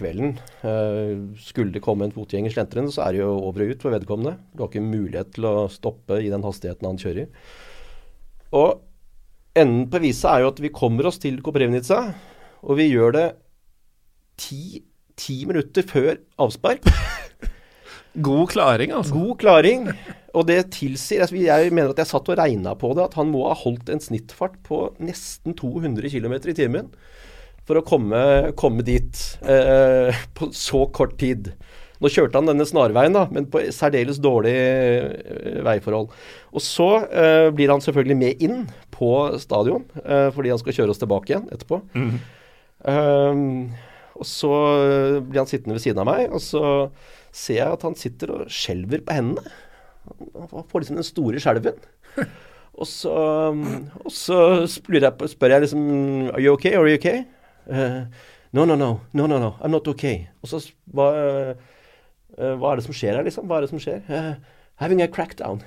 [0.00, 0.34] kvelden.
[1.44, 4.38] Skulle det komme en fotgjenger slentrende, så er det jo over og ut for vedkommende.
[4.54, 7.30] Du har ikke mulighet til å stoppe i den hastigheten han kjører.
[8.58, 8.80] Og
[9.54, 12.02] enden på visa er jo at vi kommer oss til Koprivnica,
[12.66, 13.26] og vi gjør det
[14.40, 14.80] ti,
[15.20, 16.88] ti minutter før avspark.
[18.26, 19.14] God klaring, altså.
[19.14, 19.86] God klaring.
[20.34, 23.30] Og det tilsier altså Jeg mener at jeg satt og regna på det, at han
[23.32, 26.92] må ha holdt en snittfart på nesten 200 km i timen
[27.68, 28.20] for å komme,
[28.58, 31.52] komme dit eh, på så kort tid.
[32.00, 36.08] Nå kjørte han denne snarveien, da, men på særdeles dårlig eh, veiforhold.
[36.56, 38.64] Og så eh, blir han selvfølgelig med inn
[38.94, 41.82] på stadion, eh, fordi han skal kjøre oss tilbake igjen etterpå.
[42.80, 43.68] Um,
[44.18, 44.52] og så
[44.84, 46.62] eh, blir han sittende ved siden av meg, og så
[47.30, 49.56] ser jeg at han sitter og skjelver på hendene.
[50.50, 51.82] Han får liksom den store skjelven.
[52.80, 53.12] Og så,
[53.52, 54.36] um, og så
[54.70, 55.80] spør jeg, spør jeg liksom
[56.30, 56.70] Are you okay?
[56.78, 57.24] Are you okay?
[57.68, 58.06] Uh,
[58.56, 59.00] no, no, no.
[59.12, 59.50] No, no, no.
[59.60, 60.30] I'm not okay.
[60.40, 63.50] Og så hva, uh, hva er det som skjer her, liksom?
[63.50, 64.00] Hva er det som skjer?
[64.08, 64.30] Eh,
[64.80, 65.62] having a crackdown.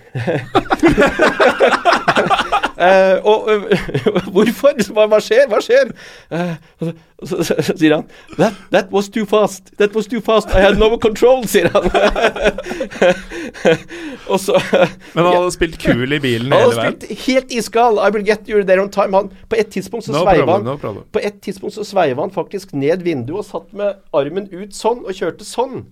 [2.78, 3.62] uh, og uh,
[4.34, 4.74] hvorfor?
[4.90, 5.46] Hva, hva skjer?
[5.52, 5.92] Hva skjer?
[6.34, 6.94] Uh, og så,
[7.30, 8.08] så, så, sier han
[8.40, 9.70] that, that was too fast.
[9.78, 10.50] That was too fast.
[10.50, 11.86] I had no control, sier han.
[14.32, 14.58] og så
[15.14, 16.98] Men han hadde spilt kul i bilen Han hele hadde veien.
[16.98, 18.02] spilt helt iskald.
[18.02, 19.14] I will get you there on time.
[19.14, 21.06] Han, på et tidspunkt så No sveiva han no.
[21.14, 25.06] På et tidspunkt så sveiva han faktisk ned vinduet og satt med armen ut sånn
[25.06, 25.86] og kjørte sånn.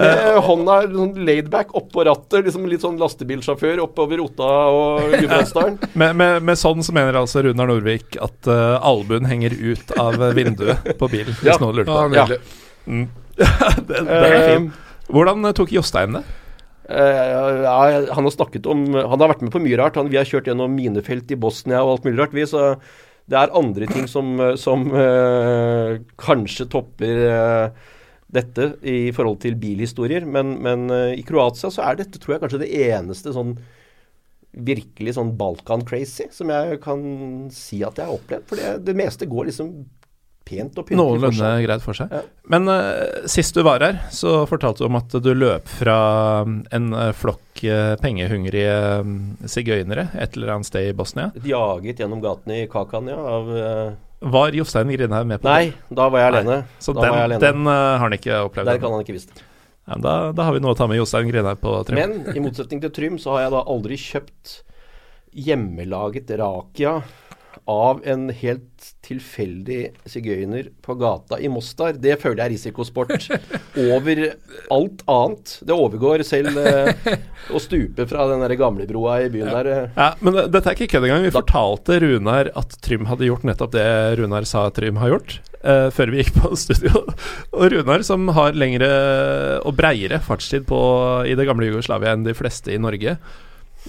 [0.00, 5.76] Med hånda sånn laidback oppå rattet, liksom litt sånn lastebilsjåfør oppover Otta og Gudbrandsdalen.
[6.00, 10.16] Med, med, med sånn så mener altså Runar Norvik at uh, albuen henger ut av
[10.36, 11.58] vinduet på bilen, hvis Ja.
[11.60, 12.20] noen lurte Ja, på det.
[12.20, 12.40] nydelig.
[12.86, 13.08] Mm.
[13.90, 14.78] det, det er Eh, fint.
[15.10, 16.24] Hvordan eh, tok Jostein det?
[16.90, 17.76] Uh, ja,
[18.16, 19.94] han har snakket om Han har vært med på mye rart.
[20.00, 22.34] Han, vi har kjørt gjennom minefelt i Bosnia og alt mulig rart.
[22.34, 22.72] Vi, så
[23.30, 27.90] det er andre ting som, som uh, kanskje topper eh,
[28.30, 30.26] dette i forhold til bilhistorier.
[30.26, 33.56] Men, men eh, i Kroatia så er dette tror jeg kanskje det eneste sånn
[34.50, 37.02] virkelig sånn Balkan-crazy som jeg kan
[37.54, 38.46] si at jeg har opplevd.
[38.50, 39.74] For det, det meste går liksom
[40.50, 41.64] pent og pyntelig for seg.
[41.66, 42.10] greit for seg.
[42.10, 42.22] Ja.
[42.50, 45.98] Men uh, sist du var her, så fortalte du om at du løp fra
[46.46, 48.76] mm, en uh, flokk uh, pengehungrige
[49.06, 49.20] mm,
[49.50, 51.30] sigøynere et eller annet sted i Bosnia.
[51.46, 53.18] Jaget gjennom gatene i Kakania.
[53.20, 53.52] Av,
[54.20, 55.52] Var Jostein Grindhaug med på det?
[55.54, 56.40] nei, da var jeg Nei.
[56.40, 56.56] alene.
[56.78, 57.40] Så da den, alene.
[57.40, 58.68] den uh, har han ikke opplevd?
[58.68, 59.32] Der kan han ikke visst.
[59.88, 62.00] Ja, da, da har vi noe å ta med Jostein Grindhaug på Trym.
[62.02, 64.52] Men i motsetning til Trym, så har jeg da aldri kjøpt
[65.46, 66.98] hjemmelaget rakia
[67.70, 71.94] av en helt tilfeldig sigøyner på gata i Mostar.
[72.00, 73.26] Det føler jeg er risikosport
[73.86, 74.22] over
[74.74, 75.52] alt annet.
[75.68, 77.14] Det overgår selv eh,
[77.54, 79.70] å stupe fra den der gamlebroa i byen der.
[79.74, 79.86] eh.
[79.98, 81.26] Ja, men eh, dette er ikke kødd engang.
[81.28, 83.86] Vi fortalte Runar at Trym hadde gjort nettopp det
[84.20, 87.04] Runar sa Trym har gjort, eh, før vi gikk på studio.
[87.56, 88.90] Og Runar, som har lengre
[89.66, 90.78] og breiere fartstid på,
[91.28, 93.16] i det gamle Jugoslavia enn de fleste i Norge,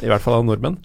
[0.01, 0.77] i hvert fall av nordmenn,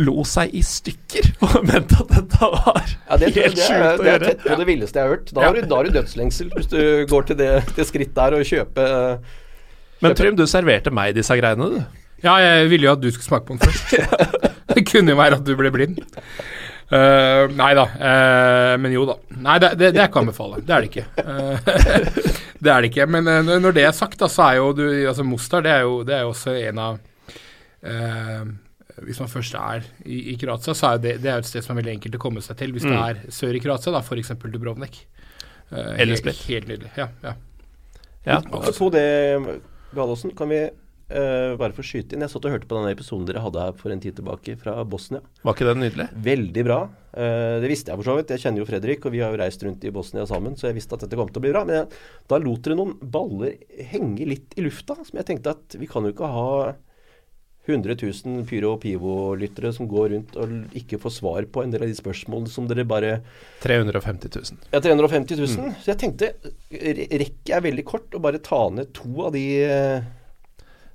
[0.00, 4.14] lo seg i stykker og mente at dette var Ja, det, helt sjukt å det
[4.14, 5.32] er tett på det villeste jeg har hørt.
[5.34, 8.38] Da har, du, da har du dødslengsel hvis du går til det, det skritt der
[8.38, 8.86] og kjøper kjøpe.
[10.02, 12.00] Men Trym, du serverte meg disse greiene, du.
[12.22, 13.94] Ja, jeg ville jo at du skulle smake på den først.
[14.74, 16.00] det kunne jo være at du ble blind.
[16.92, 19.16] Uh, nei da, uh, men jo da.
[19.32, 20.60] Nei, det, det, det er ikke å anbefale.
[20.66, 21.06] Det er det ikke.
[21.22, 22.02] Uh,
[22.62, 23.06] det er det ikke.
[23.10, 25.86] Men eh, når det er sagt, da, så er jo du Altså Mostar, det er
[25.86, 27.00] jo, det er jo også en av
[27.82, 28.44] eh,
[29.06, 31.76] Hvis man først er i, i Kroatia, så er det, det er et sted som
[31.76, 32.72] er veldig enkelt å komme seg til.
[32.72, 33.02] Hvis det Mm.
[33.08, 34.34] er sør i Kroatia, da f.eks.
[34.52, 35.02] Dubrovnik.
[35.72, 36.44] Uh, Eller helt- Split.
[36.48, 36.90] Helt nydelig.
[36.96, 37.34] Ja, ja.
[38.26, 38.36] Ja.
[38.38, 39.60] Apropos det,
[39.94, 40.70] Gallosen, kan vi
[41.12, 42.22] Uh, bare få skyte inn?
[42.24, 44.78] Jeg satt og hørte på denne episoden dere hadde her for en tid tilbake fra
[44.88, 45.20] Bosnia.
[45.44, 46.06] Var ikke den nydelig?
[46.24, 46.78] Veldig bra.
[47.12, 48.30] Uh, det visste jeg for så vidt.
[48.32, 50.78] Jeg kjenner jo Fredrik, og vi har jo reist rundt i Bosnia sammen, så jeg
[50.78, 51.66] visste at dette kom til å bli bra.
[51.68, 51.98] Men jeg,
[52.32, 53.58] da lot dere noen baller
[53.90, 56.72] henge litt i lufta, som jeg tenkte at vi kan jo ikke ha
[57.68, 61.84] 100 000 Pyro og Pivo-lyttere som går rundt og ikke får svar på en del
[61.84, 63.20] av de spørsmålene som dere bare
[63.62, 64.64] 350 000.
[64.72, 65.52] Ja, 350 000.
[65.68, 65.76] Mm.
[65.84, 66.32] Så jeg tenkte,
[66.72, 70.02] rekket er veldig kort å bare ta ned to av de eh,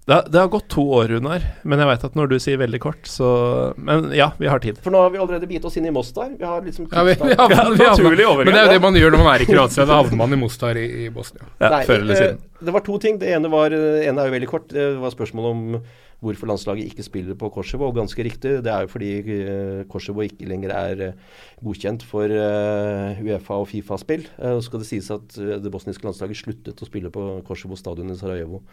[0.07, 2.60] Det, har- det har gått to år, Runar, men jeg veit at når du sier
[2.60, 4.77] veldig kort, så Men ja, vi har tid.
[4.84, 6.30] For nå har vi allerede bitt oss inn i Mostar.
[6.39, 8.45] Vi har liksom Ja, vi, vi havner- vi naturlig overgang.
[8.52, 9.85] Men det er jo det man gjør når man er i Kroatia.
[9.88, 11.44] Da havner man i Mostar i, i Bosnia.
[11.60, 12.44] Ja, Nei, før eller eh, siden.
[12.68, 13.19] Det var to ting.
[13.23, 14.68] Det ene, var, det ene er jo veldig kort.
[14.72, 15.81] Det var spørsmålet om
[16.23, 17.88] hvorfor landslaget ikke spiller på Kosovo.
[17.88, 22.26] Og ganske riktig, det er jo fordi eh, Kosovo ikke lenger er eh, godkjent for
[22.26, 24.26] eh, Uefa og Fifa-spill.
[24.38, 28.18] Så skal det sies at det bosniske landslaget sluttet å spille på Kosovo stadion i
[28.18, 28.64] Sarajevo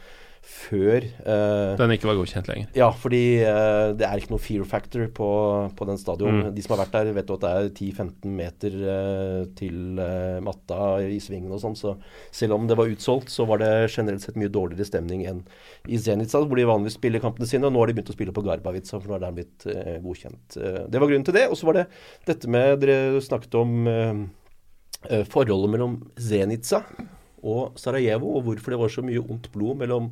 [0.45, 2.69] før eh, Den ikke var godkjent lenger.
[2.77, 5.29] Ja, fordi eh, det er ikke noe fear factor på,
[5.77, 6.41] på den stadion.
[6.41, 6.51] Mm.
[6.57, 10.41] De som har vært der, vet jo at det er 10-15 meter eh, til eh,
[10.45, 11.79] matta i svingen og sånn.
[11.79, 11.95] Så
[12.35, 15.43] selv om det var utsolgt, så var det generelt sett mye dårligere stemning enn
[15.89, 17.69] i Zenica, hvor de vanligvis spiller kampene sine.
[17.69, 19.99] Og nå har de begynt å spille på Garbavica, for nå er den blitt eh,
[20.05, 20.61] godkjent.
[20.61, 21.49] Eh, det var grunnen til det.
[21.51, 21.89] Og så var det
[22.29, 23.87] dette med Dere snakket om
[25.31, 26.81] forholdet mellom Zenica
[27.45, 30.09] og Sarajevo, og hvorfor det var så mye ondt blod mellom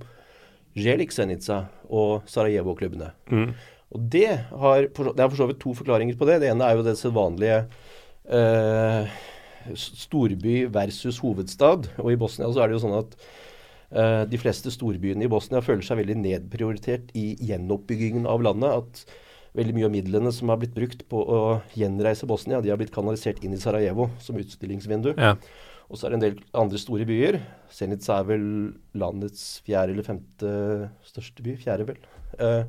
[0.79, 3.13] Zelik Zenica og Sarajevo-klubbene.
[3.31, 3.53] Mm.
[3.93, 6.41] Og det har, det er for så vidt to forklaringer på det.
[6.43, 7.59] Det ene er jo det sedvanlige
[8.25, 9.17] eh,
[9.77, 11.91] storby versus hovedstad.
[12.01, 13.19] Og i Bosnia så er det jo sånn at
[13.93, 18.81] eh, de fleste storbyene i Bosnia føler seg veldig nedprioritert i gjenoppbyggingen av landet.
[18.81, 21.43] At veldig mye av midlene som har blitt brukt på å
[21.77, 25.13] gjenreise Bosnia, de har blitt kanalisert inn i Sarajevo som utstillingsvindu.
[25.19, 25.37] Ja.
[25.93, 27.37] Og så er det en del andre store byer.
[27.73, 28.45] Zenica er vel
[28.97, 30.53] landets fjerde eller femte
[31.05, 31.59] største by.
[31.61, 31.99] Fjerde, vel.
[32.41, 32.65] Eh,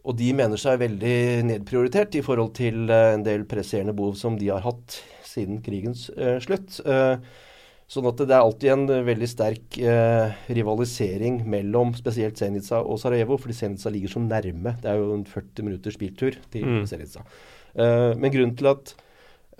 [0.00, 1.14] og de mener seg veldig
[1.46, 6.08] nedprioritert i forhold til eh, en del presserende behov som de har hatt siden krigens
[6.16, 6.80] eh, slutt.
[6.84, 7.46] Eh,
[7.90, 13.34] Sånn at det er alltid en veldig sterk eh, rivalisering mellom spesielt Zenica og Sarajevo,
[13.42, 14.76] fordi Zenica ligger så nærme.
[14.78, 16.84] Det er jo en 40 minutters biltur til Mm.
[16.86, 17.24] Zenica.
[17.74, 18.92] Eh, men grunnen til at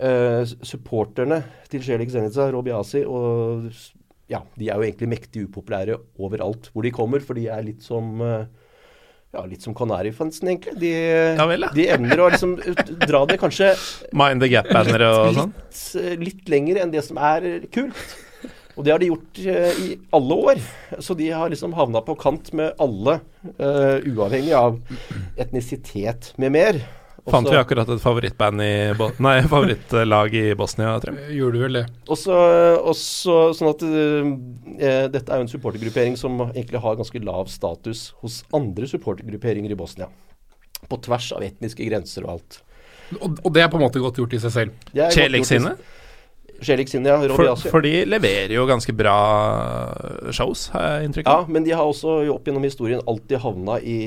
[0.01, 1.41] eh, supporterne
[1.71, 3.69] til Celik Zenica, Robiasi og
[4.31, 7.83] ja, de er jo egentlig mektig upopulære overalt hvor de kommer, for de er litt
[7.85, 8.49] som eh,
[9.31, 10.75] ja, litt som Kanarifansen, egentlig.
[10.81, 10.91] De,
[11.39, 11.71] Ja vel, ja.
[11.75, 12.57] de evner å liksom
[13.05, 13.69] dra det kanskje
[14.17, 15.55] Mind the gap-bannere og sånn.
[15.55, 18.17] litt, eh, litt lenger enn det som er kult.
[18.79, 20.59] Og det har de gjort i alle år.
[21.03, 23.17] Så de har liksom havna på kant med alle,
[23.59, 24.79] uh, uavhengig av
[25.35, 26.79] etnisitet med mer.
[27.21, 28.71] Og Fant vi akkurat et favorittband i
[29.25, 31.35] nei, favorittlag i Bosnia, tror jeg.
[31.37, 31.83] Gjorde du vel det?
[32.09, 37.51] Og så, sånn at eh, Dette er jo en supportergruppering som egentlig har ganske lav
[37.53, 40.09] status hos andre supportergrupperinger i Bosnia.
[40.89, 42.61] På tvers av etniske grenser og alt.
[43.19, 44.87] Og, og det er på en måte godt gjort i seg selv.
[45.13, 45.75] Celik sine?
[46.61, 47.17] Celik sine, ja.
[47.33, 49.15] For, for de leverer jo ganske bra
[50.33, 51.45] shows, har jeg inntrykk av.
[51.45, 53.99] Ja, men de har også opp gjennom historien alltid havna i,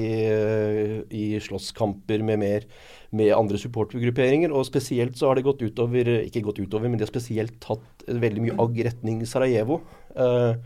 [1.11, 2.69] i slåsskamper med mer
[3.17, 4.53] med andre supportergrupperinger.
[4.55, 8.07] Og spesielt så har det gått utover Ikke gått utover, men de har spesielt tatt
[8.09, 9.81] veldig mye agg retning Sarajevo.
[10.15, 10.57] Eh,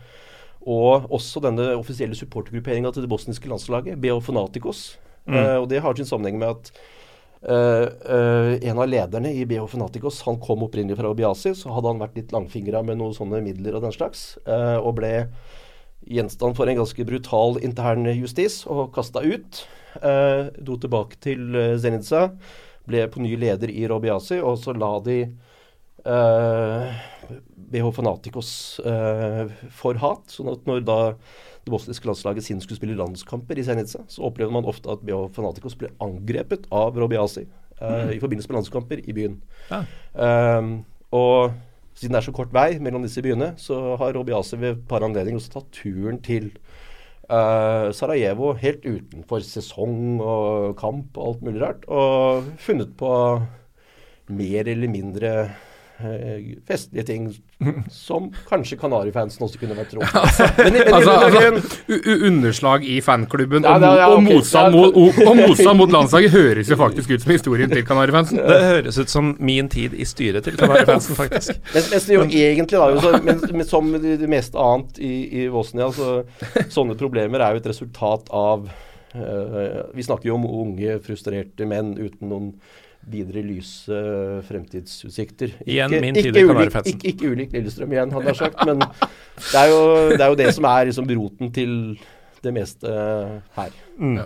[0.69, 4.97] og også denne offisielle supportergrupperinga til det bosniske landslaget, BO Fanaticos.
[5.29, 6.71] Eh, og det har sin sammenheng med at
[7.45, 11.53] eh, eh, en av lederne i BH Fanaticos han kom opprinnelig fra Obiasi.
[11.55, 14.37] Så hadde han vært litt langfingra med noen sånne midler og den slags.
[14.45, 15.13] eh, og ble
[16.09, 19.63] gjenstand for en ganske brutal intern justis og kasta ut.
[19.97, 22.27] Eh, dro tilbake til uh, Zenica.
[22.89, 25.19] Ble på ny leder i Robiasi, og så la de
[26.05, 26.93] eh,
[27.71, 30.25] BH Fanaticos eh, for hat.
[30.33, 30.99] sånn at når da
[31.65, 35.29] det bosniske landslaget sin skulle spille landskamper i Zenica, så opplevde man ofte at BH
[35.35, 39.41] Fanaticos ble angrepet av Robiasi eh, i forbindelse med landskamper i byen.
[39.69, 39.83] Ja.
[40.13, 40.79] Um,
[41.13, 41.53] og
[41.97, 45.03] siden det er så kort vei mellom disse byene, så har Robiasi ved et par
[45.05, 46.53] anledninger også tatt turen til
[47.29, 53.13] eh, Sarajevo helt utenfor sesong og kamp og alt mulig rart, og funnet på
[54.29, 55.33] mer eller mindre
[56.67, 57.25] festlige ting
[57.91, 59.91] som kanskje Kanarifansen også kunne vært.
[59.99, 64.29] Men, men, Altså, altså u underslag i fanklubben Ja, det- ja, og, ok.
[64.29, 64.79] motstand Ja.
[64.79, 68.37] mot, og, og motstand mot landslaget høres jo faktisk ut som historien til Kanarifansen.
[68.39, 71.59] Det høres ut som min tid i styret til Kanarifansen, faktisk.
[71.73, 75.13] Mens, mens det jo egentlig da, så, men, men som det, det meste annet i,
[75.43, 76.21] i Bosnia, så
[76.71, 78.69] sånne problemer er jo et resultat av
[79.15, 82.53] uh, Vi snakker jo om unge, frustrerte menn uten noen
[83.09, 83.99] videre lyse
[84.47, 85.55] fremtidsutsikter.
[85.65, 88.83] Igjen min ikke, tid ikke, ulik, ikke, ikke ulik Lillestrøm igjen, hadde jeg sagt, men
[88.83, 89.79] det er, jo,
[90.13, 91.71] det er jo det som er liksom roten til
[92.43, 92.91] det meste
[93.55, 93.79] her.
[93.97, 94.19] Mm.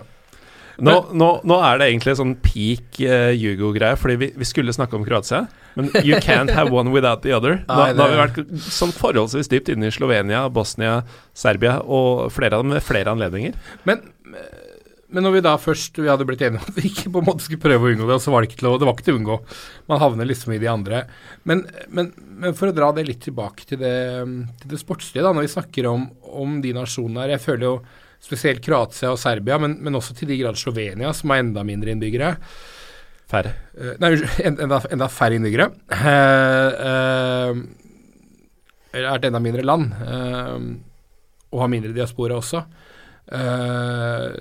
[0.84, 4.98] Nå, nå, nå er det egentlig sånn peak uh, Jugo-greie, fordi vi, vi skulle snakke
[4.98, 5.44] om Kroatia.
[5.78, 7.60] Men you can't have one without the other.
[7.68, 11.02] Nå, Nei, det- nå har vi vært sånn forholdsvis dypt inne i Slovenia, Bosnia,
[11.34, 13.54] Serbia og flere av dem ved flere anledninger.
[13.86, 14.02] Men,
[15.14, 17.28] men når vi da først vi hadde blitt enige om at vi ikke på en
[17.28, 18.96] måte skulle prøve å unngå det, og så var det ikke til å, det var
[18.96, 19.36] ikke til å unngå.
[19.92, 21.02] Man havner liksom i de andre.
[21.46, 21.62] Men,
[21.94, 22.10] men,
[22.42, 23.96] men for å dra det litt tilbake til det,
[24.62, 26.08] til det sportslige, da, når vi snakker om,
[26.44, 27.36] om de nasjonene her.
[27.36, 27.74] Jeg føler jo
[28.24, 31.94] spesielt Kroatia og Serbia, men, men også til de grader Slovenia, som har enda mindre
[31.94, 32.32] innbyggere.
[33.30, 33.54] Færre.
[33.78, 35.70] Eh, nei, unnskyld, enda, enda færre innbyggere.
[35.94, 37.62] Uh,
[38.94, 39.94] Eller er et enda mindre land.
[40.02, 40.90] uh,
[41.54, 42.64] og har mindre diaspora også.
[43.32, 44.32] Eh,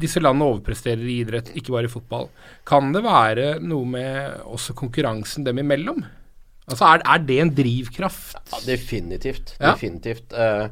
[0.00, 2.28] disse landene overpresterer i idrett, ikke bare i fotball.
[2.68, 6.04] Kan det være noe med også konkurransen dem imellom?
[6.68, 8.38] Altså, Er, er det en drivkraft?
[8.52, 9.54] Ja, definitivt.
[9.58, 9.72] Ja.
[9.72, 10.32] Definitivt.
[10.32, 10.68] Uh,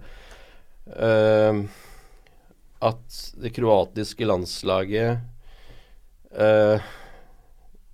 [0.92, 1.62] uh,
[2.86, 5.32] at det kroatiske landslaget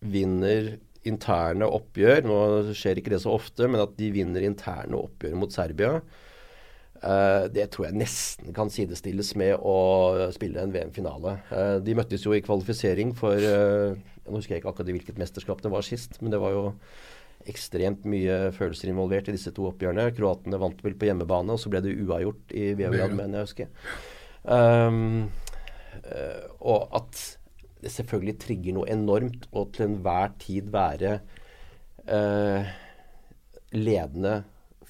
[0.02, 0.73] vinner
[1.06, 2.39] interne oppgjør Nå
[2.74, 6.01] skjer ikke det så ofte, men at de vinner interne oppgjør mot Serbia,
[7.02, 11.34] det tror jeg nesten kan sidestilles med å spille en VM-finale.
[11.50, 15.64] Eh, de møttes jo i kvalifisering for eh, Nå husker jeg ikke akkurat hvilket mesterskap
[15.64, 16.66] det var sist, men det var jo
[17.50, 20.12] ekstremt mye følelser involvert i disse to oppgjørene.
[20.14, 23.48] Kroatene vant vel på hjemmebane, og så ble det uavgjort i Beograd, mener jeg å
[23.48, 23.66] huske.
[24.46, 25.00] Um,
[26.06, 27.24] eh, og at
[27.82, 31.16] det selvfølgelig trigger noe enormt å til enhver tid være
[32.06, 32.70] uh,
[33.74, 34.36] ledende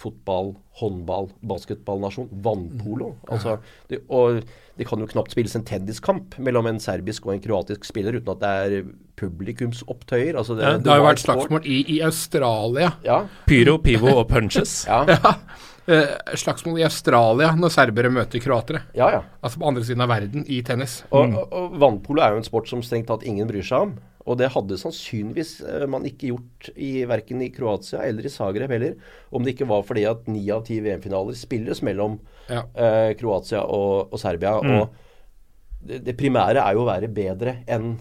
[0.02, 2.28] fotball, håndball, basketballnasjon.
[2.44, 3.12] Vannpolo.
[3.30, 3.56] Altså,
[3.90, 4.42] det, og
[4.78, 8.32] det kan jo knapt spilles en tenniskamp mellom en serbisk og en kroatisk spiller uten
[8.34, 8.52] at det
[8.82, 8.86] er
[9.20, 10.38] publikumsopptøyer.
[10.38, 12.94] Altså det, Ja, Det har jo vært slagsmål i, i Australia.
[13.04, 14.82] Ja, Pyro, pivo og punches.
[14.88, 15.36] ja, Ja,
[15.82, 16.06] Uh,
[16.38, 18.84] slagsmål i Australia når serbere møter kroatere.
[18.94, 19.08] ja.
[19.16, 19.22] ja.
[19.42, 21.00] Altså på andre siden av verden i tennis.
[21.10, 23.96] Og, og, og vannpolo er jo en sport som strengt tatt ingen bryr seg om.
[24.22, 28.70] Og det hadde sannsynligvis eh, man ikke gjort i verken i Kroatia eller i Zagreb
[28.70, 28.94] heller,
[29.34, 32.62] om det ikke var fordi at ni av ti VM-finaler spilles mellom Ja.
[32.74, 34.54] eh, Kroatia og, og Serbia.
[34.62, 34.94] Og
[35.82, 37.96] det, det primære er jo å være bedre enn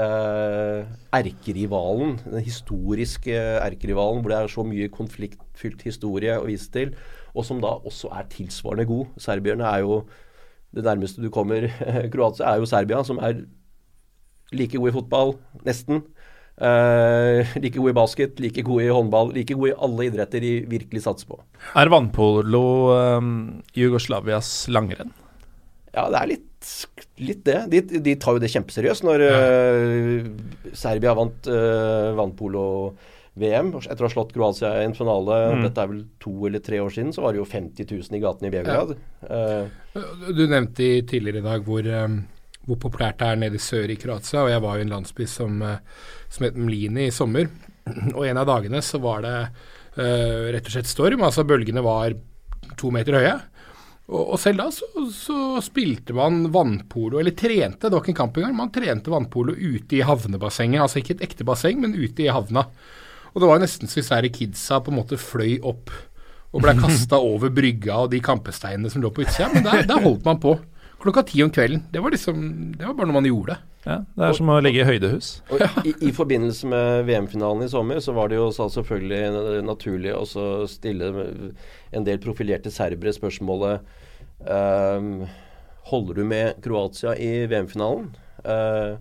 [0.00, 0.82] eh,
[1.14, 6.94] erkerivalen, den historiske erkerivalen, hvor det er så mye konfliktfylt historie å vise til,
[7.32, 9.14] og som da også er tilsvarende god.
[9.22, 10.02] Serbierne er jo
[10.74, 11.68] det nærmeste du kommer
[12.12, 13.44] Kroatia, er jo Serbia, som er
[14.52, 15.34] like god i fotball,
[15.66, 16.02] nesten.
[16.62, 20.52] Uh, like god i basket, like god i håndball, like god i alle idretter de
[20.70, 21.40] virkelig satser på.
[21.80, 22.60] Er vannpolo
[23.18, 23.30] um,
[23.74, 25.10] Jugoslavias langrenn?
[25.92, 26.74] Ja, det er litt,
[27.20, 27.58] litt det.
[27.72, 29.04] De, de tar jo det kjempeseriøst.
[29.04, 30.28] Når eh,
[30.78, 35.66] Serbia vant uh, vannpolo-VM etter å ha slått Kroatia i en finale, Mm.
[35.66, 38.22] dette er vel to eller tre år siden, så var det jo 50 000 i
[38.22, 38.94] gatene i Beograd.
[39.28, 39.66] Eh,
[40.32, 42.08] Du nevnte tidligere i dag hvor, eh,
[42.66, 44.94] hvor populært det er nede i sør i Kroatia, og jeg var jo i en
[44.94, 45.78] landsby som, eh,
[46.30, 47.48] som het Mlini i sommer.
[48.16, 49.38] Og en av dagene så var det
[49.98, 52.14] uh, rett og slett storm, altså bølgene var
[52.78, 53.32] to meter høye.
[54.12, 58.20] Og, og selv da så, så spilte man vannpolo, eller trente, det var ikke en
[58.20, 60.84] kamp engang, man trente vannpolo ute i havnebassenget.
[60.84, 62.68] Altså ikke et ekte basseng, men ute i havna.
[63.32, 65.90] Og det var nesten så disse her kidsa på en måte fløy opp
[66.52, 69.50] og ble kasta over brygga og de kampesteinene som lå på utsida.
[69.54, 70.58] Men der, der holdt man på.
[71.02, 71.82] Klokka ti om kvelden.
[71.90, 72.42] Det var liksom,
[72.78, 73.56] det var bare noe man gjorde.
[73.82, 75.30] Ja, det er som å ligge i høydehus.
[75.50, 80.12] og i, I forbindelse med VM-finalen i sommer, så var det jo så selvfølgelig naturlig
[80.14, 80.22] å
[80.70, 81.10] stille
[81.90, 83.82] en del profilerte serbere spørsmålet
[84.46, 85.24] um,
[85.90, 88.12] Holder du med Kroatia i VM-finalen?
[88.46, 88.94] Uh,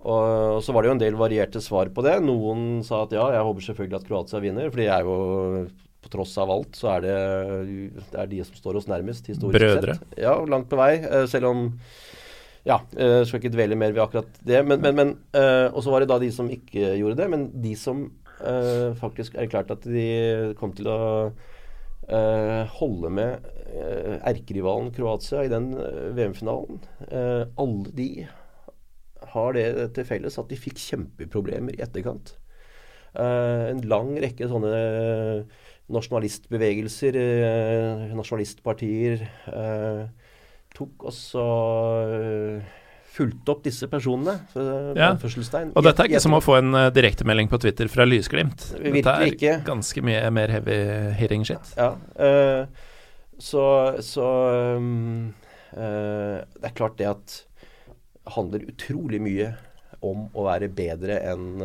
[0.00, 2.16] og, og så var det jo en del varierte svar på det.
[2.24, 5.16] Noen sa at ja, jeg håper selvfølgelig at Kroatia vinner, for de er jo
[6.10, 7.18] på tross av alt, så er det,
[8.10, 9.94] det er de som står oss nærmest, historisk Brødre.
[10.00, 10.16] sett.
[10.18, 10.96] Ja, langt på vei.
[11.04, 11.68] eh, selv om
[12.66, 14.58] Ja, uh, skal ikke dvele mer ved akkurat det.
[14.66, 17.30] Men, men, men eh, Og så var det da de som ikke gjorde det.
[17.32, 18.02] Men de som
[18.44, 20.98] eh, faktisk erklærte at de kom til å
[22.10, 23.48] eh, holde med
[24.26, 28.10] erkerivalen Kroatia i den eh, VM-finalen, eh, alle de
[29.30, 32.34] har det til felles at de fikk kjempeproblemer i etterkant.
[33.14, 34.74] Eh, en lang rekke sånne
[35.90, 40.02] nasjonalistbevegelser, eh, nasjonalistpartier, eh,
[40.76, 41.46] tok også
[42.06, 42.76] eh,
[43.10, 44.36] fulgte opp disse personene.
[44.96, 45.10] Ja.
[45.14, 48.68] Og dette er ikke som å få en uh, direktemelding på Twitter fra Lysglimt.
[48.78, 49.56] Dette er ikke.
[49.66, 50.78] ganske mye mer heavy
[51.18, 51.74] hitting shit.
[51.78, 52.66] Ja, Uh,
[53.40, 53.62] så,
[54.04, 54.24] så
[54.76, 55.30] um,
[55.72, 57.36] uh, Det er klart det at
[58.36, 59.48] handler utrolig mye
[60.04, 61.58] om å være bedre enn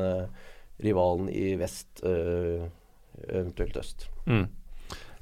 [0.83, 4.07] rivalen i vest, eventuelt øst.
[4.29, 4.47] Mm.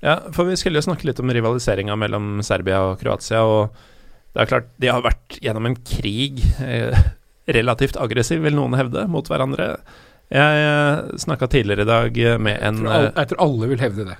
[0.04, 3.76] Ja, for vi skulle jo snakke litt om rivaliseringa mellom Serbia og Kroatia, og
[4.34, 6.98] det er klart, de har vært gjennom en krig, eh,
[7.48, 9.70] relativt aggressiv, vil noen hevde, mot hverandre.
[10.34, 13.70] Jeg eh, snakka tidligere i dag med en Jeg tror, alle, eh, jeg tror alle
[13.70, 14.18] vil hevde det.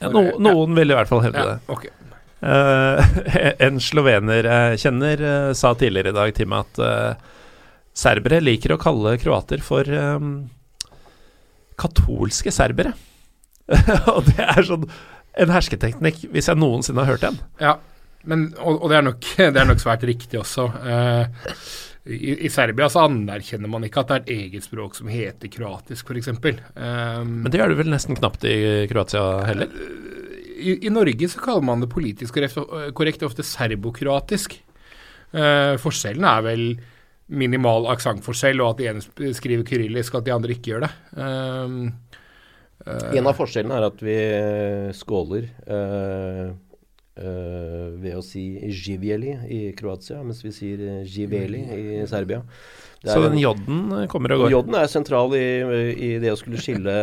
[0.00, 1.76] ja, no, Noen vil i hvert fall hevde Ja, det.
[1.76, 1.92] Okay.
[2.42, 7.22] Eh, en slovener jeg kjenner, eh, sa tidligere i dag til meg at
[7.92, 9.84] serbere liker å kalle kroater for
[11.76, 12.94] katolske serbere.
[14.14, 14.86] og det er sånn
[15.42, 17.38] en hersketeknikk, hvis jeg noensinne har hørt en.
[17.62, 17.78] Ja,
[18.28, 20.68] men, og, og det, er nok, det er nok svært riktig også.
[20.84, 21.48] Eh,
[22.12, 25.50] i, I Serbia så anerkjenner man ikke at det er et eget språk som heter
[25.52, 26.32] kroatisk, f.eks.
[26.34, 28.56] Um, Men det gjør du vel nesten knapt i
[28.90, 29.70] Kroatia heller?
[30.62, 32.58] i, I Norge så kaller man det politisk korrekt,
[32.98, 34.56] korrekt ofte serbokroatisk.
[35.32, 36.66] Uh, forskjellen er vel
[37.32, 40.90] minimal aksentforskjell, og at de ene skriver kyrillisk, og at de andre ikke gjør det.
[41.16, 42.11] Um, eh,
[42.86, 46.48] En av forskjellene er at vi eh, skåler eh,
[47.22, 48.44] eh, ved å si
[48.74, 52.42] Živjeli i Kroatia, mens vi sier eh, Živeli i Serbia.
[53.02, 54.52] Så den jodden J-en kommer og går.
[54.54, 55.46] J-en er sentral i,
[55.94, 56.94] i det å skulle skille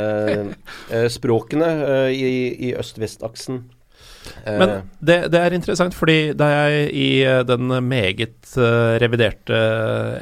[0.96, 2.30] eh, språkene eh, i,
[2.70, 3.64] i øst-vest-aksen.
[4.46, 9.62] Eh, Men det, det er interessant, fordi da jeg i eh, den meget eh, reviderte,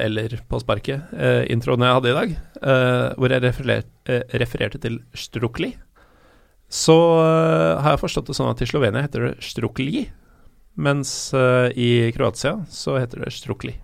[0.04, 1.12] eller på sparket,
[1.50, 5.74] introen jeg hadde i dag, eh, hvor jeg refererte, eh, refererte til Strukli,
[6.68, 10.08] så eh, har jeg forstått det sånn at i Slovenia heter det Strukli,
[10.78, 13.74] mens eh, i Kroatia så heter det Strukli,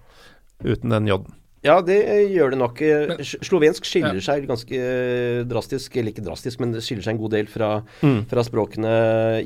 [0.65, 1.33] uten den J-en.
[1.65, 1.97] Ja, det
[2.35, 2.81] gjør det nok.
[2.85, 4.21] Eh, Men- Slovensk skiller Ja.
[4.21, 7.83] seg ganske eh, drastisk, eller ikke drastisk, men det skiller seg en god del fra,
[8.03, 8.27] Mm.
[8.29, 8.93] fra språkene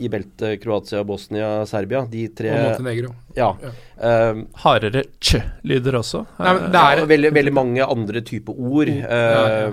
[0.02, 2.04] i beltet Kroatia, Bosnia, Serbia.
[2.10, 3.14] De tre og Montenegro.
[3.36, 3.52] Ja.
[3.62, 4.30] Ja.
[4.30, 6.26] Um, Hardere ch-lyder også.
[6.40, 8.88] Nei, men det er- ja, veldig, veldig mange andre typer ord.
[8.88, 9.68] Ja, ja.
[9.68, 9.72] Eh,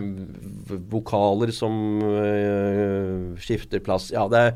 [0.89, 4.11] vokaler som uh, skifter plass.
[4.13, 4.53] Ja, det er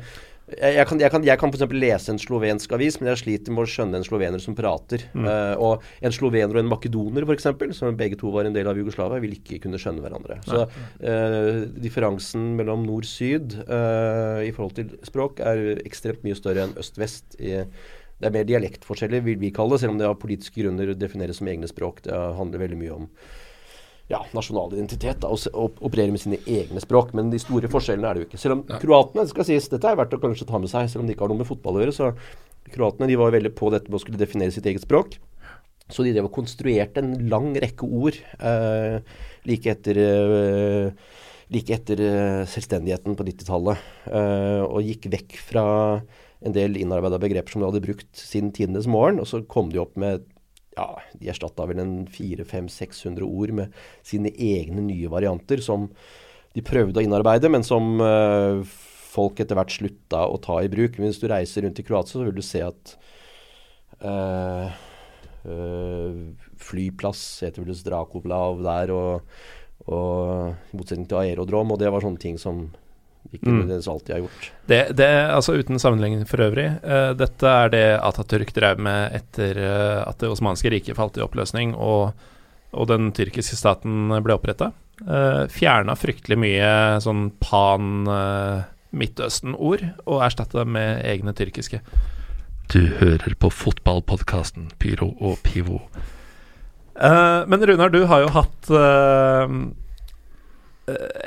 [0.58, 1.74] jeg, kan, jeg, kan, jeg kan f.eks.
[1.74, 5.04] lese en slovensk avis, men jeg sliter med å skjønne en slovener som prater.
[5.14, 5.28] Mm.
[5.28, 7.48] Uh, og en slovener og en makedoner, f.eks.,
[7.78, 10.40] som begge to var en del av Jugoslavia, vil ikke kunne skjønne hverandre.
[10.46, 16.76] Så uh, differansen mellom nord-syd uh, i forhold til språk er ekstremt mye større enn
[16.80, 17.38] øst-vest.
[17.40, 17.60] i
[18.20, 21.38] det er mer dialektforskjeller, vil vi kalle det, selv om det av politiske grunner defineres
[21.40, 22.02] som egne språk.
[22.04, 23.06] Det handler veldig mye om
[24.10, 27.14] ja, nasjonal identitet da, og, opererer med sine egne språk.
[27.16, 28.42] Men de store forskjellene er det jo ikke.
[28.42, 31.04] Selv om kroatene, det skal sies, dette er verdt å kanskje ta med seg, selv
[31.04, 31.96] om de ikke har noe med fotball å gjøre.
[31.96, 32.12] så
[32.70, 35.16] Kroatene de var veldig på dette med å skulle definere sitt eget språk.
[35.90, 39.00] Så de drev og konstruerte en lang rekke ord eh,
[39.48, 41.08] like etter eh,
[41.50, 43.86] like etter eh, selvstendigheten på 90-tallet.
[44.06, 45.64] uh, og gikk vekk fra
[46.40, 49.18] en del innarbeida begreper som de hadde brukt siden tidenes morgen.
[49.18, 50.22] Og så kom de opp med
[50.80, 50.88] ja,
[51.20, 55.90] de erstatta vel en 400-500-600 ord med sine egne nye varianter som
[56.56, 58.62] de prøvde å innarbeide, men som uh,
[59.10, 60.98] folk etter hvert slutta å ta i bruk.
[60.98, 62.94] Men hvis du reiser rundt i Kroatia, så vil du se at
[64.02, 64.66] uh,
[65.46, 66.20] uh,
[66.70, 69.34] flyplass heter vel Zdrakoblav der, og,
[69.86, 72.66] og i motsetning til aerodrom, og det var sånne ting som
[73.36, 73.82] ikke Mm.
[73.82, 74.50] som alltid har gjort.
[74.66, 79.58] Det, det, altså uten sammenligning for øvrig, uh, dette er det Atatürk drev med etter
[79.58, 82.12] uh, at det osmanske riket falt i oppløsning og,
[82.72, 84.72] og den tyrkiske staten ble oppretta.
[85.00, 91.80] Uh, Fjerna fryktelig mye sånn pan eh, Midtøsten-ord og erstatta det med egne tyrkiske.
[92.70, 95.80] Du hører på fotballpodkasten Pyro og Pivo.
[97.00, 99.54] Eh, men Runar, du har jo hatt eh,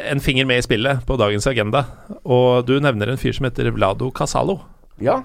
[0.10, 1.86] en finger med i spillet på dagens agenda,
[2.24, 4.60] og du nevner en fyr som heter Vlado Casalo.
[5.02, 5.22] Ja,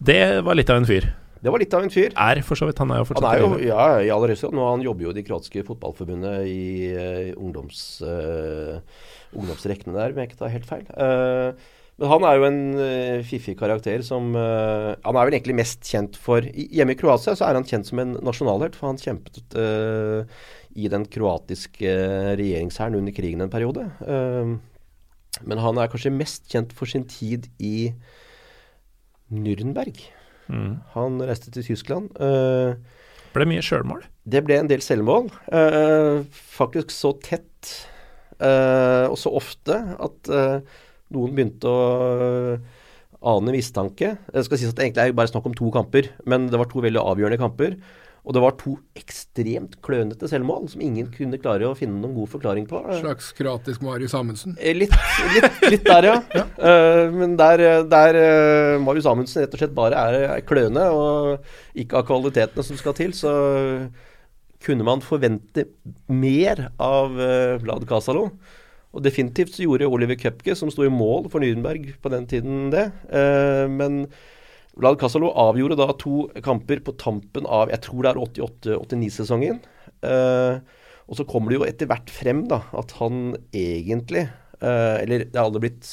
[0.00, 1.10] Det var litt av en fyr.
[1.42, 2.12] det var litt av en fyr.
[2.16, 2.78] Er for så vidt.
[2.80, 4.56] Han er jo fortsatt Han er jo, i ja, i aller høyeste grad.
[4.58, 8.80] Nå Han jobber jo i det kroatiske fotballforbundet i eh, ungdoms, uh,
[9.36, 10.88] ungdomsrekkene der, om jeg ikke tar helt feil.
[10.96, 11.52] Uh,
[12.00, 15.84] men han er jo en uh, fiffig karakter som uh, Han er vel egentlig mest
[15.84, 19.56] kjent for Hjemme i Kroatia så er han kjent som en nasjonalhelt, for han kjempet
[19.60, 20.40] eh,
[20.76, 21.90] i den kroatiske
[22.38, 23.88] regjeringshæren under krigen en periode.
[24.06, 24.56] Eh,
[25.46, 27.92] men han er kanskje mest kjent for sin tid i
[29.30, 30.00] Nürnberg.
[30.50, 30.80] Mm.
[30.96, 32.10] Han reiste til Tyskland.
[32.18, 32.74] eh,
[33.34, 34.02] Ble mye sjølmål.
[34.26, 35.30] det ble en del selvmål.
[35.52, 37.86] eh, faktisk så tett
[38.40, 40.60] eh, og så ofte at eh,
[41.14, 42.58] noen begynte å eh,
[43.22, 44.16] ane mistanke.
[44.32, 46.66] Det skal sies at det egentlig er bare snakk om to kamper, men det var
[46.66, 47.76] to veldig avgjørende kamper.
[48.20, 52.28] Og det var to ekstremt klønete selvmål som ingen kunne klare å finne noen god
[52.34, 52.82] forklaring på.
[52.84, 54.56] Eh, Slags kroatisk Marius Amundsen.
[54.60, 54.92] Eh, Litt,
[55.34, 56.18] litt, litt der, ja.
[56.70, 61.78] Eh, men der, der uh, Marius Amundsen rett og slett bare er, er kløne og
[61.80, 63.32] ikke har kvalitetene som skal til, så
[64.60, 65.64] kunne man forvente
[66.12, 68.26] mer av uh, Vlad Casalo.
[68.90, 72.68] Og definitivt så gjorde Oliver Køpke, som sto i mål for Nürnberg på den tiden,
[72.74, 72.90] det.
[73.08, 74.02] Uh, men
[74.80, 79.58] Vlad Casalo avgjorde da to kamper på tampen av jeg tror det er 88-89-sesongen.
[80.00, 80.62] Uh,
[81.10, 84.22] og så kommer det jo etter hvert frem da, at han egentlig
[84.62, 85.90] uh, Eller det har aldri blitt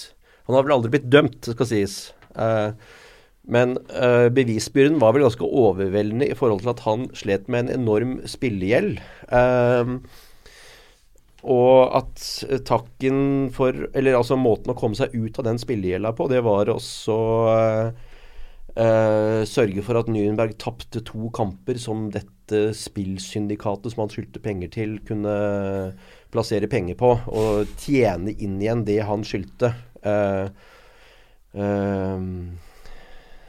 [0.47, 1.97] Han har vel aldri blitt dømt, det skal sies.
[2.37, 2.71] Uh,
[3.47, 7.77] men eh, bevisbyrden var vel ganske overveldende i forhold til at han slet med en
[7.77, 8.99] enorm spillegjeld.
[9.31, 10.03] Uh,
[11.47, 16.11] og at eh, takken for Eller altså måten å komme seg ut av den spillegjelda
[16.17, 17.17] på, det var også
[17.53, 18.06] eh,
[18.77, 22.35] eh, sørge for at Nürnberg tapte to kamper som dette
[22.77, 25.33] spillsyndikatet som han skyldte penger til, kunne
[26.33, 27.13] plassere penger på.
[27.27, 29.73] Og tjene inn igjen det han skyldte.
[30.05, 30.47] Uh,
[31.57, 32.21] uh,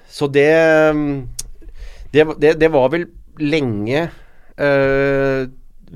[0.09, 0.49] så det,
[2.15, 3.05] det det, var vel
[3.39, 4.07] lenge
[4.59, 5.43] uh,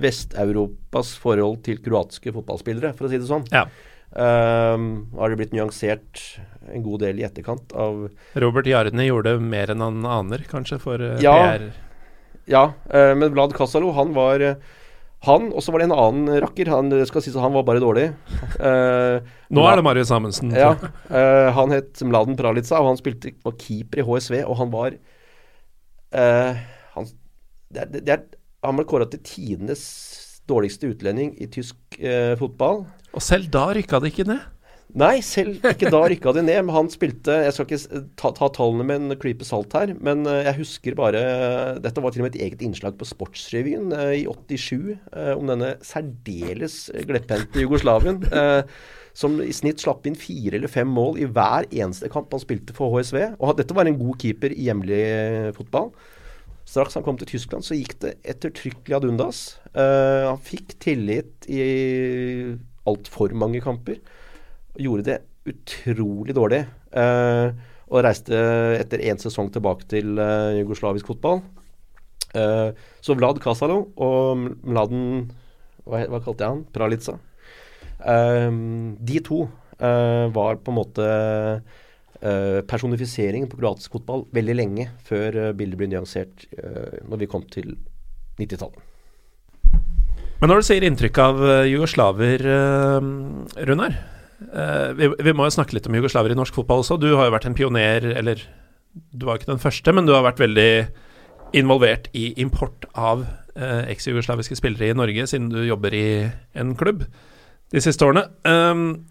[0.02, 3.48] Vest-Europas forhold til kroatiske fotballspillere, for å si det sånn.
[3.52, 3.66] Ja.
[4.12, 6.20] Har det blitt nyansert
[6.70, 8.04] en god del i etterkant av
[8.42, 11.34] Robert Jarni gjorde mer enn han aner, kanskje, for eh, Ja.
[11.40, 11.66] PR.
[12.50, 14.56] Ja, eh, men Vlad Casalo, han var eh,
[15.22, 16.66] Han, og så var det en annen rakker.
[16.66, 18.08] Han skal sies han var bare dårlig.
[18.58, 19.22] Uh,
[19.54, 20.50] Nå er det Marius Amundsen.
[20.50, 24.72] Ja, uh, han het Mladen Pralica, og han spilte var keeper i HSV, og han
[24.74, 24.96] var
[26.18, 26.58] uh,
[26.96, 27.06] han,
[27.70, 28.24] det, er- det er,
[28.66, 29.84] han ble kåra til tidenes
[30.50, 31.76] dårligste utlending i tysk
[32.42, 32.82] fotball.
[33.14, 34.42] Og selv da rykka det ikke ned.
[34.92, 36.58] Nei, selv ikke da rykka de ned.
[36.66, 40.26] Men han spilte Jeg skal ikke ta, ta tallene med en klype salt her, men
[40.28, 41.22] eh, jeg husker bare
[41.82, 45.48] Dette var til og med et eget innslag på Sportsrevyen eh, i 87 eh, om
[45.48, 48.20] denne særdeles glepphendte Jugoslavien.
[49.16, 52.72] som i snitt slapp inn fire eller fem mål i hver eneste kamp han spilte
[52.72, 53.18] for HSV.
[53.44, 55.02] Og dette var en god keeper i hjemlig
[55.58, 55.90] fotball.
[56.64, 59.42] Straks han kom til Tyskland, så gikk det ettertrykkelig ad undas.
[59.76, 61.60] Han fikk tillit i
[62.88, 64.00] altfor mange kamper
[64.78, 65.18] gjorde det
[65.48, 66.62] utrolig dårlig.
[66.94, 67.52] Uh,
[67.92, 68.36] og reiste
[68.78, 71.42] etter én sesong tilbake til uh, jugoslavisk fotball.
[72.32, 72.72] Uh,
[73.04, 75.28] så Vlad Kasalo og Mladen
[75.84, 76.62] hva, hva, kalte jeg han?
[76.72, 77.18] Pralica.
[78.00, 79.44] Uh, de to
[79.82, 81.04] var på en måte
[82.70, 86.44] personifiseringen på kroatisk fotball veldig lenge før bildet ble nyansert
[87.02, 87.72] når vi kom til
[88.38, 88.78] 90-tallet.
[90.38, 92.46] Men når du sier inntrykk av jugoslaver,
[93.72, 93.98] Runar
[94.98, 96.98] vi, vi, må jo snakke litt om jugoslaver i norsk fotball også.
[97.00, 98.42] Du har jo vært en pioner, eller
[99.12, 100.72] du var ikke den første, men du har vært veldig
[101.56, 106.06] involvert i import av uh, eks-jugoslaviske spillere i Norge, siden du jobber i
[106.58, 107.04] en klubb
[107.72, 108.26] de siste årene.
[108.44, 109.04] Um,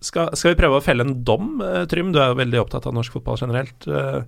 [0.00, 2.14] skal, skal, vi prøve å felle en dom, uh, Trym?
[2.14, 3.86] Du er jo veldig opptatt av norsk fotball generelt.
[3.86, 4.22] Uh,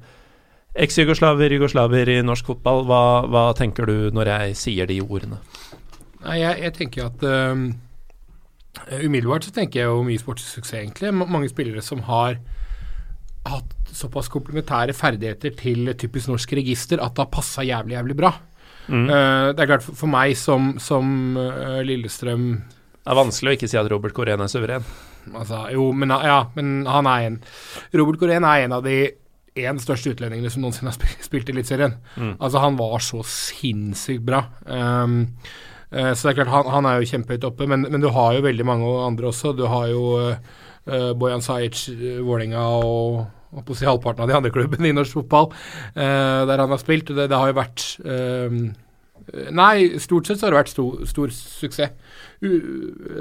[0.83, 5.37] Eks-jugoslaver, jugoslaver i norsk fotball, hva, hva, tenker du når jeg sier de ordene?
[6.23, 7.65] Nei, jeg, jeg tenker at Eh,
[8.81, 11.13] umiddelbart så tenker jeg jo mye sportssuksess, egentlig.
[11.15, 12.39] Mange spillere som har
[13.49, 18.33] hatt såpass komplementære ferdigheter til typisk norsk register at det har passa jævlig, jævlig bra.
[18.89, 19.07] Mm.
[19.07, 23.55] Uh, det er klart, for, for meg som, som uh, Lillestrøm Det er vanskelig å
[23.55, 24.87] ikke si at Robert Corén er suveren.
[25.39, 27.37] Altså, jo, men, ja, men han er en
[27.95, 28.97] Robert Corén er en av de
[29.53, 31.99] én største utlendingene som noensinne har spilt, i Eliteserien.
[32.17, 32.33] Mm.
[32.39, 34.47] Altså, han var så sinnssykt bra.
[34.65, 38.09] Um, Eh, så det er klart, han, han er jo kjempehøyt oppe, men, men, du
[38.15, 39.53] har jo veldig mange andre også.
[39.57, 41.85] Du har jo uh, Bojan Sajic,
[42.25, 43.19] Vålerenga og,
[43.53, 46.73] og på å si halvparten av de andre klubbene i norsk fotball uh, der han
[46.73, 47.13] har spilt.
[47.13, 48.63] Det, det har jo vært uh,
[49.55, 51.93] Nei, stort sett så har det vært stor, stor suksess.
[52.43, 52.49] U,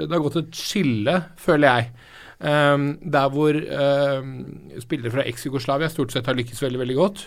[0.00, 2.08] det har gått et skille, føler jeg.
[2.42, 3.54] Um, der hvor
[4.82, 7.22] spillere fra eks-Jugoslavia stort sett har lykkes veldig, veldig godt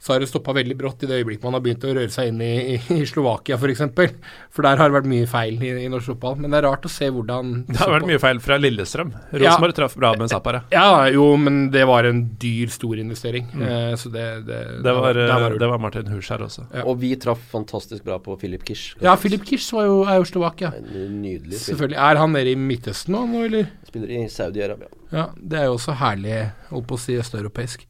[0.00, 2.30] så har det stoppa veldig brått i det øyeblikket man har begynt å røre seg
[2.30, 3.60] inn i, i, i Slovakia f.eks.
[3.60, 4.14] For, eksempel.
[4.48, 6.38] for der har det vært mye feil i, i, norsk fotball.
[6.40, 9.12] Men det er rart å se hvordan Det har vært mye feil fra Lillestrøm.
[9.34, 10.62] Rosenborg ja, traff bra med Zappara.
[10.72, 13.50] Ja, jo, men det var en dyr, stor investering.
[13.52, 13.66] Mm.
[13.66, 16.64] Eh, så det Det, det, var, var, det var, Martin Hurs her også.
[16.72, 16.86] Ja.
[16.88, 18.96] Og vi traff fantastisk bra på Filip Kish.
[19.04, 20.72] Ja, Filip Kish var jo, er jo Slovakia.
[20.80, 21.60] Nydelig.
[21.66, 22.00] Selvfølgelig.
[22.00, 23.68] Er han nede i Midtøsten nå, eller?
[23.90, 24.88] Spiller i Saudi-Arabia.
[25.10, 26.34] Ja, det er jo også herlig,
[26.68, 27.82] holdt på å si østeuropeisk.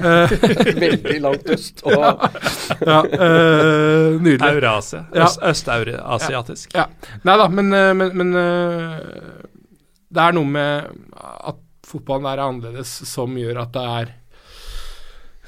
[0.84, 1.82] Veldig langt øst.
[1.84, 4.48] Og ja, uh, nydelig.
[4.48, 5.02] Eurasia.
[5.12, 5.28] Ja.
[5.50, 6.72] Østasiatisk.
[6.72, 6.86] Ja.
[6.88, 7.18] ja.
[7.28, 9.44] Nei da, men, eh, men, men uh,
[10.08, 10.88] det er noe med
[11.52, 14.23] at fotballen er annerledes som gjør at det er Uh,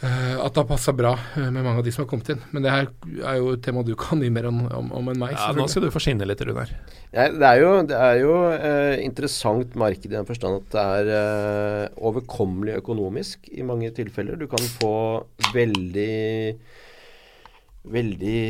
[0.06, 2.42] at det har passa bra uh, med mange av de som har kommet inn.
[2.54, 2.88] Men det her
[3.30, 5.36] er jo et tema du kan mye mer om, om, om enn meg.
[5.36, 6.72] Ja, Nå skal du få skinne litt, Runar.
[7.12, 10.84] Ja, det er jo, det er jo uh, interessant marked i den forstand at det
[11.14, 14.38] er overkommelig økonomisk i mange tilfeller.
[14.40, 14.94] Du kan få
[15.54, 16.12] veldig
[17.86, 18.40] veldig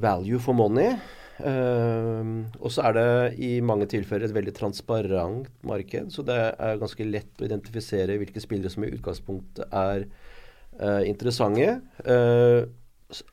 [0.00, 0.94] value for money.
[1.40, 3.10] og så er det
[3.44, 8.40] i mange tilfeller et veldig transparent marked, så det er ganske lett å identifisere hvilke
[8.40, 10.04] spillere som i utgangspunktet er
[10.82, 11.80] uh, interessante.
[12.06, 12.66] Uh,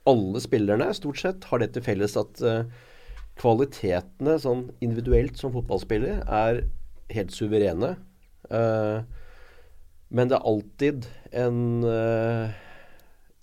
[0.10, 2.64] alle spillerne stort sett har det til felles at uh,
[3.38, 6.64] kvalitetene sånn individuelt som fotballspiller er
[7.14, 7.96] helt suverene.
[10.10, 11.06] men det er alltid
[11.36, 11.84] en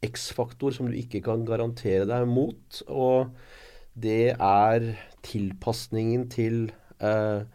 [0.05, 2.83] X-faktor som du ikke kan garantere deg mot.
[2.89, 3.31] Og
[3.95, 4.89] det er
[5.25, 7.47] tilpasningen til uh,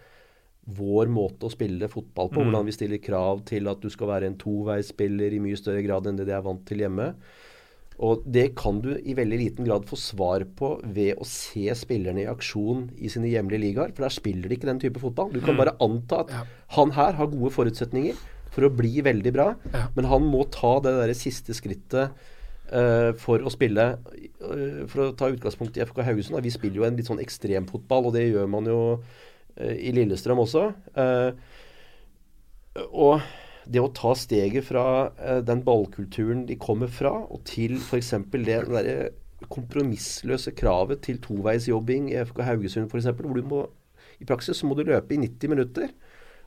[0.77, 2.39] vår måte å spille fotball på.
[2.39, 2.49] Mm.
[2.49, 6.09] Hvordan vi stiller krav til at du skal være en toveisspiller i mye større grad
[6.09, 7.13] enn det de er vant til hjemme.
[7.99, 12.23] Og det kan du i veldig liten grad få svar på ved å se spillerne
[12.23, 13.91] i aksjon i sine hjemlige ligaer.
[13.91, 15.33] For der spiller de ikke den type fotball.
[15.33, 15.59] Du kan mm.
[15.59, 16.43] bare anta at ja.
[16.77, 18.19] han her har gode forutsetninger
[18.53, 19.85] for å bli veldig bra, ja.
[19.95, 22.15] men han må ta det der siste skrittet
[22.73, 26.39] uh, for å spille uh, For å ta utgangspunkt i FK Haugesund.
[26.45, 28.79] Vi spiller jo en litt sånn ekstremfotball, og det gjør man jo
[29.59, 30.65] i Lillestrøm også.
[30.99, 31.31] Eh,
[32.89, 33.25] og
[33.69, 34.85] det å ta steget fra
[35.19, 38.13] eh, den ballkulturen de kommer fra, og til f.eks.
[38.31, 39.11] det derre
[39.49, 43.65] kompromissløse kravet til toveisjobbing i FK Haugesund f.eks., hvor du må
[44.19, 45.93] i praksis så må du løpe i 90 minutter.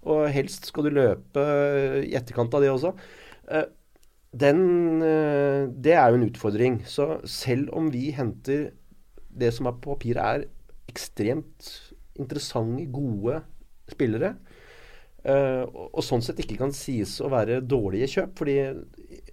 [0.02, 1.44] Og helst skal du løpe
[2.04, 2.90] i etterkant av det også.
[4.42, 4.60] Den,
[5.00, 6.82] det er jo en utfordring.
[6.84, 8.74] Så selv om vi henter
[9.32, 10.44] det som er på papiret er
[10.92, 11.70] ekstremt
[12.22, 13.42] interessante, gode
[13.92, 14.36] spillere.
[15.22, 18.32] Uh, og, sånn sett ikke kan sies å være dårlige kjøp.
[18.40, 18.56] fordi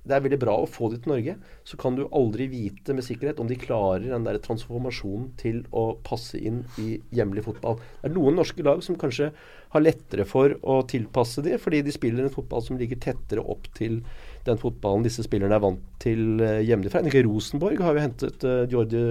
[0.10, 1.36] det er veldig bra å få det til Norge.
[1.68, 5.92] Så kan du aldri vite med sikkerhet om de klarer den der transformasjonen til å
[6.06, 7.78] passe inn i hjemlig fotball.
[8.02, 9.32] Det er noen norske lag som kanskje
[9.74, 13.70] har lettere for å tilpasse det, fordi de spiller en fotball som ligger tettere opp
[13.78, 14.00] til
[14.48, 17.04] den fotballen disse spillerne er vant til hjemmefra.
[17.04, 17.26] hjemlig fra.
[17.30, 19.04] Rosenborg har jo hentet uh, Jordi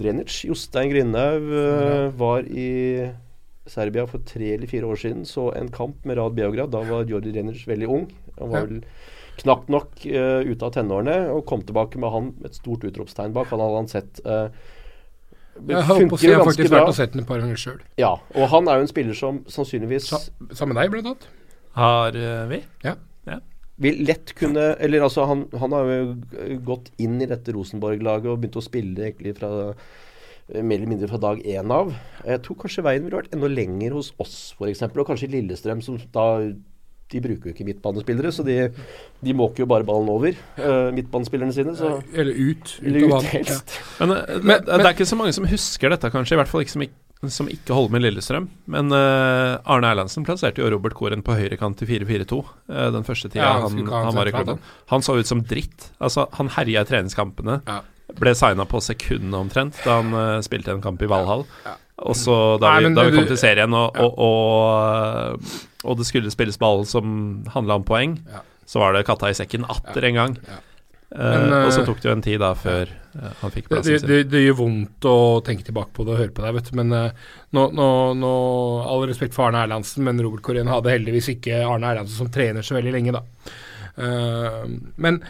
[0.00, 0.40] Drenic.
[0.48, 2.68] Jostein Grindhaug uh, var i
[3.70, 5.24] Serbia for tre eller fire år siden.
[5.28, 6.72] Så en kamp med Rad Beograd.
[6.74, 8.08] Da var Jordi Drenic veldig ung.
[8.38, 8.80] Han var vel
[9.40, 13.34] knapt nok uh, ute av tenårene, og kom tilbake med han med et stort utropstegn
[13.34, 13.50] bak.
[13.54, 14.46] Han hadde han sett uh,
[15.62, 17.80] Jeg har på å jeg har faktisk vært og sett den et par ganger sjøl.
[18.00, 21.26] Ja, og han er jo en spiller som sannsynligvis Sammen med deg, blant annet.
[21.78, 22.62] Har uh, vi?
[22.86, 22.98] Ja.
[23.82, 28.42] Vil lett kunne Eller altså, han, han har jo gått inn i dette Rosenborg-laget og
[28.42, 29.50] begynt å spille egentlig fra
[30.44, 31.94] mer eller mindre fra dag én av.
[32.20, 34.82] Jeg tror kanskje veien ville vært enda lenger hos oss, f.eks.
[34.90, 36.26] Og kanskje Lillestrøm, som da
[37.12, 38.56] de bruker jo ikke midtbanespillere, så de,
[39.24, 41.74] de måker jo bare ballen over, uh, midtbanespillerne sine.
[41.76, 41.94] Så.
[42.12, 42.76] Eller ut.
[42.80, 43.74] ut eller ut, helst.
[44.00, 44.06] Ja.
[44.06, 46.36] Men, men, men, det er ikke så mange som husker dette, kanskje.
[46.36, 46.86] I hvert fall ikke som,
[47.32, 48.48] som ikke holder med Lillestrøm.
[48.70, 53.30] Men uh, Arne Erlandsen plasserte jo Robert Koren på høyrekant i 4-4-2 uh, den første
[53.30, 54.60] tida ja, han, han, var i klubben.
[54.92, 55.90] Han så ut som dritt.
[55.98, 57.60] Altså, han herja i treningskampene.
[57.68, 57.80] Ja.
[58.18, 61.46] Ble signa på sekundet omtrent da han uh, spilte en kamp i Valhall.
[61.64, 61.78] Ja.
[62.04, 65.52] Og så da, Nei, vi, da vi kom til serien og, og, og,
[65.84, 68.16] og, det skulle spilles ball som handla om poeng,
[68.66, 70.34] så var det katta i sekken atter en gang.
[70.48, 70.58] Ja.
[71.14, 74.00] Men, uh, og så tok det jo en tid da før uh, han fikk plassen
[74.00, 74.02] sin.
[74.02, 75.16] Det, det, det, gjør vondt å
[75.46, 76.74] tenke tilbake på det og høre på deg, vet du.
[76.80, 77.88] Men uh, nå, nå,
[78.18, 78.34] nå,
[78.90, 82.66] All respekt for Arne Erlandsen, men Robert Korén hadde heldigvis ikke Arne Erlandsen som trener
[82.66, 83.24] så veldig lenge, da.
[85.00, 85.22] men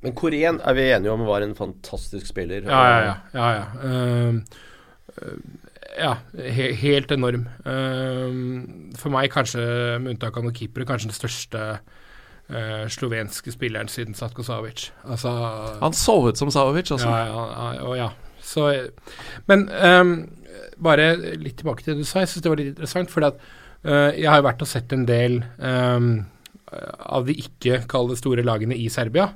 [0.00, 2.62] men Korén er vi enige om var en fantastisk spiller.
[2.64, 3.16] Ja, ja, ja.
[3.34, 5.26] ja, ja
[5.98, 7.46] ja, he helt enorm.
[7.64, 9.62] Uh, for meg, kanskje
[10.00, 11.64] med unntak av noen keepere, kanskje den største
[12.50, 14.90] uh, slovenske spilleren siden Satko Savic.
[15.04, 15.32] Altså,
[15.80, 17.08] Han så ut som Savic, altså.
[17.08, 18.10] Ja, ja, ja, ja.
[18.42, 18.66] Så,
[19.46, 20.12] men um,
[20.82, 22.24] bare litt tilbake til det du sa.
[22.24, 23.12] Jeg syns det var litt interessant.
[23.12, 26.12] For uh, jeg har jo vært og sett en del um,
[26.70, 29.30] av de ikke kalde store lagene i Serbia.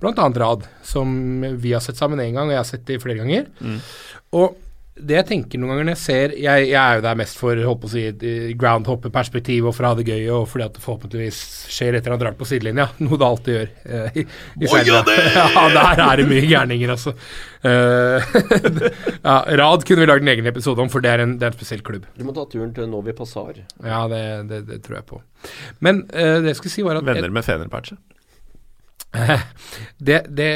[0.00, 1.12] Blant annet Rad, som
[1.60, 3.50] vi har sett sammen én gang, og jeg har sett det flere ganger.
[3.60, 3.78] Mm.
[4.40, 4.56] Og
[5.06, 7.60] det jeg tenker noen ganger når jeg ser Jeg, jeg er jo der mest for
[7.66, 8.02] holdt på å si
[8.60, 11.40] groundhopper-perspektiv og for å ha det gøy og fordi at det forhåpentligvis
[11.72, 13.72] skjer etter han drar på sidelinja, noe det alltid gjør.
[13.86, 14.26] Uh, i,
[14.60, 17.14] i ja, ja, der er det mye gærninger, altså.
[17.64, 18.20] Uh,
[19.28, 21.54] ja, Rad kunne vi lagd en egen episode om, for det er en, det er
[21.54, 22.06] en spesiell klubb.
[22.18, 23.58] Du må ta turen til Novi Passar.
[23.80, 24.22] Ja, det,
[24.52, 25.20] det, det tror jeg på.
[25.84, 27.98] Men uh, det jeg skulle si var at Venner med Fenerbahçe?
[30.06, 30.50] det, det,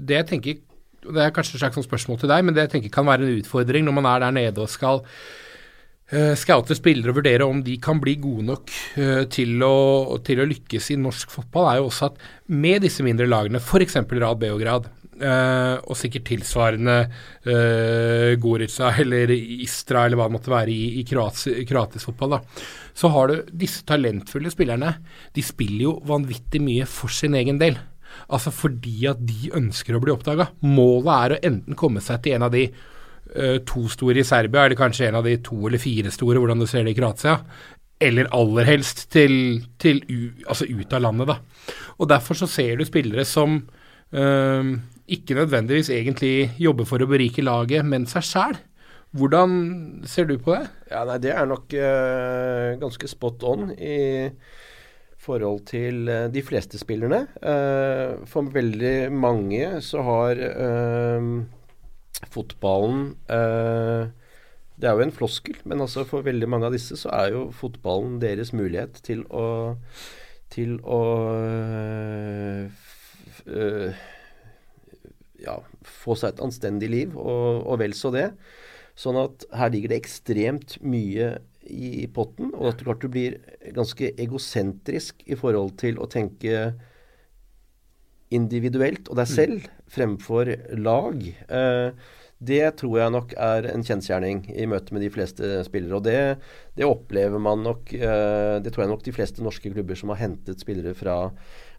[0.00, 0.60] det jeg tenker
[1.06, 3.40] det er kanskje et slags spørsmål til deg, men det jeg tenker kan være en
[3.40, 7.78] utfordring når man er der nede og skal uh, scoute spillere og vurdere om de
[7.82, 11.90] kan bli gode nok uh, til, å, til, å, lykkes i norsk fotball, er jo
[11.90, 14.00] også at med disse mindre lagene, f.eks.
[14.20, 14.90] Rad Beograd,
[15.20, 16.96] uh, og sikkert tilsvarende
[17.48, 22.66] uh, Gorica eller Istra eller hva det måtte være i, i kroatisk fotball, da,
[22.96, 24.94] så har du disse talentfulle spillerne.
[25.36, 27.78] De spiller jo vanvittig mye for sin egen del.
[28.30, 30.50] Altså fordi at de ønsker å bli oppdaga.
[30.66, 34.64] Målet er å enten komme seg til en av de uh, to store i Serbia,
[34.64, 37.40] eller kanskje en av de to eller fire store, hvordan du ser det i Kroatia.
[38.00, 39.34] Eller aller helst til,
[39.80, 40.00] til
[40.46, 41.74] altså ut av landet, da.
[42.00, 44.72] Og derfor så ser du spillere som uh,
[45.10, 48.58] ikke nødvendigvis egentlig jobber for å berike laget, men seg sjæl.
[49.10, 49.52] Hvordan
[50.06, 50.68] ser du på det?
[50.92, 54.30] Ja, nei, Det er nok uh, ganske spot on i
[55.20, 57.26] forhold til uh, de fleste spillerne.
[57.42, 61.42] Uh, for veldig mange så har uh,
[62.30, 63.14] fotballen
[64.80, 67.50] Det er jo en floskel, men altså for veldig mange av disse så er jo
[67.52, 69.46] fotballen deres mulighet til å
[70.50, 71.00] til å
[75.40, 75.54] ja,
[75.86, 78.26] få seg et anstendig liv, og, og vel så det.
[78.98, 81.36] Sånn at her ligger det ekstremt mye
[81.70, 83.38] i potten, og at du klart du blir
[83.76, 86.72] ganske egosentrisk i forhold til å tenke
[88.30, 89.34] individuelt og deg mm.
[89.34, 91.22] selv fremfor lag.
[91.26, 95.98] Eh, det tror jeg nok er en kjensgjerning i møte med de fleste spillere.
[95.98, 96.20] Og det,
[96.78, 100.22] det opplever man nok eh, Det tror jeg nok de fleste norske klubber som har
[100.22, 101.18] hentet spillere fra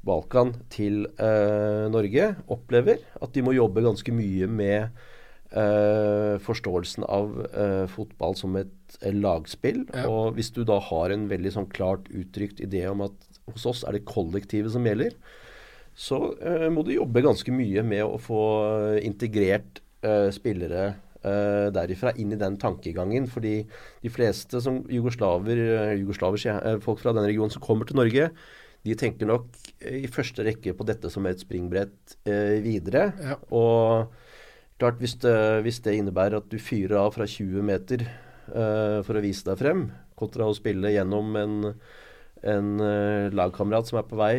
[0.06, 3.02] Balkan til eh, Norge, opplever.
[3.22, 5.02] At de må jobbe ganske mye med
[5.52, 9.82] Uh, forståelsen av uh, fotball som et uh, lagspill.
[9.92, 10.06] Ja.
[10.08, 13.82] Og hvis du da har en veldig sånn klart uttrykt idé om at hos oss
[13.84, 15.18] er det kollektivet som gjelder,
[15.92, 16.22] så
[16.72, 18.40] må du jobbe ganske mye med å få
[19.04, 19.82] integrert
[20.32, 20.94] spillere
[21.76, 23.28] derifra inn i den tankegangen.
[23.28, 23.58] Fordi
[24.00, 25.60] de fleste som jugoslaver,
[26.00, 28.30] jugoslaver folk fra denne regionen som kommer til Norge,
[28.88, 29.52] de tenker nok
[29.84, 32.16] i første rekke på dette som et springbrett
[32.64, 33.10] videre.
[33.20, 33.36] Ja.
[33.52, 34.16] og
[34.82, 38.02] Klart, hvis det, hvis det, innebærer at du fyrer av fra 20 meter
[38.50, 39.86] uh, for å vise deg frem,
[40.18, 41.56] kontra å spille gjennom en,
[42.50, 44.36] en uh, lagkamerat som er på vei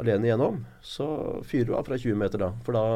[0.00, 1.06] alene gjennom, så
[1.44, 2.48] fyrer du av fra 20 meter da.
[2.64, 2.86] For da,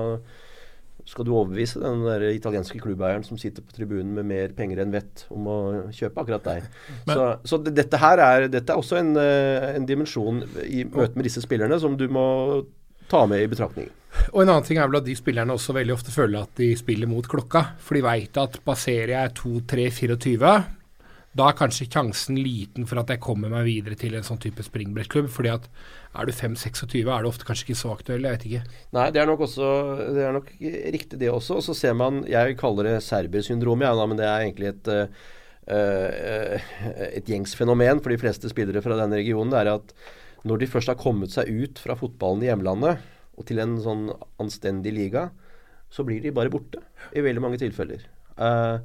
[1.06, 4.94] skal du overbevise den der italienske klubbeieren som sitter på tribunen med mer penger enn
[4.94, 5.58] vett om å
[5.94, 6.66] kjøpe akkurat deg?
[7.06, 11.14] Men- så så dette her er, dette er også en, eh, en dimensjon i møte
[11.14, 12.64] med disse spillerne som du må
[13.10, 13.92] ta med i betraktningen.
[14.32, 16.70] Og en annen ting er vel at de spillerne også veldig ofte føler at de
[16.78, 17.62] spiller mot klokka.
[17.82, 20.56] For de veit at passerer jeg 2-3-24,
[21.36, 24.64] da er kanskje sjansen liten for at jeg kommer meg videre til en sånn type
[24.64, 25.28] springbrettklubb.
[25.28, 25.68] fordi at
[26.16, 28.24] er du 5-26, er du ofte kanskje ikke så aktuell.
[28.24, 28.76] Jeg vet ikke.
[28.96, 29.66] Nei, det er nok også
[30.16, 30.52] Det er nok
[30.96, 31.58] riktig, det også.
[31.60, 35.34] Og så ser man Jeg kaller det serbersyndromet, ja, men det er egentlig et uh,
[37.10, 39.50] et gjengs fenomen for de fleste spillere fra denne regionen.
[39.52, 39.92] Det er at
[40.46, 43.02] når de først har kommet seg ut fra fotballen i hjemlandet
[43.36, 44.06] og til en sånn
[44.42, 45.28] anstendig liga,
[45.92, 46.80] så blir de bare borte
[47.16, 48.04] i veldig mange tilfeller.
[48.36, 48.78] Uh,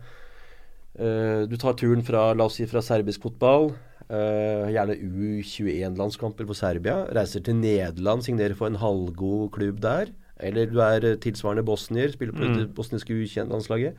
[0.99, 3.71] uh, du tar turen fra la oss si fra serbisk fotball,
[4.11, 7.05] uh, gjerne U21-landskamper for Serbia.
[7.15, 10.11] Reiser til Nederland, signerer for en halvgod klubb der.
[10.41, 13.97] Eller du er tilsvarende bosnier, spiller på det bosniske U21-landslaget.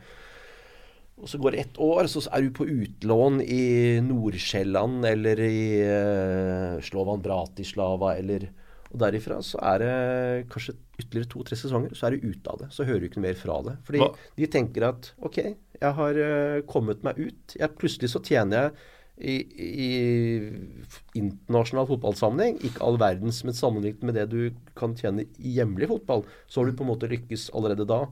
[1.21, 5.59] Og så går det ett år, så er du på utlån i Nord-Sjælland eller i
[5.85, 8.49] uh, Slovan Bratislava eller
[8.93, 9.93] Og derifra så er det
[10.53, 12.67] kanskje ytterligere to-tre sesonger, så er du ute av det.
[12.75, 13.77] Så hører du ikke noe mer fra det.
[13.87, 15.39] Fordi Hva- de tenker at OK,
[15.81, 17.55] jeg har eh, kommet meg ut.
[17.57, 18.71] Jeg, plutselig så tjener jeg
[19.17, 19.35] i,
[19.89, 19.89] i
[21.17, 24.39] internasjonal fotballsammenheng ikke all verdens, men sammenlignet med det du
[24.77, 28.03] kan tjene i hjemlig fotball, så har du på en måte lykkes allerede da.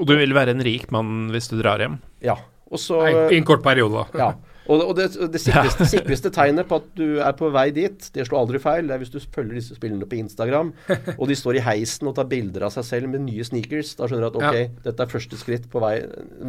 [0.00, 2.00] Og du vil være en rik mann hvis du drar hjem.
[2.24, 2.34] Ja.
[2.72, 4.18] Og så Nei, I en kort periode, da.
[4.18, 4.32] Ja.
[4.64, 8.24] Og, og det, det sikreste, sikreste tegnet på at du er på vei dit, det
[8.24, 10.70] slår aldri feil, det er hvis du følger disse spillene på Instagram,
[11.20, 13.92] og de står i heisen og tar bilder av seg selv med nye sneakers.
[13.98, 14.70] Da skjønner du at ok, Ja.
[14.88, 15.98] dette er første skritt på vei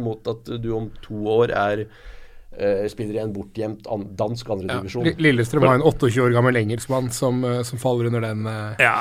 [0.00, 1.84] mot at du om to år er
[2.88, 5.04] spiller i en bortgjemt an, dansk andredivisjon.
[5.08, 5.12] Ja.
[5.26, 8.46] Lillestrøm har en 28 år gammel engelskmann som, eh, som faller under den.
[8.46, 8.94] eh, Ja,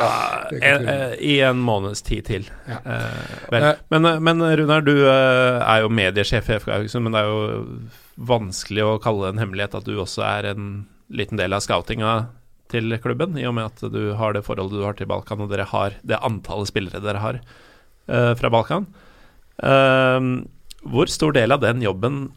[0.52, 2.49] en, eh, i en måneds tid til.
[2.68, 2.80] Ja.
[2.86, 3.60] Eh.
[3.61, 3.76] Eh.
[3.90, 7.32] Men, eh, men Runar, du eh, er jo mediesjef i FK Haugesund, men det er
[7.32, 7.69] jo
[8.18, 12.27] vanskelig å kalle det en hemmelighet at du også er en liten del av scoutinga
[12.72, 15.52] til klubben, i og med at du har det forholdet du har til Balkan, og
[15.52, 17.40] dere har det antallet spillere dere har
[18.10, 18.88] eh, fra Balkan.
[19.61, 20.19] Eh,
[20.86, 22.32] hvor stor del av den jobben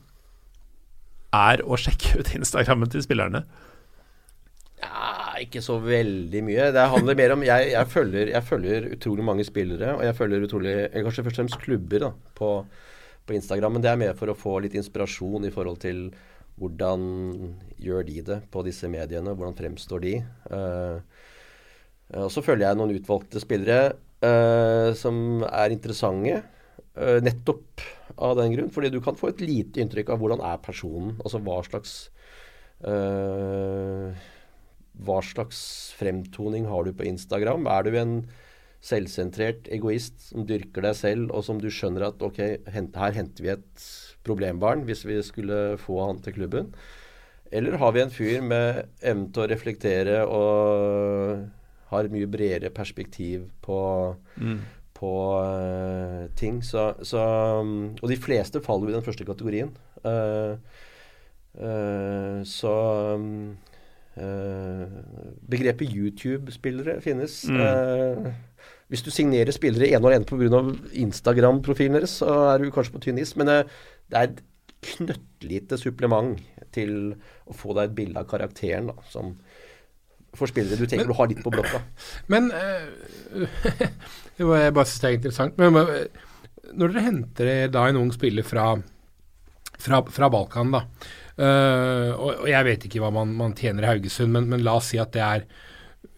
[1.35, 3.45] er å sjekke ut Instagrammen til spillerne?
[4.79, 6.69] Ja, ikke så veldig mye.
[6.75, 10.47] Det handler mer om Jeg, jeg, følger, jeg følger utrolig mange spillere, og jeg følger
[10.47, 12.51] utrolig Kanskje først og fremst klubber da, på,
[13.27, 13.77] på Instagram.
[13.77, 16.09] Men det er mer for å få litt inspirasjon i forhold til
[16.59, 17.03] hvordan
[17.79, 19.35] gjør de det på disse mediene?
[19.35, 20.15] Hvordan fremstår de?
[20.51, 20.99] Uh,
[22.19, 23.93] og så følger jeg noen utvalgte spillere
[24.25, 26.41] uh, som er interessante.
[26.99, 27.85] Eh, nettopp
[28.17, 28.73] av den grunn.
[28.75, 31.17] Fordi du kan få et lite inntrykk av hvordan er personen.
[31.25, 31.95] Altså hva slags
[32.83, 34.27] eh,
[34.99, 35.61] hva slags
[35.99, 37.67] fremtoning har du på Instagram?
[37.71, 38.15] Er du en
[38.85, 43.53] selvsentrert egoist som dyrker deg selv, og som du skjønner at ok, her henter vi
[43.55, 43.85] et
[44.27, 46.73] problembarn hvis vi skulle få han til klubben?
[47.51, 51.47] Eller har vi en fyr med evne til å reflektere og
[51.89, 53.79] har mye bredere perspektiv på,
[54.99, 56.61] på uh, ting?
[56.65, 57.23] Så, så,
[57.63, 59.73] um, og de fleste faller jo i den første kategorien.
[60.03, 60.59] Uh,
[61.59, 62.75] uh, så
[63.15, 63.57] um,
[65.47, 67.45] begrepet YouTube-spillere finnes.
[67.47, 68.33] Eh,
[68.91, 70.63] hvis du signerer spillere ene og alene pga.
[71.05, 73.37] Instagram-profilen deres, så er du kanskje på tynn is.
[73.39, 73.61] Men det
[74.11, 74.43] er et
[74.89, 76.35] knøttlite supplement
[76.75, 77.15] til
[77.47, 79.37] å få deg et bilde av karakteren da, som
[80.39, 81.83] for spillere du tenker du har litt på blokka.
[82.33, 83.47] Men uh,
[84.39, 85.61] det var, Jeg bare det er interessant.
[85.61, 86.27] Men eh,
[86.79, 88.71] når dere henter da en ung spiller fra,
[89.79, 93.93] fra, fra Balkan, da uh, og, og jeg vet ikke hva man, man tjener i
[93.93, 95.49] Haugesund, men, men la oss si at det er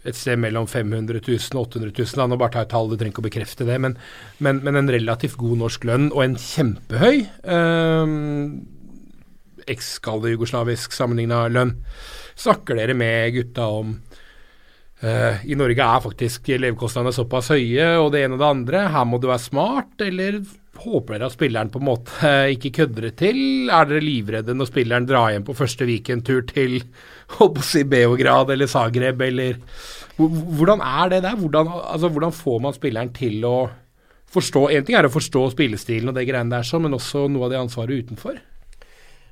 [0.08, 2.16] et sted mellom 500 000 og 800 000.
[2.16, 2.26] Da.
[2.26, 3.76] nå bare tar jeg tall, du trenger ikke å bekrefte det.
[3.84, 3.96] Men,
[4.40, 7.18] men, men en relativt god norsk lønn og en kjempehøy
[7.56, 8.14] eh,
[9.70, 11.76] eks-kalde jugoslavisk sammenligna lønn.
[12.38, 18.24] Snakker dere med gutta om uh, I Norge er faktisk levekostnadene såpass høye, og det
[18.24, 18.88] ene og det andre.
[18.94, 20.40] Her må du være smart, eller
[20.80, 23.40] håper dere at spilleren på en måte ikke kødder det til?
[23.68, 26.78] Er dere livredde når spilleren drar hjem på første weekendtur til
[27.36, 29.58] holdt på å si Beograd eller Zagreb, eller
[30.20, 31.36] Hvordan er det der?
[31.36, 33.70] Hvordan, altså, hvordan får man spilleren til å
[34.30, 37.48] forstå En ting er å forstå spillestilen og det greiene der, sånn, men også noe
[37.48, 38.36] av det ansvaret utenfor.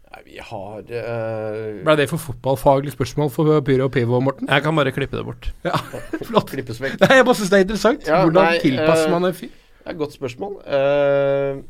[0.09, 1.81] Nei, vi har uh...
[1.85, 4.49] Ble det for fotballfaglig spørsmål for Pyro og Pivo, Morten?
[4.49, 5.51] Jeg kan bare klippe det bort.
[5.69, 5.77] Ja,
[6.25, 6.53] flott.
[6.57, 8.07] Nei, jeg bare synes det er interessant.
[8.09, 9.51] Ja, Hvordan nei, tilpasser uh, man en fyr?
[9.53, 10.55] Det er et godt spørsmål.
[10.65, 11.61] Uh,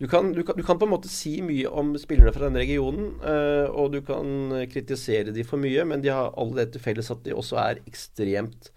[0.00, 2.62] du, kan, du, kan, du kan på en måte si mye om spillerne fra denne
[2.62, 6.84] regionen, uh, og du kan kritisere de for mye, men de har alle det til
[6.86, 8.70] felles at de også er ekstremt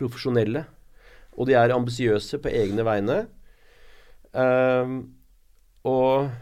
[0.00, 0.64] profesjonelle.
[1.36, 3.18] Og de er ambisiøse på egne vegne.
[5.88, 6.32] Og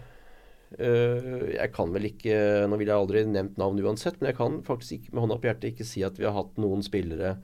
[0.79, 2.35] jeg kan vel ikke
[2.71, 5.49] Nå vil jeg aldri nevnt navn uansett, men jeg kan faktisk ikke med hånda på
[5.51, 7.35] hjertet ikke si at vi har hatt noen spillere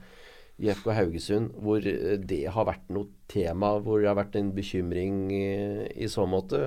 [0.62, 5.26] i FK Haugesund hvor det har vært noe tema, hvor det har vært en bekymring
[5.34, 6.60] i, så måte.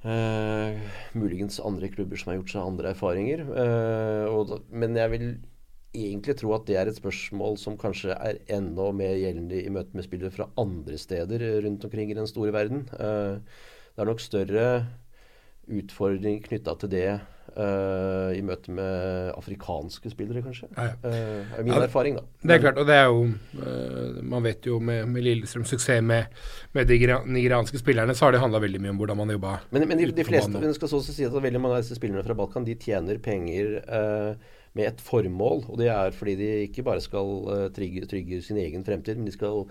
[0.00, 0.80] Uh,
[1.12, 3.44] muligens andre klubber som har gjort seg andre erfaringer.
[3.46, 5.26] Uh, og, men jeg vil
[5.90, 9.98] egentlig tro at det er et spørsmål som kanskje er enda mer gjeldende i møte
[9.98, 12.86] med spillere fra andre steder rundt omkring i den store verden.
[12.96, 13.38] Uh,
[14.00, 14.66] det er nok større
[15.76, 20.70] utfordring knytta til det uh, i møte med afrikanske spillere, kanskje.
[20.72, 20.94] Ja, ja.
[21.04, 22.24] Uh, er min ja, erfaring, da.
[22.40, 23.26] Det er klart, og det er jo
[24.24, 26.32] Man vet jo med, med Lillestrøms suksess med,
[26.72, 26.96] med de
[27.28, 29.58] nigerianske spillerne, så har det handla veldig mye om hvordan man jobba.
[29.68, 32.24] Men, men de, de fleste, men skal så si at veldig mange av disse spillerne
[32.24, 33.76] fra Balkan, de tjener penger
[34.72, 35.64] med et formål.
[35.68, 39.28] Og det er fordi de ikke bare skal uh, trygge, trygge, sin egen fremtid, men
[39.28, 39.66] de skal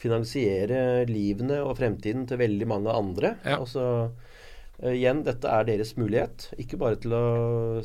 [0.00, 3.34] finansiere livene og fremtiden til veldig mange andre.
[3.44, 3.58] Ja.
[3.60, 3.84] Altså,
[4.80, 6.50] uh, igjen, dette er deres mulighet.
[6.62, 7.24] Ikke bare til å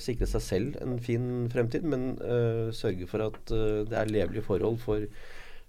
[0.02, 4.80] sikre seg selv en fin fremtid, men uh, sørge for at det er levelige forhold
[4.84, 5.08] for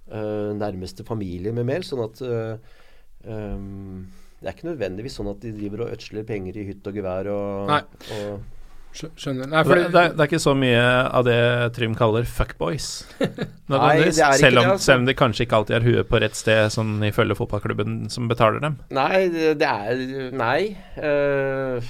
[0.07, 1.83] nærmeste familie med mer.
[1.83, 4.05] Sånn at um,
[4.39, 7.27] det er ikke nødvendigvis sånn at de driver og ødsler penger i hytt og gevær
[7.33, 7.73] og,
[8.15, 8.56] og
[8.97, 9.49] Skjønner.
[9.51, 10.85] Nei, det, det, er, det, er ikke så mye
[11.19, 11.37] av det
[11.77, 12.89] Trym kaller fuckboys.
[13.73, 14.87] Nei, det er selv, om, det, altså.
[14.87, 18.31] selv om de kanskje ikke alltid har huet på rett sted, sånn ifølge fotballklubben som
[18.31, 18.81] betaler dem.
[18.97, 20.61] Nei, det, er Nei.
[20.97, 21.85] Uh,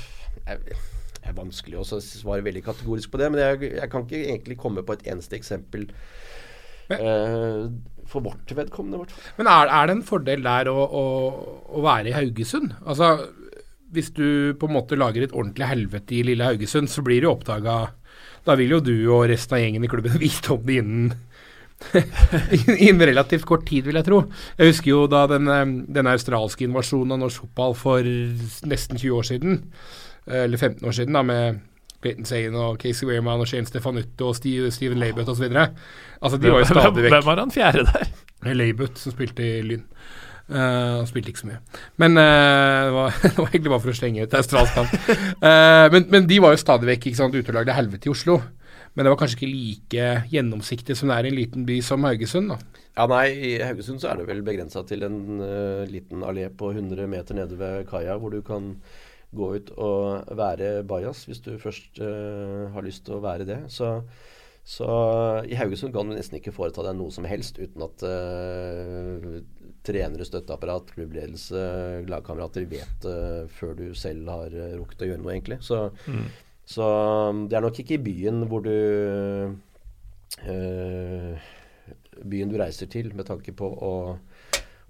[0.46, 0.78] jeg,
[1.16, 4.58] det er vanskelig å svare veldig kategorisk på det, men jeg, jeg, kan ikke egentlig
[4.62, 5.88] komme på et eneste eksempel.
[6.90, 7.66] Uh,
[8.06, 9.32] for vårt vedkommende, i hvert fall.
[9.40, 11.02] Men er, er, det en fordel der å, å,
[11.74, 12.76] å være i Haugesund?
[12.86, 13.16] Altså
[13.94, 17.28] hvis du på en måte lager et ordentlig helvete i lille Haugesund, så blir det
[17.28, 17.76] jo oppdaga
[18.46, 21.14] Da vil jo du og resten av gjengen i klubben vite om det innen
[22.78, 24.22] innen relativt kort tid, vil jeg tro.
[24.56, 25.64] Jeg husker jo da den, eh,
[25.98, 28.06] den australske invasjonen av norsk fotball for
[28.70, 29.58] nesten 20 år siden,
[30.24, 31.60] eh, eller 15 år siden, da med
[32.00, 35.50] Clayton Sane og Casey Wehrman og Shane Stefanutto og Steve, Steven Laybut osv.
[35.52, 38.08] Altså, de var jo stadig vekk Hvem var han fjerde der?
[38.54, 39.84] Laybut, som spilte i Lyn.
[40.46, 41.58] Uh, han spilte ikke så mye.
[41.98, 42.22] Men uh,
[42.86, 44.92] det, var, det, var, egentlig bare for å slenge ut australsk navn.
[45.42, 48.12] Uh, men, men, de var jo stadig vekk ikke sant, ute og lagde helvete i
[48.12, 48.38] Oslo.
[48.94, 52.06] Men det var kanskje ikke like gjennomsiktig som det er i en liten by som
[52.06, 52.54] Haugesund?
[52.54, 52.84] da.
[52.96, 56.70] Ja, nei, I Haugesund så er det vel begrensa til en uh, liten allé på
[56.72, 58.76] 100 meter nede ved kaia, hvor du kan
[59.36, 63.58] gå ut og være bajas hvis du først har lyst til å være det.
[63.74, 63.90] Så
[64.66, 64.86] så
[65.46, 69.36] i Haugesund kan du nesten ikke foreta deg noe som helst uten at uh,
[69.86, 71.62] trenere, støtteapparat, klubbledelse,
[72.10, 75.60] lagkamerater vet uh, før du selv har uh, rukket å gjøre noe, egentlig.
[75.64, 76.26] Så, mm.
[76.76, 76.90] så,
[77.30, 78.74] um, det er nok ikke i byen hvor du
[82.26, 83.92] Byen du reiser til med tanke på å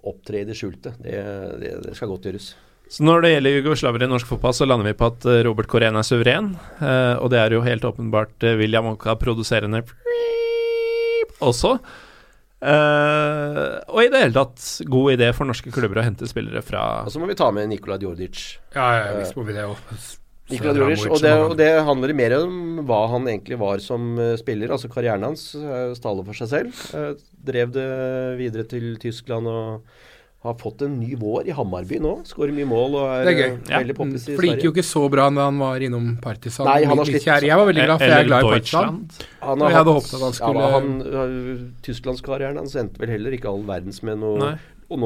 [0.06, 0.94] opptre i det skjulte.
[1.02, 1.18] Det,
[1.60, 2.55] det, det skal godt gjøres.
[2.89, 5.66] Så Når det gjelder jugoslaver i norsk fotball, så lander vi på at eh, Robert
[5.70, 6.52] Corén er suveren.
[6.78, 9.82] Uh, og det er jo helt åpenbart uh, William Onka produserende
[11.43, 11.77] også.
[12.67, 17.05] Uh, og i det hele tatt god idé for norske klubber å hente spillere fra
[17.07, 18.41] Og så må vi ta med Nikola Djordic.
[18.75, 19.79] Ja, ja, visst må vi det òg.
[20.51, 24.75] Nikola Djordic, og det, og det, handler mer om hva han egentlig var som spiller.
[24.75, 25.49] Altså Karrieren hans
[25.99, 27.23] staler for seg selv.
[27.47, 27.89] drev det
[28.43, 29.87] videre til Tyskland og
[30.47, 32.12] har fått en ny vår i Hammarby nå.
[32.28, 33.52] Skårer mye mål og er, det er gøy.
[33.55, 34.36] Eh, veldig poppis i Sverige.
[34.36, 36.68] For det gikk jo ikke så bra da han var innom Partisan.
[36.68, 37.27] Nei, han har slitt.
[37.27, 39.01] Jeg var veldig glad, for jeg er glad i Partisan.
[39.43, 43.36] Han har jeg hadde håpet at han skulle ja, han, Tysklandskarrieren hans endte vel heller
[43.36, 44.55] ikke all verdens med noe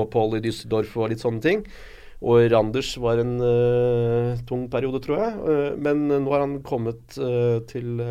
[0.04, 1.64] opphold i Düsseldorf og litt sånne ting.
[2.20, 5.36] Og Randers var en uh, tung periode, tror jeg.
[5.40, 8.02] Uh, men nå har han kommet uh, til,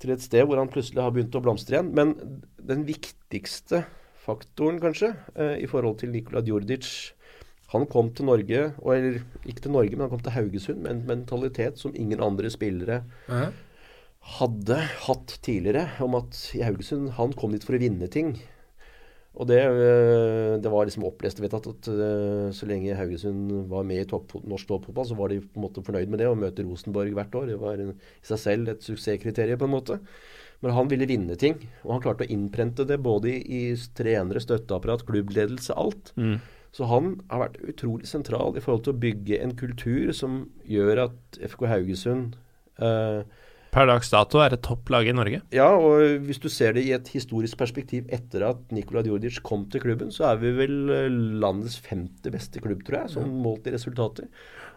[0.00, 1.92] til et sted hvor han plutselig har begynt å blomstre igjen.
[1.92, 2.16] Men
[2.56, 3.84] den viktigste
[4.22, 7.12] faktoren, kanskje, eh, i forhold til Nikola Djordic.
[7.72, 11.04] Han kom til Norge, eller ikke til Norge, men han kom til Haugesund med en
[11.08, 13.52] mentalitet som ingen andre spillere -huh.
[14.38, 15.88] hadde hatt tidligere.
[16.00, 18.38] Om at i Haugesund Han kom dit for å vinne ting.
[19.34, 23.82] Og det, eh, det var liksom opplest og vedtatt at uh, så lenge Haugesund var
[23.82, 26.36] med i topp, norsk toppfotball, så var de på en måte fornøyd med det å
[26.36, 27.46] møte Rosenborg hvert år.
[27.46, 29.98] Det var en, i seg selv et suksesskriterium, på en måte.
[30.62, 33.62] Men han ville vinne ting, og han klarte å innprente det både i, i
[33.98, 36.12] trenere, støtteapparat, klubbledelse, alt.
[36.14, 36.36] Mm.
[36.72, 41.08] Så han har vært utrolig sentral i forhold til å bygge en kultur som gjør
[41.08, 42.38] at FK Haugesund
[42.80, 43.26] eh,
[43.72, 45.38] Per dags dato er det topplag i Norge?
[45.56, 49.64] Ja, og hvis du ser det i et historisk perspektiv etter at Nikola Djordic kom
[49.72, 51.06] til klubben, så er vi vel eh,
[51.40, 54.28] landets femte beste klubb, tror jeg, som målt i resultater.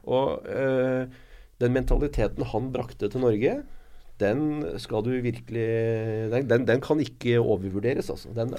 [0.07, 1.11] Og eh,
[1.59, 3.57] den mentaliteten han brakte til Norge,
[4.21, 5.67] den skal du virkelig
[6.31, 8.31] Den, den, den kan ikke overvurderes, altså.
[8.35, 8.53] Den,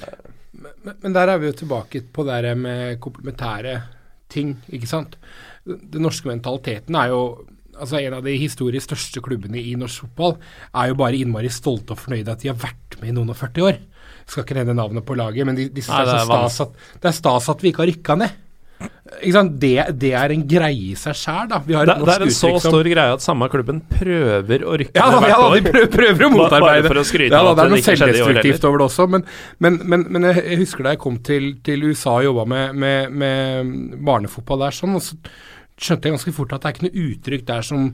[0.53, 3.81] men, men, der er vi jo tilbake på det med komplementære
[4.28, 5.16] ting, ikke sant.
[5.65, 7.20] Den norske mentaliteten er jo
[7.77, 10.39] altså En av de historisk største klubbene i norsk fotball
[10.81, 13.37] er jo bare innmari stolte og fornøyde at de har vært med i noen og
[13.37, 13.77] 40 år.
[13.77, 16.78] Jeg skal ikke nevne navnet på laget, men de, de Nei, det, er stas at,
[17.03, 18.39] det er stas at vi ikke har rykka ned.
[19.16, 21.61] Det, det, er en greie i seg sjæl, da.
[21.65, 25.24] det, det, er en så stor greie at samme klubben prøver å rykke ja, ned
[25.24, 25.32] hvert.
[25.32, 26.90] Ja, de prøver, prøver å motarbeide.
[26.90, 29.07] for å skryte ja, da, det er noe selvdestruktivt over det også.
[29.15, 29.24] Men,
[29.65, 33.16] men, men, men, jeg husker da jeg kom til, til USA og jobba med, med,
[33.24, 33.73] med,
[34.11, 35.16] barnefotball der, sånn, og så
[35.77, 37.89] skjønte jeg ganske fort at det er ikke noe uttrykk der som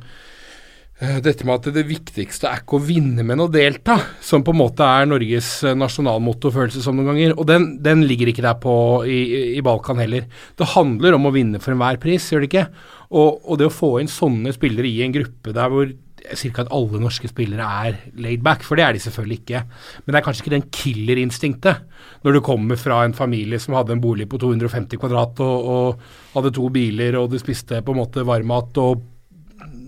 [1.03, 4.61] dette med at det viktigste er ikke å vinne, men å delta, som på en
[4.61, 7.35] måte er Norges nasjonalmottofølelse nasjonalmotto, føles som noen ganger.
[7.37, 8.75] Og den, den, ligger ikke der på
[9.09, 9.19] i,
[9.57, 10.29] i, Balkan heller.
[10.59, 12.67] Det handler om å vinne for enhver pris, gjør det ikke?
[13.13, 15.91] Og, og, det å få inn sånne spillere i en gruppe der hvor
[16.23, 16.65] ca.
[16.71, 19.63] alle norske spillere er laid back, for det er de selvfølgelig ikke.
[20.05, 23.97] Men det er kanskje ikke den killerinstinktet når du kommer fra en familie som hadde
[23.97, 28.03] en bolig på 250 kvadrat og, og hadde to biler og du spiste på en
[28.05, 29.09] måte varmmat og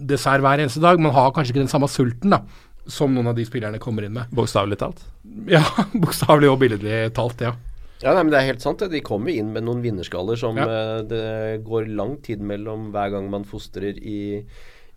[0.08, 1.00] dessert hver eneste dag.
[1.02, 2.42] Man har kanskje ikke den samme sulten da,
[2.90, 4.32] som noen av de spillerne kommer inn med.
[4.34, 5.04] Bokstavelig talt?
[5.50, 5.64] Ja,
[6.04, 7.54] bokstavelig og billedlig talt, ja.
[8.02, 8.82] Ja, nei, men Det er helt sant.
[8.90, 10.66] De kommer inn med noen vinnerskaller som ja.
[10.68, 14.42] uh, det går lang tid mellom hver gang man fostrer i,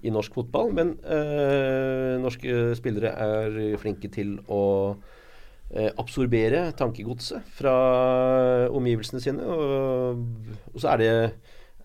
[0.04, 0.74] i norsk fotball.
[0.76, 4.64] Men uh, norske spillere er flinke til å
[4.98, 7.78] uh, absorbere tankegodset fra
[8.76, 9.46] omgivelsene sine.
[9.46, 10.26] Og,
[10.74, 11.14] og så er det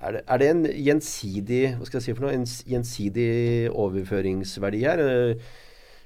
[0.02, 4.82] er det, er det, en gjensidig hva skal jeg si for noe, en gjensidig overføringsverdi
[4.84, 5.02] her?
[5.02, 5.52] Eh,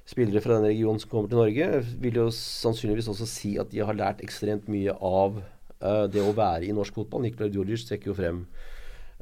[0.07, 3.83] spillere fra den regionen som kommer til Norge, vil jo sannsynligvis også si at de
[3.83, 7.25] har lært ekstremt mye av uh, det å være i norsk fotball.
[7.25, 8.45] Nikolaj Djordic trekker jo frem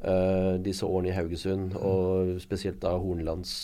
[0.04, 3.56] uh, disse årene i Haugesund, og spesielt da Hornlands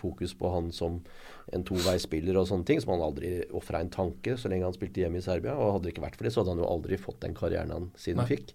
[0.00, 1.02] fokus på han som
[1.52, 5.04] en toveisspiller og sånne ting, som han aldri ofra en tanke så lenge han spilte
[5.04, 5.58] hjemme i Serbia.
[5.60, 7.76] Og hadde det ikke vært for det, så hadde han jo aldri fått den karrieren
[7.76, 8.30] han siden Nei.
[8.32, 8.54] fikk.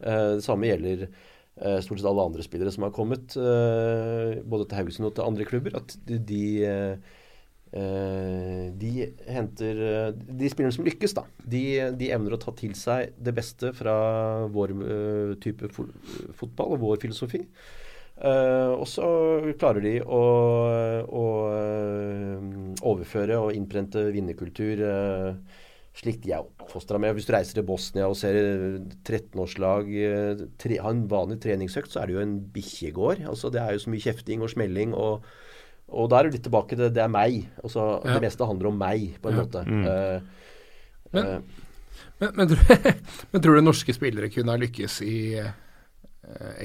[0.00, 1.08] Uh, det samme gjelder
[1.56, 5.46] stort sett alle andre spillere som har kommet, uh, både til Haugesund og til andre
[5.48, 6.42] klubber, at de, de,
[8.80, 8.90] de
[9.28, 9.80] henter
[10.14, 11.64] De spillerne som lykkes, da, de,
[11.98, 13.96] de, evner å ta til seg det beste fra
[14.52, 14.76] vår
[15.42, 17.42] type fotball og vår filosofi.
[18.22, 19.08] og så
[19.60, 20.22] klarer de å,
[21.04, 21.26] å
[22.94, 24.86] overføre og innprente vinnerkultur.
[25.96, 27.14] Slik de er oppfostra med.
[27.16, 28.36] Hvis du reiser til Bosnia og ser
[29.06, 33.22] 13-årslag eh, ha en vanlig treningsøkt, så er det jo en bikkjegård.
[33.30, 34.92] Altså, det er jo så mye kjefting og smelling.
[34.94, 35.24] og
[35.86, 37.44] og da er du litt tilbake til det, det er meg.
[37.62, 38.16] Altså, ja.
[38.16, 39.44] Det meste handler om meg, på en ja.
[39.44, 39.62] måte.
[39.62, 39.84] Mm.
[39.86, 40.56] Uh,
[41.14, 42.72] men, uh, men, men, tror,
[43.30, 45.52] men, tror, du norske spillere kunne ha lykkes i uh,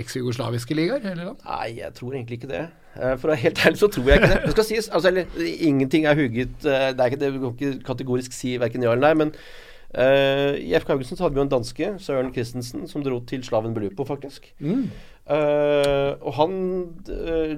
[0.02, 1.06] eks-jugoslaviske ligaer?
[1.22, 2.66] Nei, jeg tror egentlig ikke det.
[2.92, 4.40] Uh, for å være helt ærlig så tror jeg ikke det.
[4.44, 6.56] Det skal sies, altså, eller, Ingenting er hugget.
[6.66, 9.14] Uh, det er ikke det, Vi kan ikke kategorisk si verken ja eller nei.
[9.22, 13.46] Men uh, i FK Haugesund hadde vi jo en danske, Søren Christensen, som dro til
[13.48, 14.52] Slaven Blupo, faktisk.
[14.60, 14.90] Mm.
[15.32, 16.56] og han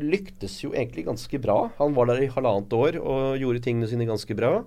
[0.04, 1.72] lyktes jo egentlig ganske bra.
[1.80, 4.60] Han var der i halvannet år og gjorde tingene sine ganske bra.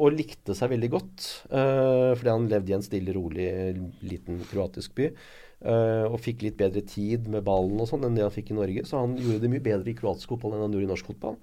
[0.00, 3.46] Og likte seg veldig godt, fordi han levde i en stille, rolig,
[4.02, 5.10] liten kroatisk by.
[5.62, 8.56] Uh, og fikk litt bedre tid med ballen og sånn enn det han fikk i
[8.56, 8.82] Norge.
[8.88, 11.38] Så han gjorde det mye bedre i kroatisk fotball enn han gjorde i norsk fotball.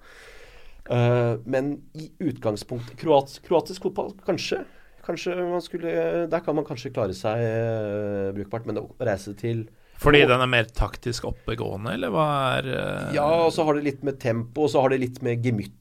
[0.90, 4.64] Uh, men i utgangspunktet kroat, Kroatisk fotball, kanskje.
[5.06, 5.92] Kanskje man skulle,
[6.28, 9.68] Der kan man kanskje klare seg uh, brukbart, men å reise til
[10.00, 12.26] fordi den er mer taktisk oppegående, eller hva
[12.56, 12.68] er
[13.12, 15.74] Ja, og så har det litt med tempo, og så har det litt med gemytt.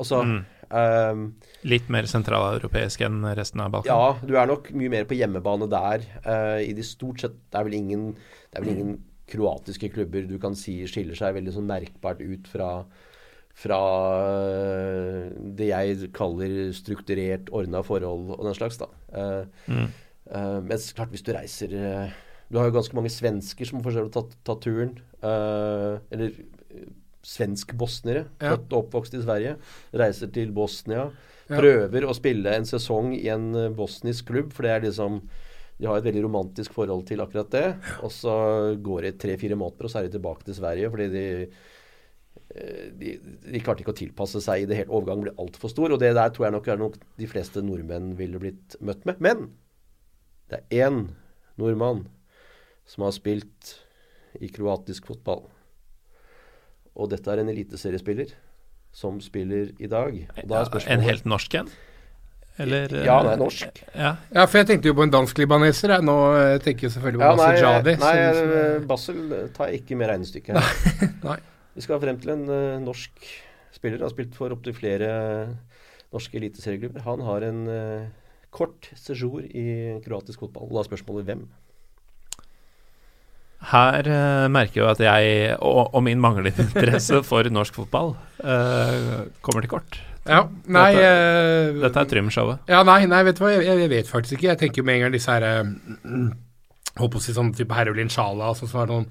[0.00, 0.38] Altså mm.
[0.70, 1.22] Um,
[1.66, 3.90] Litt mer sentraleuropeisk enn resten av Balkan?
[3.90, 6.04] Ja, du er nok mye mer på hjemmebane der.
[6.22, 8.04] Uh, i de stort sett Det er vel ingen,
[8.50, 8.92] det er vel ingen
[9.30, 12.72] kroatiske klubber du kan si skiller seg veldig sånn merkbart ut fra
[13.60, 13.76] fra
[14.22, 15.26] uh,
[15.58, 18.78] det jeg kaller strukturert, ordna forhold og den slags.
[18.80, 18.88] da.
[19.10, 19.90] Uh, mm.
[20.70, 21.72] mens klart, hvis du reiser
[22.50, 24.94] Du har jo ganske mange svensker som for har tatt, tatt turen.
[25.20, 26.30] eller
[27.26, 28.54] svensk-bosniere, ja.
[28.54, 29.56] født og oppvokst i Sverige,
[29.96, 31.10] reiser til Bosnia.
[31.50, 31.58] Ja.
[31.58, 35.22] Prøver å spille en sesong i en eh, bosnisk klubb, for det er liksom
[35.80, 37.66] de har et veldig romantisk forhold til akkurat det.
[38.04, 38.32] Og så
[38.84, 41.24] går det tre-fire måneder, og så er de tilbake til Sverige fordi de,
[42.52, 43.14] eh, de,
[43.46, 44.92] de klarte ikke å tilpasse seg i det hele.
[44.92, 45.94] Overgangen ble altfor stor.
[45.94, 49.24] Og det der tror jeg nok er noe de fleste nordmenn ville blitt møtt med.
[49.24, 49.48] Men
[50.52, 51.06] det er én
[51.60, 52.04] nordmann
[52.88, 53.74] som har spilt
[54.36, 55.46] i kroatisk fotball.
[56.98, 58.32] Og dette er en eliteseriespiller
[58.92, 60.16] som spiller i dag.
[60.42, 61.70] Ja, en helt norsk en?
[62.60, 63.78] Eller, ja, han er norsk.
[63.94, 64.14] Ja.
[64.34, 64.44] ja.
[64.44, 65.94] for jeg tenkte jo på en dansk-libaneser.
[66.04, 67.94] Nå eh, tenker jeg selvfølgelig på ja, Basel Jadi.
[68.02, 69.20] Nei, nei som, Basel
[69.56, 71.14] tar jeg ikke med regnestykket her.
[71.28, 71.38] nei.
[71.78, 73.30] Vi skal frem til en uh, norsk
[73.72, 74.02] spiller.
[74.04, 75.10] Har spilt for opptil flere
[76.12, 77.06] norske eliteserieklubber.
[77.06, 80.68] Han har en uh, kort sejour i kroatisk fotball.
[80.68, 81.46] Og da er spørsmålet hvem?
[83.68, 88.14] Her uh, merker jeg jo at jeg og, og min manglende interesse for norsk fotball
[88.40, 89.98] uh, kommer til kort.
[90.28, 91.10] Ja, nei Dette,
[91.74, 92.70] uh, dette er Trym-showet.
[92.70, 94.52] Ja, nei, nei, vet du hva, jeg, jeg, vet faktisk ikke.
[94.54, 95.46] Jeg tenker med en gang disse her
[96.98, 99.06] Holdt på å si sånn type Herulin Sjala, som var noen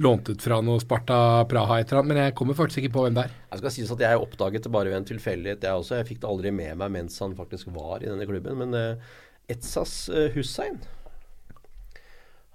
[0.00, 3.04] lånt ut fra noe Sparta Praha et eller annet, men jeg kommer faktisk ikke på
[3.04, 3.34] hvem det er.
[3.52, 5.98] Jeg skal sies at jeg oppdaget det bare ved en tilfeldighet, jeg også.
[6.00, 8.56] Jeg fikk det aldri med meg mens han faktisk var i denne klubben.
[8.62, 9.20] Men uh,
[9.52, 10.80] Etsas uh, Hussein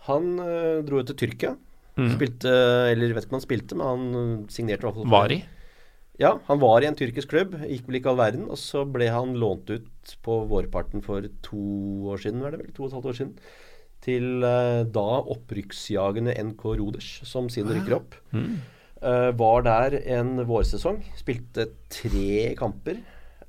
[0.08, 1.56] Han uh, dro jo til Tyrkia.
[1.96, 2.10] Mm.
[2.18, 2.52] Spilte,
[2.92, 5.12] eller vet ikke om han spilte, men han signerte i hvert fall.
[5.14, 5.44] Var i?
[6.20, 7.56] Ja, han var i en tyrkisk klubb.
[7.68, 8.48] Gikk vel ikke all verden.
[8.52, 11.64] Og så ble han lånt ut på vårparten for to
[12.12, 12.76] år siden, var det vel?
[12.76, 13.34] To og et halvt år siden
[14.06, 18.18] til uh, da opprykksjagende NK Roders, som siden rykker opp.
[18.36, 18.60] Mm.
[19.02, 21.02] Uh, var der en vårsesong.
[21.20, 23.02] Spilte tre kamper.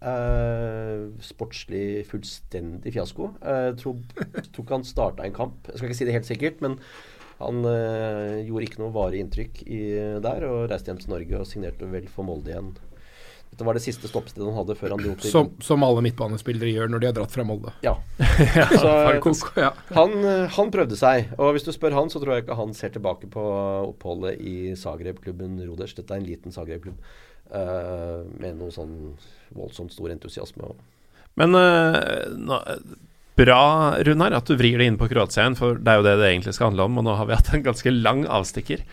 [0.06, 3.32] Uh, sportslig fullstendig fiasko.
[3.42, 4.00] Jeg tror,
[4.54, 5.66] tror ikke han starta en kamp.
[5.66, 6.78] Jeg skal ikke si det helt sikkert, men
[7.36, 9.80] han gjorde ikke noe varig inntrykk i,
[10.24, 12.70] der, og reiste hjem til Norge og signerte vel for Molde igjen
[13.56, 16.74] dette var det siste stoppstedet han hadde før han dro til Som, som alle midtbanespillere
[16.74, 17.72] gjør når de har dratt fra Molde.
[17.86, 17.94] Ja.
[18.82, 18.90] Så,
[19.96, 20.16] han,
[20.52, 21.30] han, prøvde seg.
[21.38, 23.44] Og hvis du spør han, så tror jeg ikke han ser tilbake på
[23.86, 25.96] oppholdet i Zagreb-klubben Roders.
[25.96, 28.94] Dette er en liten Zagreb-klubb uh, med noe sånn
[29.54, 30.72] voldsomt stor entusiasme.
[31.38, 32.60] Men uh, nå,
[33.36, 33.62] bra,
[34.06, 36.30] Runar, at du vrir det inn på Kroatia igjen, for det er jo det det
[36.30, 37.00] egentlig skal handle om.
[37.00, 38.84] Og nå har vi hatt en ganske lang avstikker.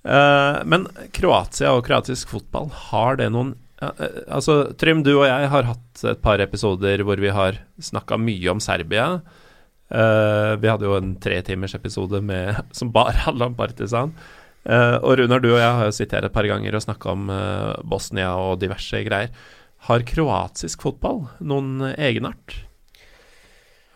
[0.00, 3.94] Uh, men Kroatia og kroatisk fotball, har det noen ja,
[4.36, 8.50] altså, Trym, du og jeg har hatt et par episoder hvor vi har snakka mye
[8.52, 9.06] om Serbia.
[9.90, 12.20] Uh, vi hadde jo en tretimersepisode
[12.78, 14.12] som bare handla om Partisan.
[14.64, 17.30] Uh, og Runar, du og jeg har jo sitert et par ganger og snakka om
[17.32, 19.32] uh, Bosnia og diverse greier.
[19.88, 22.58] Har kroatisk fotball noen egenart?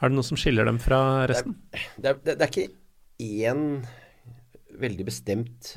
[0.01, 1.59] Er det noe som skiller dem fra resten?
[2.01, 3.67] Det er, det er, det er ikke én
[4.81, 5.77] veldig bestemt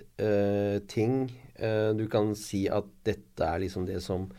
[0.90, 1.28] ting
[1.58, 4.30] Uh, du kan si at dette er liksom det som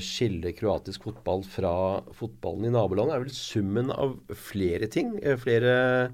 [0.00, 1.70] skiller kroatisk fotball fra
[2.16, 3.12] fotballen i nabolandet.
[3.12, 5.10] Det er vel summen av flere ting.
[5.20, 6.06] Uh,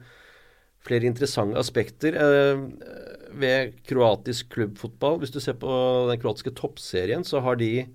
[0.87, 2.17] flere, interessante aspekter
[3.37, 5.19] ved kroatisk klubbfotball.
[5.21, 5.71] Hvis du ser på
[6.11, 7.87] den kroatiske toppserien, så har de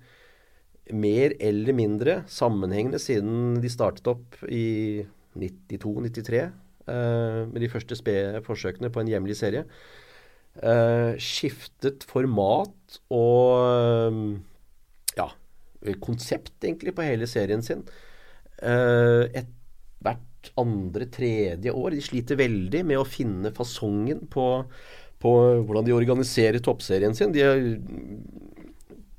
[0.94, 5.02] mer eller mindre sammenhengende siden de startet opp i
[5.34, 6.46] 92-93
[6.86, 9.64] med de første spede forsøkene på en hjemlig serie
[10.56, 14.20] Eh, skiftet format og um,
[15.18, 15.26] ja,
[16.00, 17.82] konsept, egentlig, på hele serien sin.
[18.64, 19.50] Eh, et,
[20.00, 20.24] hvert
[20.60, 21.94] andre, tredje år.
[21.96, 24.46] De sliter veldig med å finne fasongen på,
[25.22, 25.34] på
[25.66, 27.34] hvordan de organiserer toppserien sin.
[27.34, 27.62] De har,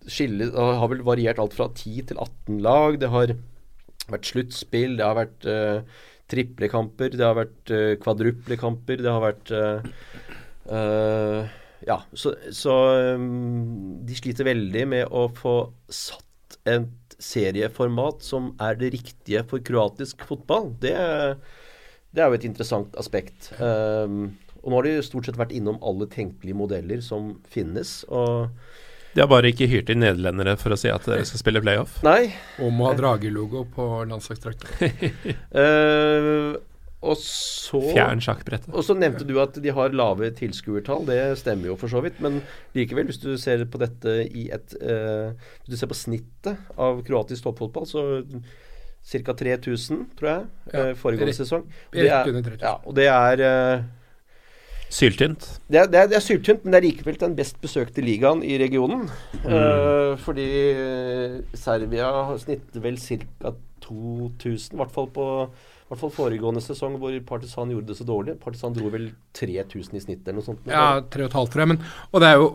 [0.08, 2.99] skille, har vel variert alt fra 10 til 18 lag.
[3.02, 3.36] Det har
[4.08, 9.56] vært sluttspill, det har vært uh, triplekamper, det har vært uh, kvadruplekamper, det har vært
[10.68, 11.48] Uh,
[11.88, 12.74] ja, så, så
[13.16, 16.27] um, de sliter veldig med å få satt
[16.68, 20.72] et serieformat som er det riktige for kroatisk fotball.
[20.82, 20.94] Det,
[22.14, 23.52] det er jo et interessant aspekt.
[23.60, 28.02] Um, og nå har de stort sett vært innom alle tenkelige modeller som finnes.
[28.10, 28.52] og
[29.18, 31.95] de har bare ikke hyrt inn nederlendere for å si at dere skal spille playoff?
[32.06, 32.28] Nei.
[32.61, 34.69] Og må ha dragelogo på landslagsdrakta.
[35.57, 36.53] uh,
[37.06, 38.72] Og så, Fjern sjakkbrettet.
[38.74, 41.03] Og så nevnte du at de har lave tilskuertall.
[41.06, 42.18] Det stemmer jo for så vidt.
[42.24, 42.40] Men
[42.78, 47.03] likevel, hvis du ser på dette i et uh, Hvis du ser på snittet av
[47.06, 48.07] kroatisk toppfotball, så
[49.07, 49.38] ca.
[49.38, 51.69] 3000, tror jeg, ja, uh, foregående sesong.
[51.94, 53.86] Og det er, ja, og det er uh,
[54.90, 55.45] Syltynt?
[55.68, 58.41] Det er, det, er, det er, syltynt, men det er likevel den best besøkte ligaen
[58.41, 59.10] i regionen.
[59.44, 59.48] Mm.
[59.52, 60.49] Uh, fordi
[61.53, 62.10] Serbia
[62.40, 63.53] snitter vel ca.
[63.88, 65.26] 2000, i hvert fall på
[65.88, 68.34] i hvert fall foregående sesong hvor Partisan gjorde det så dårlig.
[68.41, 69.05] Partisan dro vel
[69.39, 70.65] 3000 i snitt eller noe sånt.
[70.68, 71.69] Ja, 3,5 tror jeg.
[71.72, 71.80] Men,
[72.11, 72.49] og det er jo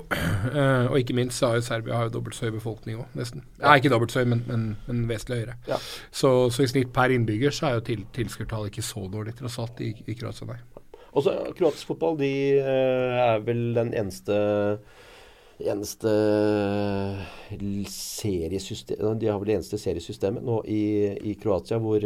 [0.51, 3.17] øh, Og ikke minst så har jo Serbia har jo dobbelt så høy befolkning òg,
[3.17, 3.47] nesten.
[3.57, 5.57] Ja, ikke dobbelt så høy, men, men, men vesentlig høyere.
[5.71, 5.81] Ja.
[6.11, 9.57] Så, så, i snitt per innbygger så er jo til, tilskuertallet ikke så dårlig tross
[9.65, 10.61] alt i, i Kroatia, nei.
[11.17, 14.37] Også kroatisk fotball, de øh, er vel den eneste
[15.63, 16.11] eneste
[17.89, 20.83] seriesystem De har vel det eneste seriesystemet nå i,
[21.33, 22.05] i Kroatia hvor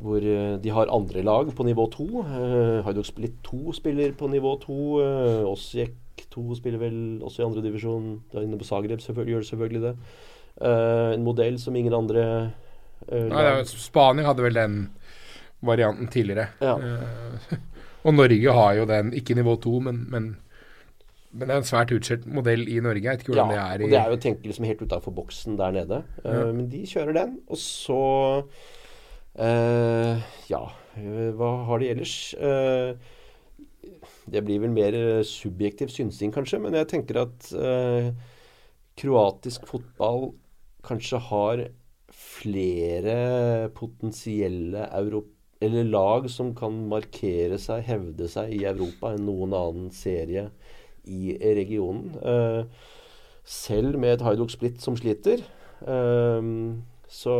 [0.00, 2.06] hvor eh, de har andre lag på nivå to.
[2.24, 4.78] Uh, Hajduk Split 2 spiller på nivå to.
[5.02, 8.06] Uh, Osijek 2 spiller vel også i andredivisjon.
[8.40, 9.94] Inne på Zagreb selvfølgelig, gjør selvfølgelig det.
[10.56, 12.24] Uh, en modell som ingen andre
[13.08, 14.82] uh, Nei, ja, Spania hadde vel den
[15.64, 16.48] varianten tidligere.
[16.60, 16.76] Ja.
[16.76, 17.56] Uh,
[18.06, 20.28] og Norge har jo den, ikke nivå to, men, men,
[21.30, 23.04] men, det er en svært utskjelt modell i Norge.
[23.04, 24.68] Jeg vet ikke hvordan ja, det er i og Det er jo å tenke liksom
[24.72, 26.04] helt utafor boksen der nede.
[26.24, 26.46] Ja.
[26.50, 27.36] Men de kjører den.
[27.48, 28.00] Og så
[28.42, 28.81] Uh,
[29.36, 30.62] ja,
[31.38, 32.14] hva har de ellers?
[32.36, 32.94] Uh,
[34.32, 34.94] det blir vel mer
[35.26, 37.48] subjektiv synsing, kanskje, men jeg tenker at
[39.00, 40.30] kroatisk fotball
[40.86, 41.62] kanskje har
[42.12, 43.16] flere
[43.74, 50.50] potensielle eller lag som kan markere seg, hevde seg i Europa enn noen annen serie
[51.08, 52.14] i regionen.
[53.44, 55.42] selv med et Hajduk Split som sliter.
[57.12, 57.32] Så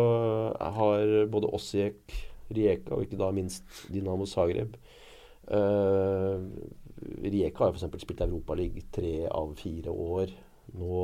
[0.61, 2.13] har både Osijek,
[2.53, 4.77] Rijeka og ikke da minst Dinamo Zagreb
[5.51, 6.39] uh,
[7.23, 8.03] Rijeka har f.eks.
[8.05, 10.33] spilt Europaliga tre av fire år
[10.79, 11.03] nå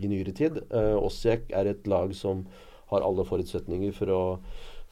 [0.00, 0.62] i nyere tid.
[0.72, 2.44] Uh, Osijek er et lag som
[2.90, 4.22] har alle forutsetninger for å,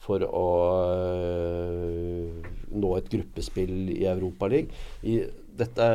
[0.03, 0.47] for å
[0.87, 4.71] uh, nå et gruppespill i Europaligaen.
[5.53, 5.87] Dette,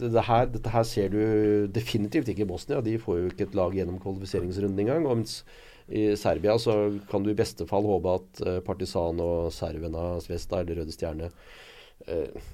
[0.00, 2.80] det her, dette her ser du definitivt ikke i Bosnia.
[2.82, 5.06] De får jo ikke et lag gjennom kvalifiseringsrunden engang.
[5.06, 5.44] Og mens
[5.88, 6.74] i Serbia så
[7.10, 11.30] kan du i beste fall håpe at uh, Partisan og Servena, Svesta eller Røde Stjerne
[12.06, 12.52] eh,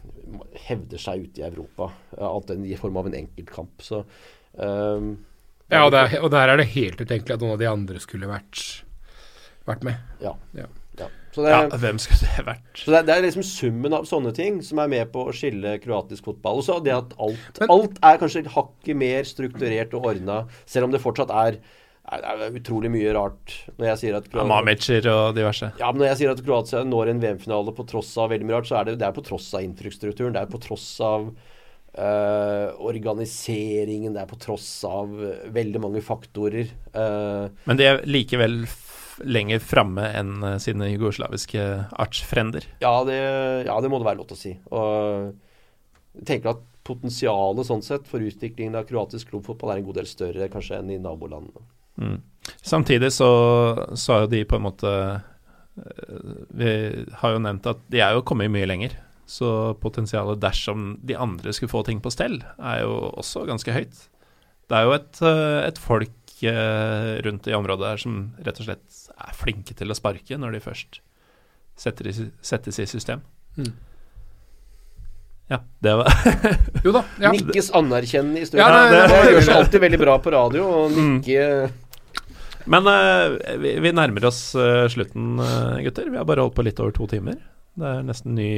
[0.68, 1.90] hevder seg ute i Europa.
[2.14, 3.82] Uh, alt i form av en enkeltkamp.
[3.82, 5.10] Så eh,
[5.72, 8.30] Ja, og der, og der, er det helt utenkelig at noen av de andre skulle
[8.30, 8.62] vært,
[9.66, 10.16] vært med.
[10.22, 10.36] Ja.
[10.54, 10.70] ja.
[11.00, 11.10] ja.
[11.34, 12.66] Det, ja, hvem skulle det vært?
[12.78, 15.80] Så det, det, er liksom summen av sånne ting som er med på å skille
[15.82, 16.62] kroatisk fotball.
[16.62, 20.94] Også det at alt, Men, alt er kanskje hakket mer strukturert og ordna, selv om
[20.94, 21.58] det fortsatt er
[22.04, 25.70] det er utrolig mye rart når jeg sier at Kroatia, og diverse.
[25.80, 28.58] Ja, men når jeg sier at Kroatia når en VM-finale på tross av veldig mye
[28.58, 30.34] rart, så er det, det er på tross av infrastrukturen.
[30.36, 34.12] Det er på tross av uh, organiseringen.
[34.14, 35.14] Det er på tross av
[35.56, 36.74] veldig mange faktorer.
[36.92, 38.66] Uh, men de er likevel
[39.24, 41.64] lenger framme enn uh, sine jugoslaviske
[42.04, 42.68] artsfrender?
[42.84, 44.54] Ja, ja, det må det være lov til å si.
[44.76, 45.32] Og
[46.20, 50.10] jeg tenker at potensialet sånn sett for utviklingen av kroatisk klubbfotball er en god del
[50.10, 51.64] større kanskje enn i nabolandene.
[52.00, 52.18] Mm.
[52.62, 53.30] Samtidig så,
[53.96, 56.72] så har jo de på en måte eh, Vi
[57.20, 58.96] har jo nevnt at de er jo kommet mye lenger.
[59.26, 59.48] Så
[59.80, 64.02] potensialet dersom de andre skulle få ting på stell, er jo også ganske høyt.
[64.68, 68.68] Det er jo et, eh, et folk eh, rundt i området her som rett og
[68.68, 71.00] slett er flinke til å sparke når de først
[71.80, 72.14] setter i,
[72.44, 73.24] settes i system.
[73.56, 73.72] Mm.
[75.52, 76.08] Ja, det var
[76.84, 77.02] Jo da.
[77.20, 77.32] Ja.
[77.34, 78.64] Nikkes anerkjennende i studio.
[78.64, 81.74] Ja, det, det, det, gjøres alltid veldig bra på radio å nikke mm.
[82.64, 86.08] Men uh, vi, vi, nærmer oss uh, slutten, uh, gutter.
[86.10, 87.36] Vi har bare holdt på litt over to timer.
[87.74, 88.50] Det er nesten ny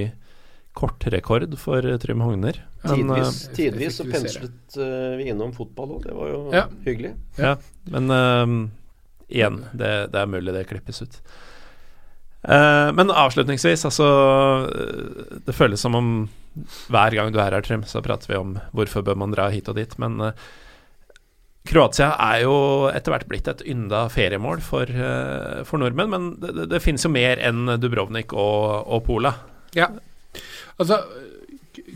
[0.76, 2.58] kortrekord for Trym Hogner.
[2.84, 4.76] tidvis, tidvis så penslet
[5.16, 6.02] vi innom fotball òg.
[6.04, 6.66] Det var jo ja.
[6.84, 7.14] hyggelig.
[7.40, 7.54] Ja,
[7.94, 8.12] men
[9.32, 11.16] igjen, det, det, er mulig det klippes ut.
[12.44, 14.10] men avslutningsvis, altså
[15.48, 16.12] Det føles som om
[16.92, 19.72] hver gang du er her, Trym, så prater vi om hvorfor bør man dra hit
[19.72, 19.96] og dit.
[19.96, 20.20] Men
[21.66, 22.56] Kroatia er jo
[22.92, 27.12] etter hvert blitt et ynda feriemål for, uh, for nordmenn, men det, det, finnes jo
[27.12, 29.34] mer enn Dubrovnik og, og Pola.
[29.76, 29.90] Ja,
[30.76, 31.02] altså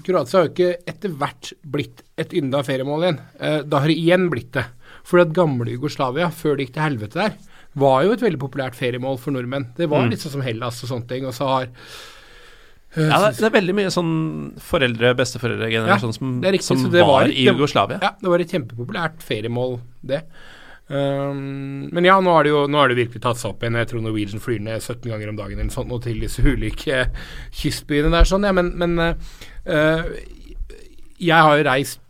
[0.04, 3.22] Kroatia har jo ikke etter hvert blitt et ynda feriemål igjen.
[3.68, 4.66] Da har det igjen blitt det.
[5.06, 7.36] For at gamle Jugoslavia, før det gikk til helvete der,
[7.80, 9.68] var jo et veldig populært feriemål for nordmenn.
[9.76, 10.12] Det var mm.
[10.12, 11.26] litt sånn som Hellas og sånne ting.
[11.28, 11.68] Og så har
[12.98, 14.14] ja, det er veldig mye sånn
[14.66, 18.00] foreldre- besteforeldregenerasjon ja, som, riktig, som var, var, i Jugoslavia.
[18.02, 19.78] Ja, det var et kjempepopulært feriemål,
[20.10, 20.24] det.
[20.90, 23.78] Um, men ja, nå har, det jo nå har det virkelig tatt seg opp igjen.
[23.78, 27.04] Jeg tror Norwegian flyr ned 17 ganger om dagen eller sånt, og til disse ulike
[27.54, 28.26] kystbyene der.
[28.26, 30.08] sånn, ja, Men, men uh,
[31.20, 32.02] jeg har jo reist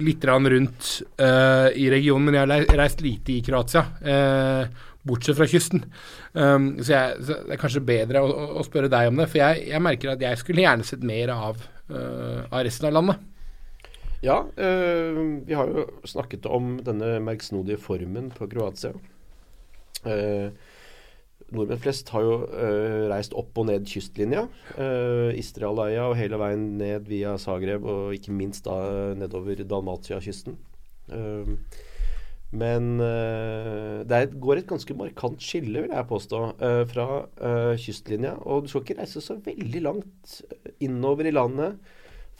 [0.00, 3.82] litt rundt uh, i regionen, men jeg har reist lite i Kroatia.
[3.98, 5.84] Uh, bortsett fra kysten.
[6.32, 9.42] Um, så, jeg, så, det er kanskje bedre å, å, spørre deg om det, for
[9.42, 11.62] jeg, jeg, merker at jeg skulle gjerne sett mer av,
[11.92, 13.28] uh, av resten av landet.
[14.24, 18.92] Ja, uh, vi har jo snakket om denne merksnodige formen på Kroatia.
[20.04, 20.52] Uh,
[21.50, 24.46] nordmenn flest har jo uh, reist opp og ned kystlinja.
[24.76, 30.60] Uh, Istraleia og hele veien ned via Zagreb, og ikke minst da nedover Dalmatia-kysten.
[31.10, 31.56] Uh,
[32.50, 37.74] men uh, det et, går et ganske markant skille, vil jeg påstå, uh, fra uh,
[37.78, 38.34] kystlinja.
[38.42, 40.40] Og du skal ikke reise så veldig langt
[40.82, 41.78] innover i landet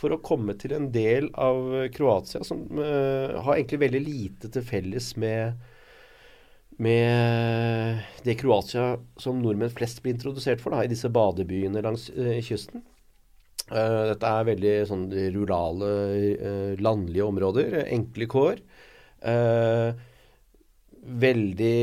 [0.01, 1.61] for å komme til en del av
[1.93, 5.59] Kroatia som har egentlig veldig lite til felles med,
[6.81, 12.07] med det Kroatia som nordmenn flest blir introdusert for da, i disse badebyene langs
[12.47, 12.81] kysten.
[13.69, 15.05] dette er veldig sånn
[15.37, 15.93] rurale,
[16.81, 17.82] landlige områder.
[17.93, 18.65] Enkle kår.
[19.20, 19.92] Uh,
[21.01, 21.76] veldig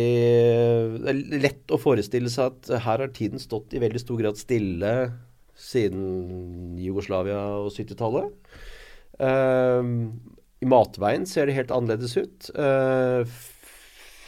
[1.02, 4.40] Det er lett å forestille seg at her har tiden stått i veldig stor grad
[4.40, 4.94] stille
[5.58, 8.34] siden Jugoslavia og 70-tallet.
[9.18, 10.14] Uh,
[10.62, 12.50] I matveien ser det helt annerledes ut.
[12.54, 13.26] Uh,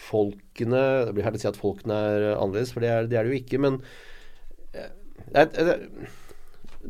[0.09, 3.27] folkene Det blir herlig å si at folkene er annerledes, for det er, det er,
[3.29, 3.61] det jo ikke.
[3.61, 3.77] Men
[4.73, 5.75] det, er- det,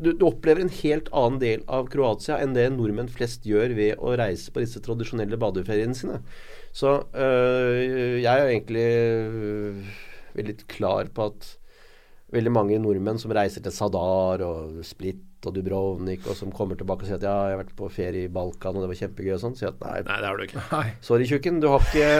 [0.00, 4.00] du, du opplever en helt annen del av Kroatia enn det nordmenn flest gjør ved
[4.00, 6.20] å reise på disse tradisjonelle badeferiene sine.
[6.76, 9.96] Så øh, jeg er egentlig øh,
[10.38, 11.56] veldig klar på at
[12.30, 17.06] veldig mange nordmenn som reiser til Sadar og Split og Dubrovnik, og som kommer tilbake
[17.06, 19.32] og sier at ja, jeg har vært på ferie i Balkan og det var kjempegøy
[19.34, 20.64] og sånn, sier at nei, Nei, det har du ikke.
[20.68, 20.86] Nei.
[21.04, 22.10] sorry tjukken, du har ikke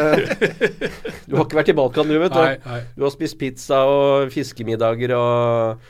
[1.28, 2.70] Du har ikke vært i Balkan du, vet du.
[2.96, 5.84] Du har spist pizza og fiskemiddager og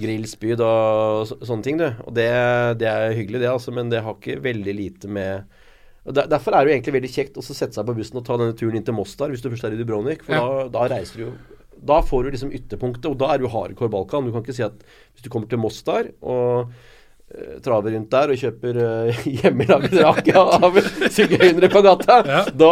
[0.00, 1.86] grillspyd og så, sånne ting, du.
[2.06, 2.28] Og det,
[2.80, 5.56] det er hyggelig, det, altså, men det har ikke veldig lite med
[6.08, 8.24] og der, Derfor er det jo egentlig veldig kjekt å sette seg på bussen og
[8.24, 10.44] ta denne turen inn til Mostar hvis du først er i Dubrovnik, for Ja.
[10.64, 11.32] da, da reiser du jo
[11.92, 14.24] Da får du liksom ytterpunktet, og da er du hardcore Balkan.
[14.24, 16.72] Du kan ikke si at hvis du kommer til Mostar og
[17.62, 20.78] traver rundt der og kjøper uh, hjemmelaget rake av
[21.14, 22.40] sigøynere på gata, Ja.
[22.50, 22.70] da,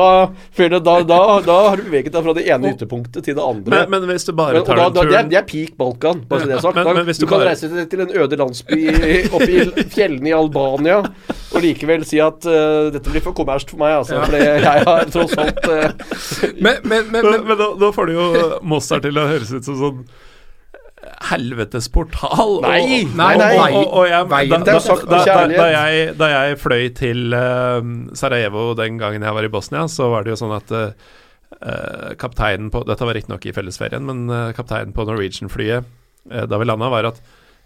[0.59, 3.85] da, da, da har du beveget deg fra det ene ytterpunktet til det andre.
[3.86, 6.51] Men, men hvis du bare tar da, det, er, det er peak Balkan, bare så
[6.51, 6.74] det er sagt.
[6.80, 8.80] Men- Da, men hvis du, du kan bare- reise til, til en øde landsby
[9.39, 13.80] oppe i fjellene i Albania og likevel si at uh, dette blir for kommersielt for
[13.85, 14.18] meg, altså.
[14.18, 14.26] Ja.
[14.26, 15.90] For jeg har tross alt uh,
[16.64, 18.26] Men, men, men, Men, men men da, da får du jo
[18.68, 20.02] Mozart til å høres ut som sånn
[21.29, 22.59] helvetes portal.
[22.65, 23.53] Nei, og, nei, nei.
[23.69, 25.20] Og, og, og jeg, da, da,
[25.53, 27.79] da, jeg, da jeg fløy til uh,
[28.19, 32.69] Sarajevo den gangen jeg var i Bosnia, så var det jo sånn at eh, kapteinen
[32.73, 35.97] på Dette var riktignok i fellesferien, men uh, kapteinen på Norwegian-flyet
[36.29, 37.23] da vi landa, var at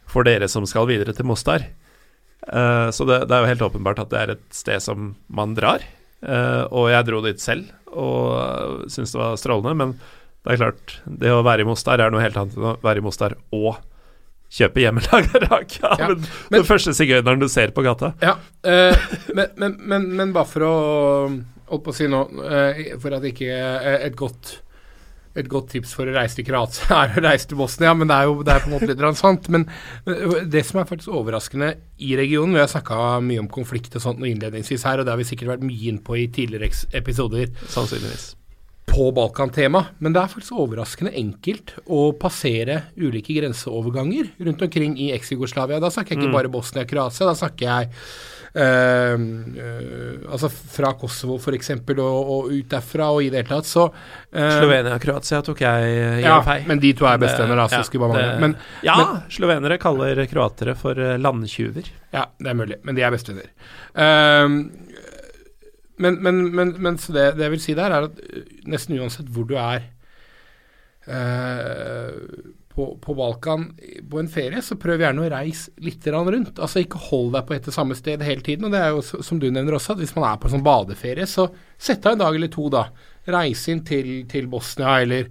[0.07, 1.65] for dere som skal videre til Mostar
[2.95, 5.83] Så det, det er jo helt åpenbart at det er et sted som man drar.
[6.71, 9.95] Og jeg dro dit selv og uh, syntes det var strålende, men
[10.43, 13.03] det er klart, det å være i Mostar er noe helt annet enn å være
[13.03, 13.77] i Mostar og
[14.53, 18.13] kjøpe hjemmelaga rake av Ja, men, men- den første sigøyneren du ser på gata.
[18.23, 18.35] Ja,
[18.67, 20.75] eh, men, men, men, men bare for å
[21.73, 24.59] Holdt på å si nå eh, For at ikke eh, et godt
[25.33, 28.19] et godt tips for å reise til Kroatia er å reise til Bosnia, men det
[28.19, 29.47] er jo det er på en måte litt sant.
[29.49, 29.65] Men
[30.53, 31.71] det som er faktisk overraskende
[32.05, 35.23] i regionen Vi har snakka mye om konflikt og sånt innledningsvis her, og det har
[35.23, 36.69] vi sikkert vært mye inn på i tidligere
[37.01, 38.35] episoder Sannsynligvis.
[38.93, 45.07] På Balkan-tema, men det er faktisk overraskende enkelt å passere ulike grenseoverganger rundt omkring i
[45.17, 45.81] eks-Jugoslavia.
[45.81, 47.89] Da snakker jeg ikke bare Bosnia og Kroatia, da snakker jeg
[48.53, 49.25] øh,
[49.57, 51.71] øh, altså fra Kosovo f.eks.
[51.73, 53.71] Og, og ut derfra og i det hele tatt.
[53.71, 56.69] Så øh, Slovenia-Kroatia tok jeg i ja, feil.
[56.69, 60.77] men de to er bestevenner, da, så Ja, det- Men, ja, men- slovenere kaller kroatere
[60.77, 61.89] for landtjuver.
[62.13, 63.49] Ja, det er mulig, men de er bestevenner.
[63.97, 64.59] Ehm,
[66.03, 69.31] men, men, men, men det, det jeg vil si der, er at øh, nesten uansett
[69.33, 69.87] hvor du er
[71.07, 72.11] eh,
[72.73, 73.67] på, på Balkan
[74.11, 76.57] på en ferie, så prøv gjerne å reise litt rundt.
[76.57, 78.67] Altså Ikke hold deg på et og samme sted hele tiden.
[78.67, 80.67] Og det er jo som du nevner også, at hvis man er på en sånn
[80.67, 82.87] badeferie, så sett av en dag eller to, da.
[83.33, 85.29] Reise inn til, til Bosnia eller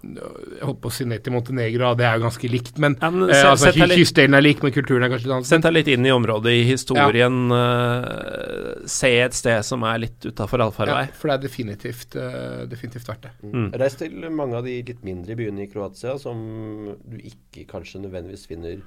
[0.00, 3.10] jeg holdt på å si ned til Montenegro, det er jo ganske likt, men, Ja,
[3.12, 5.52] men eh, altså, litt- Kystdelen er lik, men kulturen er kanskje litt annerledes.
[5.52, 7.36] Sett deg litt inn i området, i historien.
[7.52, 11.06] eh, se et sted som er litt utafor allfarvei.
[11.10, 13.32] Ja, for det er definitivt, uh, definitivt verdt det.
[13.44, 13.70] Mm.
[13.76, 18.46] Reis til mange av de litt mindre byene i Kroatia som du ikke kanskje nødvendigvis
[18.48, 18.80] finner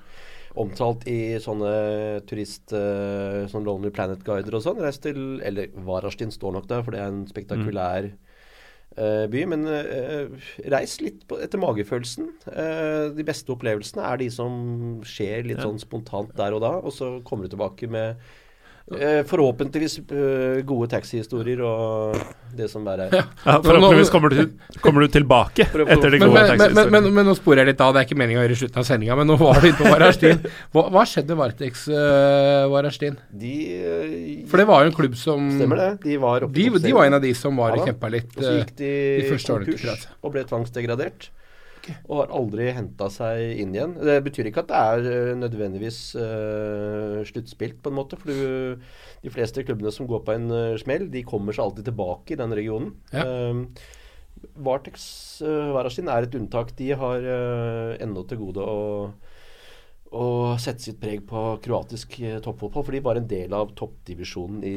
[0.55, 2.73] omtalt i sånne turist...
[2.73, 4.81] uh, sånn Lonely Planet-guider og sånn.
[4.81, 8.13] Reis til Eller Varastin står nok der, for det er en spektakulær eh,
[8.95, 9.43] by.
[9.49, 12.29] Men eh, reis litt på, etter magefølelsen.
[12.51, 14.53] Eh, de beste opplevelsene er de som
[15.07, 18.41] skjer litt sånn spontant der og da, og så kommer du tilbake med eh,
[18.83, 22.17] forhåpentligvis eh, gode taxihistorier og
[22.53, 23.13] det som bare er.
[23.15, 24.41] Ja, forhåpentligvis kommer du,
[24.83, 26.73] kommer du tilbake etter de gode taxihistoriene.
[26.75, 28.57] men, men, men, men nå sporer jeg litt av, det er ikke meninga å gjøre
[28.57, 30.43] i slutten av sendinga, men nå var du inne på Varastin.
[30.75, 33.15] Hva, hva skjedde med Vartex uh, Varastin?
[33.31, 35.89] De eh, For det var jo en klubb som Stemmer det.
[36.03, 38.35] De var De, de var en av de som var Ja kjempa litt.
[38.35, 38.91] Og så eh, gikk de,
[39.21, 41.29] de første årene til konkurs og ble tvangsdegradert.
[42.07, 43.95] Og har aldri henta seg inn igjen.
[43.99, 48.19] Det betyr ikke at det er eh, nødvendigvis uh, sluttspilt, på en måte.
[48.19, 48.93] For du,
[49.23, 52.39] de fleste klubbene som går på en uh, smell, de kommer seg alltid tilbake i
[52.39, 52.95] den regionen.
[53.11, 53.27] Ja.
[53.51, 53.67] Um,
[54.63, 55.05] Vartex
[55.45, 56.73] uh, Varastin er et unntak.
[56.79, 58.81] De har uh, ennå til gode å
[60.13, 62.83] å sette sitt preg på kroatisk toppfotball.
[62.85, 64.73] For de var en del av toppdivisjonen i,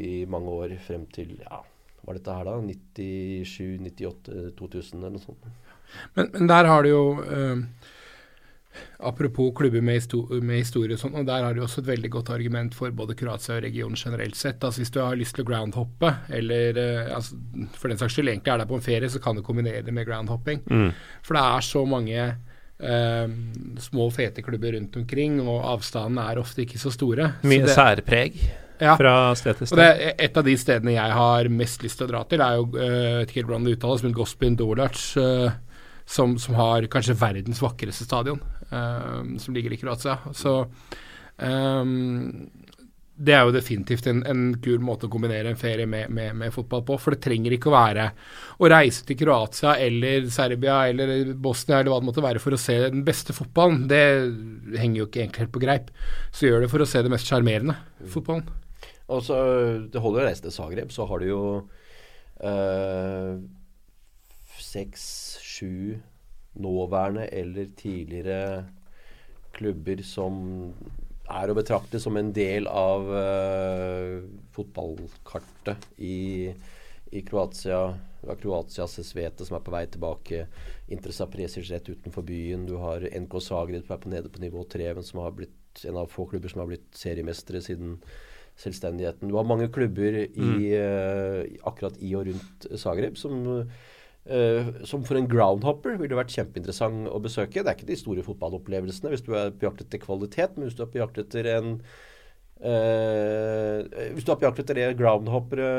[0.00, 1.58] i mange år frem til ja,
[2.06, 2.54] Var dette her da?
[2.64, 5.44] 97, 98, 2000 eller noe sånt.
[6.16, 7.62] Men, men der har du jo eh,
[9.02, 12.10] Apropos klubber med, histor med historie og sånn, og der har du også et veldig
[12.12, 14.60] godt argument for både Kroatia og regionen generelt sett.
[14.62, 17.38] Altså Hvis du har lyst til å groundhoppe, eller eh, altså,
[17.80, 19.94] for den saks skyld egentlig er der på en ferie, så kan du kombinere det
[19.96, 20.60] med groundhopping.
[20.68, 20.90] Mm.
[21.26, 23.32] For det er så mange eh,
[23.88, 27.32] små, fete klubber rundt omkring, og avstandene er ofte ikke så store.
[27.40, 28.36] Så Mye det- særpreg
[28.80, 28.94] Ja.
[28.96, 29.80] fra sted til det sted.
[29.80, 32.68] er Et av de stedene jeg har mest lyst til å dra til, er jo
[32.68, 35.50] uh, jeg vet ikke hvordan det uttales, men Gospin Dolac, eh,
[36.10, 38.40] som, som har kanskje verdens vakreste stadion.
[38.70, 40.18] uh, som ligger i Kroatia.
[40.34, 40.66] Så
[41.36, 42.50] um,
[43.20, 46.54] det er jo definitivt en, en, kul måte å kombinere en ferie med, med, med,
[46.54, 46.96] fotball på.
[47.02, 48.06] For det trenger ikke å være
[48.56, 52.60] å reise til Kroatia eller Serbia eller Bosnia eller hva det måtte være for å
[52.60, 53.84] se den beste fotballen.
[53.90, 54.00] Det
[54.80, 55.92] henger jo ikke egentlig helt på greip.
[56.32, 57.76] Så gjør det for å se det mest sjarmerende
[58.08, 58.48] fotballen.
[59.10, 59.36] Og så,
[59.90, 61.42] Det holder å reise til Zagreb, så har du jo
[62.46, 63.40] øh,
[64.62, 65.04] seks,
[65.60, 66.00] sju
[66.60, 68.64] nåværende eller tidligere
[69.54, 70.40] klubber som
[71.30, 74.22] er å betrakte som en del av uh,
[74.54, 76.50] fotballkartet i,
[77.14, 77.82] i Kroatia.
[78.20, 80.48] Du har Kroatia Svete som er på vei tilbake.
[80.90, 82.66] Interesa Presic rett utenfor byen.
[82.66, 85.84] Du har NK Zagreb som er på nede på nivå tre, men som har blitt
[85.86, 88.00] en av få klubber som har blitt seriemestere siden
[88.58, 89.30] selvstendigheten.
[89.30, 90.58] Du har mange klubber i, mm.
[90.74, 93.80] uh, akkurat i og rundt Zagreb som Uh,
[94.84, 97.62] som for en groundhopper ville det vært kjempeinteressant å besøke.
[97.64, 100.76] Det er ikke de store fotballopplevelsene hvis du er på jakt etter kvalitet, men hvis
[100.76, 101.72] du er på jakt etter en
[102.60, 103.80] uh,
[104.12, 105.70] Hvis du er på jakt etter det groundhoppere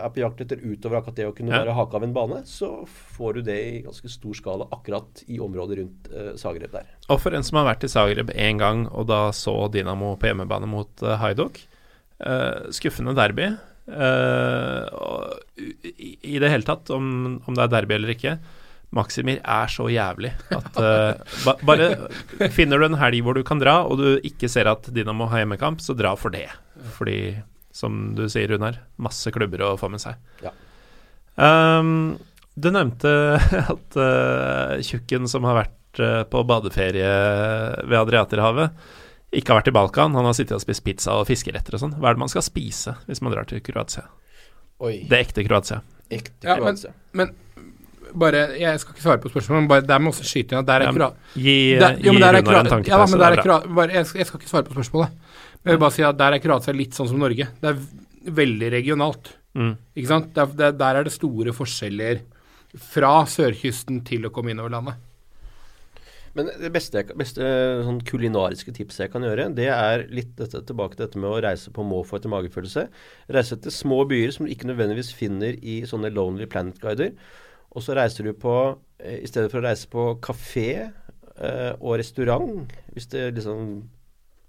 [0.00, 1.62] er på jakt etter utover akkurat det å kunne ja.
[1.62, 5.38] være hake av en bane, så får du det i ganske stor skala akkurat i
[5.44, 6.88] området rundt uh, Zagreb der.
[7.12, 10.32] Og for en som har vært i Zagreb én gang og da så Dinamo på
[10.32, 11.60] hjemmebane mot uh, Haiduk,
[12.74, 13.52] skuffende derby.
[13.88, 14.84] Uh,
[15.96, 18.36] i, det hele tatt, om, om, det er derby eller ikke.
[18.94, 21.88] Maksimir er så jævlig at uh, ba, Bare
[22.56, 25.42] finner du en helg hvor du kan dra, og du ikke ser at Dinamo har
[25.42, 26.46] hjemmekamp, så dra for det.
[26.96, 27.18] Fordi,
[27.74, 30.20] som du sier, Runar, masse klubber å få med seg.
[30.44, 30.54] Ja.
[31.38, 32.18] Um,
[32.58, 33.10] du nevnte
[33.74, 37.08] at uh, tjukken som har vært på badeferie
[37.88, 38.76] ved Adriaterhavet,
[39.34, 40.14] ikke har vært i Balkan.
[40.16, 41.98] Han har sittet og spist pizza og fiskeretter og sånn.
[42.00, 44.06] Hva er det man skal spise hvis man drar til Kroatia?
[44.84, 45.02] Oi.
[45.10, 45.82] Det ekte Kroatia.
[46.08, 46.94] Ekte Kroatia.
[46.94, 50.24] Ja, men, men, bare Jeg skal ikke svare på spørsmålet, men bare der må også
[50.24, 52.88] skyte inn at der er Kroatia Gi, der, gi Runar en tanke.
[52.88, 55.34] Ja, men der er Kroatia bare, jeg, skal, jeg, skal ikke svare på spørsmålet.
[55.58, 57.50] Jeg vil bare si at der er Kroatia litt sånn som Norge.
[57.60, 59.34] Det er veldig regionalt.
[59.58, 59.74] Mm.
[59.98, 60.32] Ikke sant?
[60.36, 62.24] Der, der er det store forskjeller
[62.88, 65.04] fra sørkysten til å komme innover landet.
[66.38, 67.46] Men det beste, beste
[67.82, 71.40] sånn kulinariske tipset jeg kan gjøre, det er litt dette, tilbake til dette med å
[71.42, 72.84] reise på måfå etter magefølelse.
[73.34, 77.10] Reise til små byer som du ikke nødvendigvis finner i sånne Lonely Planet-guider.
[77.74, 78.54] Og så reiser du på
[79.02, 83.82] eh, I stedet for å reise på kafé eh, og restaurant, hvis det liksom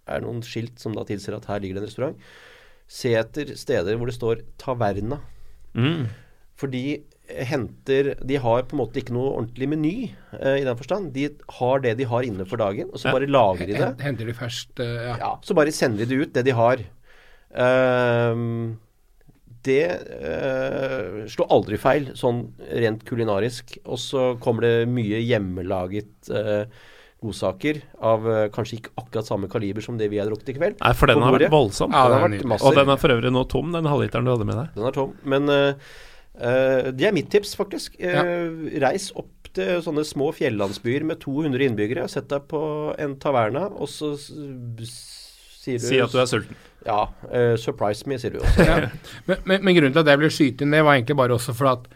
[0.10, 2.24] er noen skilt som da tilsier at her ligger det en restaurant,
[2.90, 5.20] se etter steder hvor det står 'taverna'.
[5.74, 6.06] Mm.
[6.57, 9.95] Fordi henter De har på en måte ikke noe ordentlig meny
[10.34, 11.11] uh, i den forstand.
[11.15, 11.30] De
[11.60, 13.15] har det de har inne for dagen, og så ja.
[13.18, 13.89] bare lager de det.
[14.03, 15.15] Henter de først, uh, ja.
[15.22, 15.31] ja.
[15.45, 16.85] Så bare sender de det ut, det de har.
[17.53, 18.77] Uh,
[19.68, 19.84] det
[20.23, 22.45] uh, slår aldri feil, sånn
[22.84, 23.77] rent kulinarisk.
[23.85, 26.31] Og så kommer det mye hjemmelaget
[27.19, 28.23] godsaker av
[28.56, 30.77] kanskje ikke akkurat samme kaliber som det vi har drukket i kveld.
[30.80, 31.91] Nei, for den har vært voldsom.
[31.91, 34.47] Ja, den har vært og den er for øvrig nå tom, den halvliteren du hadde
[34.47, 34.69] med deg.
[34.77, 35.97] Den er tom, men Uh,
[36.40, 37.98] det er mitt tips, faktisk.
[37.99, 38.24] Uh, ja.
[38.88, 42.07] Reis opp til sånne små fjellandsbyer med 200 innbyggere.
[42.11, 42.61] Sett deg på
[43.02, 46.59] en taverna, og så sier du Si at du er sulten.
[46.88, 47.06] Ja.
[47.27, 48.68] Uh, surprise me, sier du også.
[48.69, 48.82] ja.
[49.27, 51.58] men, men, men, grunnen til at jeg ble skyte inn, det var egentlig bare også
[51.58, 51.90] for at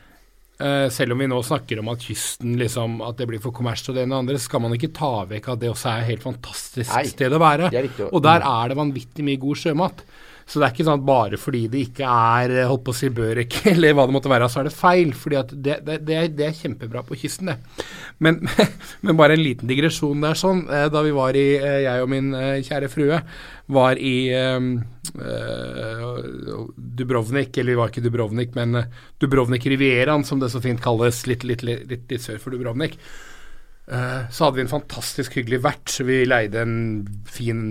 [0.93, 3.95] selv om vi nå snakker om at kysten liksom, at det blir for kommersielt og
[3.97, 6.09] det ene og andre, så skal man ikke ta vekk at det også er et
[6.11, 7.71] helt fantastisk Nei, sted å være.
[8.11, 10.05] Og der er det vanvittig mye god sjømat.
[10.45, 12.97] Så det er ikke sånn at bare fordi det ikke er eh, holdt på å
[12.97, 15.13] si børek eller hva det måtte være, så er det feil.
[15.17, 17.85] fordi det, det, det, er, det, er, kjempebra på kysten, det.
[18.23, 18.41] Men,
[19.05, 20.65] men, bare en liten digresjon der sånn.
[20.67, 22.31] Eh, da vi var i, eh, jeg og min
[22.67, 23.19] kjære frue,
[23.73, 24.59] var i uh,
[26.75, 28.75] Dubrovnik, eller vi var ikke Dubrovnik, men
[29.23, 32.97] Dubrovnik Rivieraen, som det så fint kalles, litt, litt, litt, litt sør for Dubrovnik.
[33.83, 35.95] Så hadde vi en fantastisk hyggelig vert.
[36.07, 36.75] Vi leide en
[37.27, 37.63] fin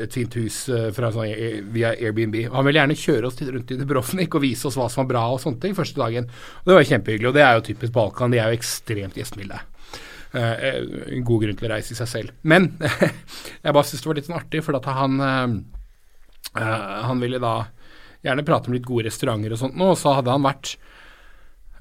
[0.00, 1.32] et fint hus uh, sånn,
[1.74, 2.38] via Airbnb.
[2.52, 5.24] Han ville gjerne kjøre oss rundt i Dubrovnik og vise oss hva som var bra
[5.34, 6.30] og sånne ting første dagen.
[6.62, 8.34] Og Det var kjempehyggelig, og det er jo typisk Balkan.
[8.34, 9.60] De er jo ekstremt gjestmilde.
[10.32, 10.54] Uh,
[11.18, 12.34] en god grunn til å reise i seg selv.
[12.42, 12.72] Men
[13.64, 15.20] jeg bare syns det var litt sånn artig, for at han,
[16.52, 17.56] han ville da
[18.22, 20.76] gjerne prate om litt gode restauranter og sånt nå, og så hadde han vært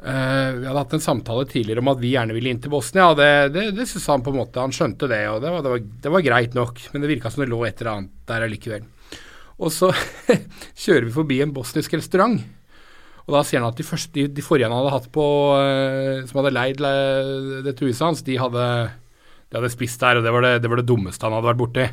[0.01, 3.11] Uh, vi hadde hatt en samtale tidligere om at vi gjerne ville inn til Bosnia.
[3.11, 5.61] og Det, det, det synes han på en måte, han skjønte det, og det var,
[5.61, 6.81] det var, det var greit nok.
[6.91, 8.88] Men det virka som det lå et eller annet der allikevel.
[9.61, 9.91] Og så
[10.83, 12.41] kjører vi forbi en bosnisk restaurant.
[13.27, 16.25] Og da sier han at de, første, de, de forrige han hadde hatt på, uh,
[16.25, 16.81] som hadde leid
[17.67, 18.65] dette huset hans, de hadde,
[19.51, 21.61] de hadde spist der, og det var det, det var det dummeste han hadde vært
[21.61, 21.88] borti.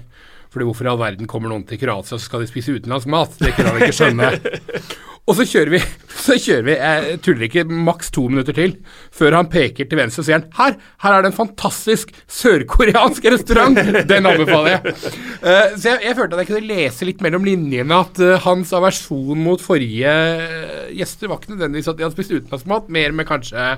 [0.48, 3.36] Fordi hvorfor i all verden kommer noen til Kroatia, så skal de spise utenlandsk mat?
[3.36, 4.32] Det kunne han ikke skjønne.
[5.28, 5.80] og så kjører vi
[6.28, 8.74] så kjører vi, jeg tuller ikke, maks to minutter til
[9.14, 13.28] før han peker til venstre og sier han, her, her er det en fantastisk sørkoreansk
[13.32, 13.78] restaurant.
[14.10, 14.94] Den anbefaler jeg.
[15.42, 18.72] Uh, så jeg, jeg følte at jeg kunne lese litt mellom linjene at uh, hans
[18.76, 23.28] aversjon mot forrige eh, gjester var ikke nødvendigvis at de hadde spist utenlandsmat, mer med
[23.28, 23.70] kanskje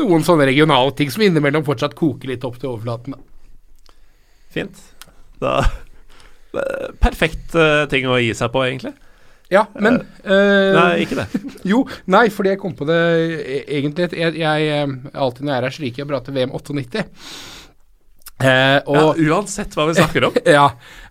[0.00, 3.16] noen sånne regionale ting som innimellom fortsatt koker litt opp til overflaten.
[3.16, 3.94] da.
[4.54, 4.84] Fint.
[5.42, 8.94] Da er Perfekt uh, ting å gi seg på, egentlig.
[9.52, 11.26] Ja, men uh, Nei, ikke det.
[11.70, 13.00] Jo, nei, fordi jeg kom på det
[13.44, 14.08] e- egentlig.
[14.16, 17.04] Jeg, jeg eh, alltid når jeg er her, så liker jeg å prate VM 98.
[18.34, 20.38] Uh, og Ja, uansett hva vi snakker om.
[20.56, 20.64] Ja,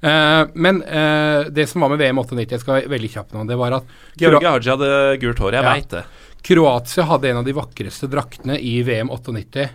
[0.04, 3.46] uh, men eh, det som var med VM 98, jeg skal være veldig kjapp nå,
[3.48, 4.90] det var at Georgi Haji hadde
[5.22, 5.72] gult hår, jeg Ja.
[5.78, 6.04] veit det.
[6.44, 9.70] Kroatia hadde en av de vakreste draktene i VM 98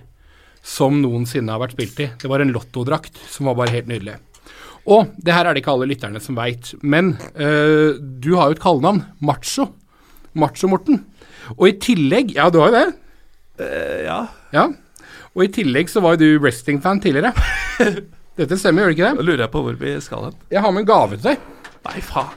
[0.69, 2.11] som noensinne har vært spilt i.
[2.21, 4.19] Det var en lottodrakt som var bare helt nydelig.
[4.89, 8.57] Og det her er det ikke alle lytterne som veit, men uh, du har jo
[8.57, 9.03] et kallenavn.
[9.21, 9.69] Macho.
[10.39, 11.03] Macho-Morten.
[11.57, 12.89] Og i tillegg Ja, du har jo det.
[13.61, 14.21] Uh, ja,
[14.55, 14.69] Ja.
[15.37, 17.31] Og i tillegg så var jo du wrestling-fan tidligere.
[18.39, 20.37] Dette stemmer, gjør det ikke da lurer jeg på hvor vi skal hen.
[20.51, 21.45] Jeg har med en gave til deg.
[21.87, 22.33] Nei, faen.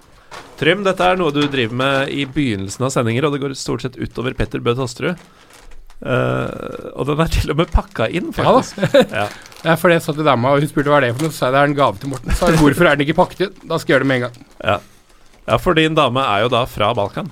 [0.61, 3.81] Trym, dette er noe du driver med i begynnelsen av sendinger, og det går stort
[3.81, 5.17] sett utover Petter Bø Tosterud.
[6.01, 8.61] Eh, og den er til og med pakka inn, Ja da.
[8.61, 9.11] faktisk.
[9.13, 9.25] Ja,
[9.61, 11.37] Det er fordi jeg sa dama, og hun spurte hva er det for noe, så
[11.43, 12.33] sa jeg det er en gave til Morten.
[12.39, 13.51] Så hvorfor er den ikke pakket inn?
[13.69, 14.39] Da skal jeg gjøre det med en gang.
[14.65, 14.77] ja.
[15.51, 17.29] ja, for din dame er jo da fra Balkan,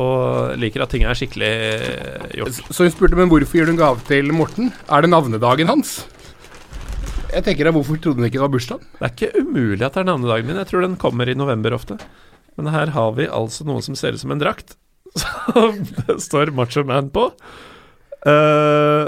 [0.00, 2.62] og liker at ting er skikkelig eh, gjort.
[2.72, 4.72] Så hun spurte men hvorfor gir du en gave til Morten?
[4.88, 5.98] Er det navnedagen hans?
[7.30, 8.80] Jeg tenker da, Hvorfor trodde hun ikke det var bursdag?
[8.96, 10.56] Det er ikke umulig at det er navnedagen min.
[10.58, 11.98] Jeg tror den kommer i november ofte.
[12.58, 14.74] Men her har vi altså noe som ser ut som en drakt,
[15.20, 17.28] som det står Macho Man på.
[18.26, 19.06] Eh,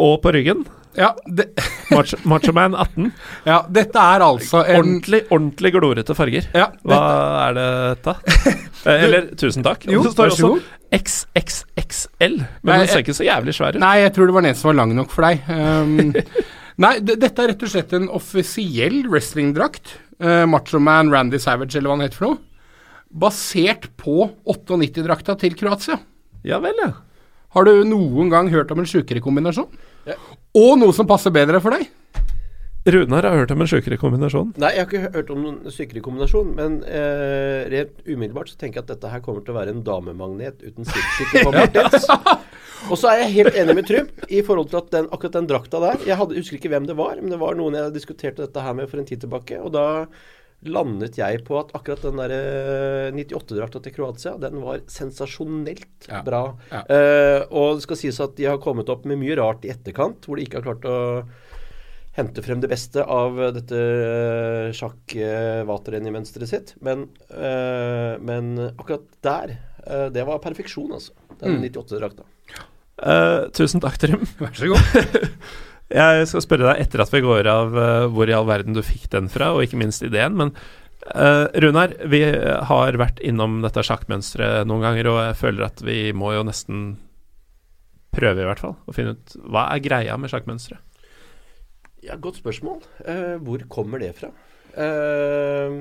[0.00, 0.62] og på ryggen
[0.96, 1.10] Ja,
[1.92, 3.10] Macho, Man 18.
[3.50, 6.46] ja dette er altså en Ordentlig, ordentlig glorete farger.
[6.56, 7.00] ja, Hva
[7.48, 8.16] er det dette?
[8.86, 9.82] Eh, Eller tusen takk.
[9.90, 10.48] Jo, det står også.
[10.94, 13.80] XXXL, men Nei, den ser ikke så jævlig svær ut.
[13.82, 15.40] Nei, jeg tror det var den som var lang nok for deg.
[15.50, 16.12] Um,
[16.84, 19.96] nei, dette er rett og slett en offisiell wrestlingdrakt.
[20.22, 22.38] Uh, Macho Man Randy Savage, eller hva han heter for noe.
[23.26, 25.98] Basert på 98-drakta til Kroatia.
[26.46, 26.92] Ja vel, ja.
[27.54, 29.68] Har du noen gang hørt om en sjukere kombinasjon?
[30.08, 30.18] Ja.
[30.56, 31.86] Og noe som passer bedre for deg?
[32.86, 34.52] Runar har hørt om en sjukere kombinasjon.
[34.62, 38.78] Nei, jeg har ikke hørt om noen sykere kombinasjon, men eh, rent umiddelbart så tenker
[38.78, 42.06] jeg at dette her kommer til å være en damemagnet uten sidestykke på Martins.
[42.92, 45.48] Og så er jeg helt enig med Trym i forhold til at den, akkurat den
[45.50, 48.44] drakta der Jeg hadde, husker ikke hvem det var, men det var noen jeg diskuterte
[48.44, 49.58] dette her med for en tid tilbake.
[49.58, 49.86] Og da
[50.64, 56.22] landet jeg på at akkurat den der eh, 98-drakta til Kroatia, den var sensasjonelt Ja.
[56.26, 56.56] bra.
[56.72, 56.80] Ja.
[56.88, 60.24] Eh, og det skal sies at de har kommet opp med mye rart i etterkant,
[60.26, 60.96] hvor de ikke har klart å
[62.16, 66.74] hente frem det beste av eh, dette uh, sjakk-vaterrenimønsteret sitt.
[66.80, 71.12] Men, eh, men akkurat der, eh, det var perfeksjon, altså.
[71.40, 71.68] Den Mm.
[71.68, 72.24] 98-drakta.
[72.96, 74.22] Uh, tusen takk, Trym.
[74.40, 74.80] Vær så god.
[75.92, 78.82] Jeg skal spørre deg etter at vi går av eh, hvor i all verden du
[78.82, 80.34] fikk den fra, og ikke minst ideen.
[80.38, 80.50] Men
[81.12, 86.00] uh, Runar, vi har vært innom dette sjakkmønsteret noen ganger, og jeg føler at vi
[86.16, 86.88] må jo nesten
[88.16, 90.82] prøve, i hvert fall, å finne ut hva er greia med sjakkmønsteret.
[92.06, 92.82] Ja, godt spørsmål.
[93.06, 94.32] Uh, hvor kommer det fra?
[94.76, 95.76] Eh,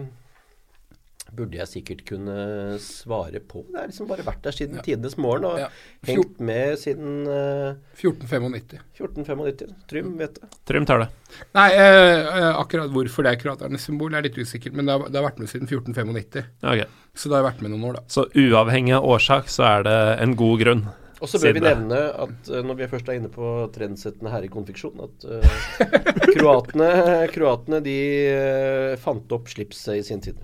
[1.36, 2.36] burde jeg sikkert kunne
[2.84, 3.64] svare på.
[3.72, 5.70] Det har liksom bare vært der siden tidenes morgen og Ja.
[6.06, 8.80] hengt med siden uh, 1495.
[8.96, 9.74] 1495.
[9.90, 10.50] Trym vet det.
[10.66, 11.10] Trym tar det.
[11.56, 15.10] Nei, eh, eh, akkurat hvorfor det er kroaternes symbol er litt usikkert, men det har,
[15.10, 16.46] det har vært med siden 1495.
[16.64, 16.86] Okay.
[17.16, 18.06] Så det har vært med noen år, da.
[18.08, 20.86] Så uavhengig av årsak, så er det en god grunn.
[21.24, 23.54] Og så bør vi Siden vi nevne at eh, når vi først er inne på
[23.76, 25.96] trendsettende herrekonfeksjon, at uh,
[26.36, 26.90] kroatene,
[27.34, 27.98] kroatene de
[28.36, 30.38] uh, fant opp slipset i sin tid.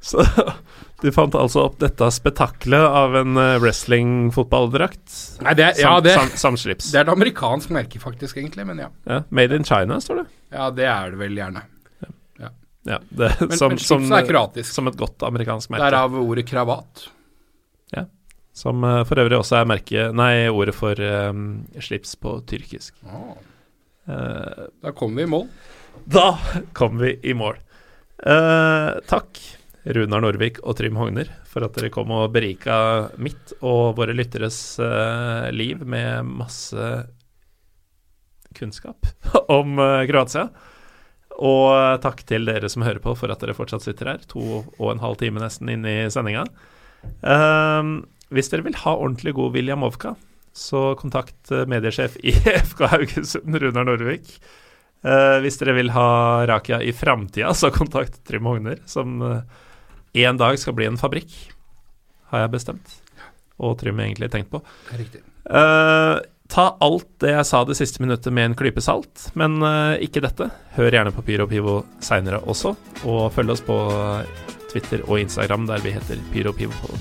[0.00, 0.22] Så
[1.02, 5.16] du fant altså opp dette spetakkelet av en eh, wrestling-fotballdrakt?
[5.46, 8.66] Nei, det er, ja, det, Sam, sam, sam det er et amerikansk merke, faktisk, egentlig,
[8.68, 8.92] men ja.
[9.08, 10.28] Ja, made in China, står det.
[10.54, 11.64] Ja, det er det vel gjerne.
[12.88, 14.72] Ja, det, Men, som, men som, er kroatisk.
[14.72, 15.84] som et godt amerikansk merke.
[15.90, 17.08] Derav ordet kravat.
[17.92, 18.06] Ja.
[18.56, 21.42] Som eh, for øvrig også er merke, nei, ordet for um,
[21.84, 22.94] slips på tyrkisk.
[23.04, 25.48] Eh, Da kommer vi i mål.
[26.08, 26.28] da
[26.72, 27.58] kom vi i mål.
[28.18, 29.38] Uh, takk,
[29.88, 34.58] Runar Norvik og Trym Hogner, for at dere kom og berika mitt og våre lytteres
[34.84, 36.88] eh, liv med masse
[38.58, 39.08] kunnskap
[39.58, 40.48] om eh, Kroatia.
[41.38, 44.42] Og eh, takk til dere som hører på for at dere fortsatt sitter her, to
[44.66, 46.44] og en halv time nesten inne i sendinga.
[47.22, 48.00] Ehm,
[48.34, 50.16] hvis dere vil ha ordentlig god William Ovka,
[50.52, 52.34] så kontakt mediesjef i
[52.72, 54.34] FK Haugesund, Runar Norvik.
[54.98, 56.08] Hvis dere vil ha
[56.50, 59.22] Rakia i framtida, så kontakt Trym Hogner, som
[60.14, 61.34] en dag skal bli en fabrikk,
[62.32, 62.98] har jeg bestemt.
[63.58, 64.60] og Trym egentlig tenkt på.
[64.94, 65.24] Riktig.
[65.48, 69.98] Uh, ta alt det jeg sa det siste minuttet med en klype salt, men uh,
[70.00, 70.50] ikke dette.
[70.76, 73.78] Hør gjerne på Pyro Pivo seinere også, og følg oss på
[74.72, 76.98] Twitter og Instagram der vi heter Pyro Pivo Pod.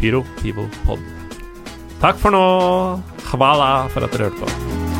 [0.00, 1.02] Pyro Pivo Pod.
[2.02, 2.46] Takk for nå.
[3.32, 4.91] Hvala for at dere hørte på.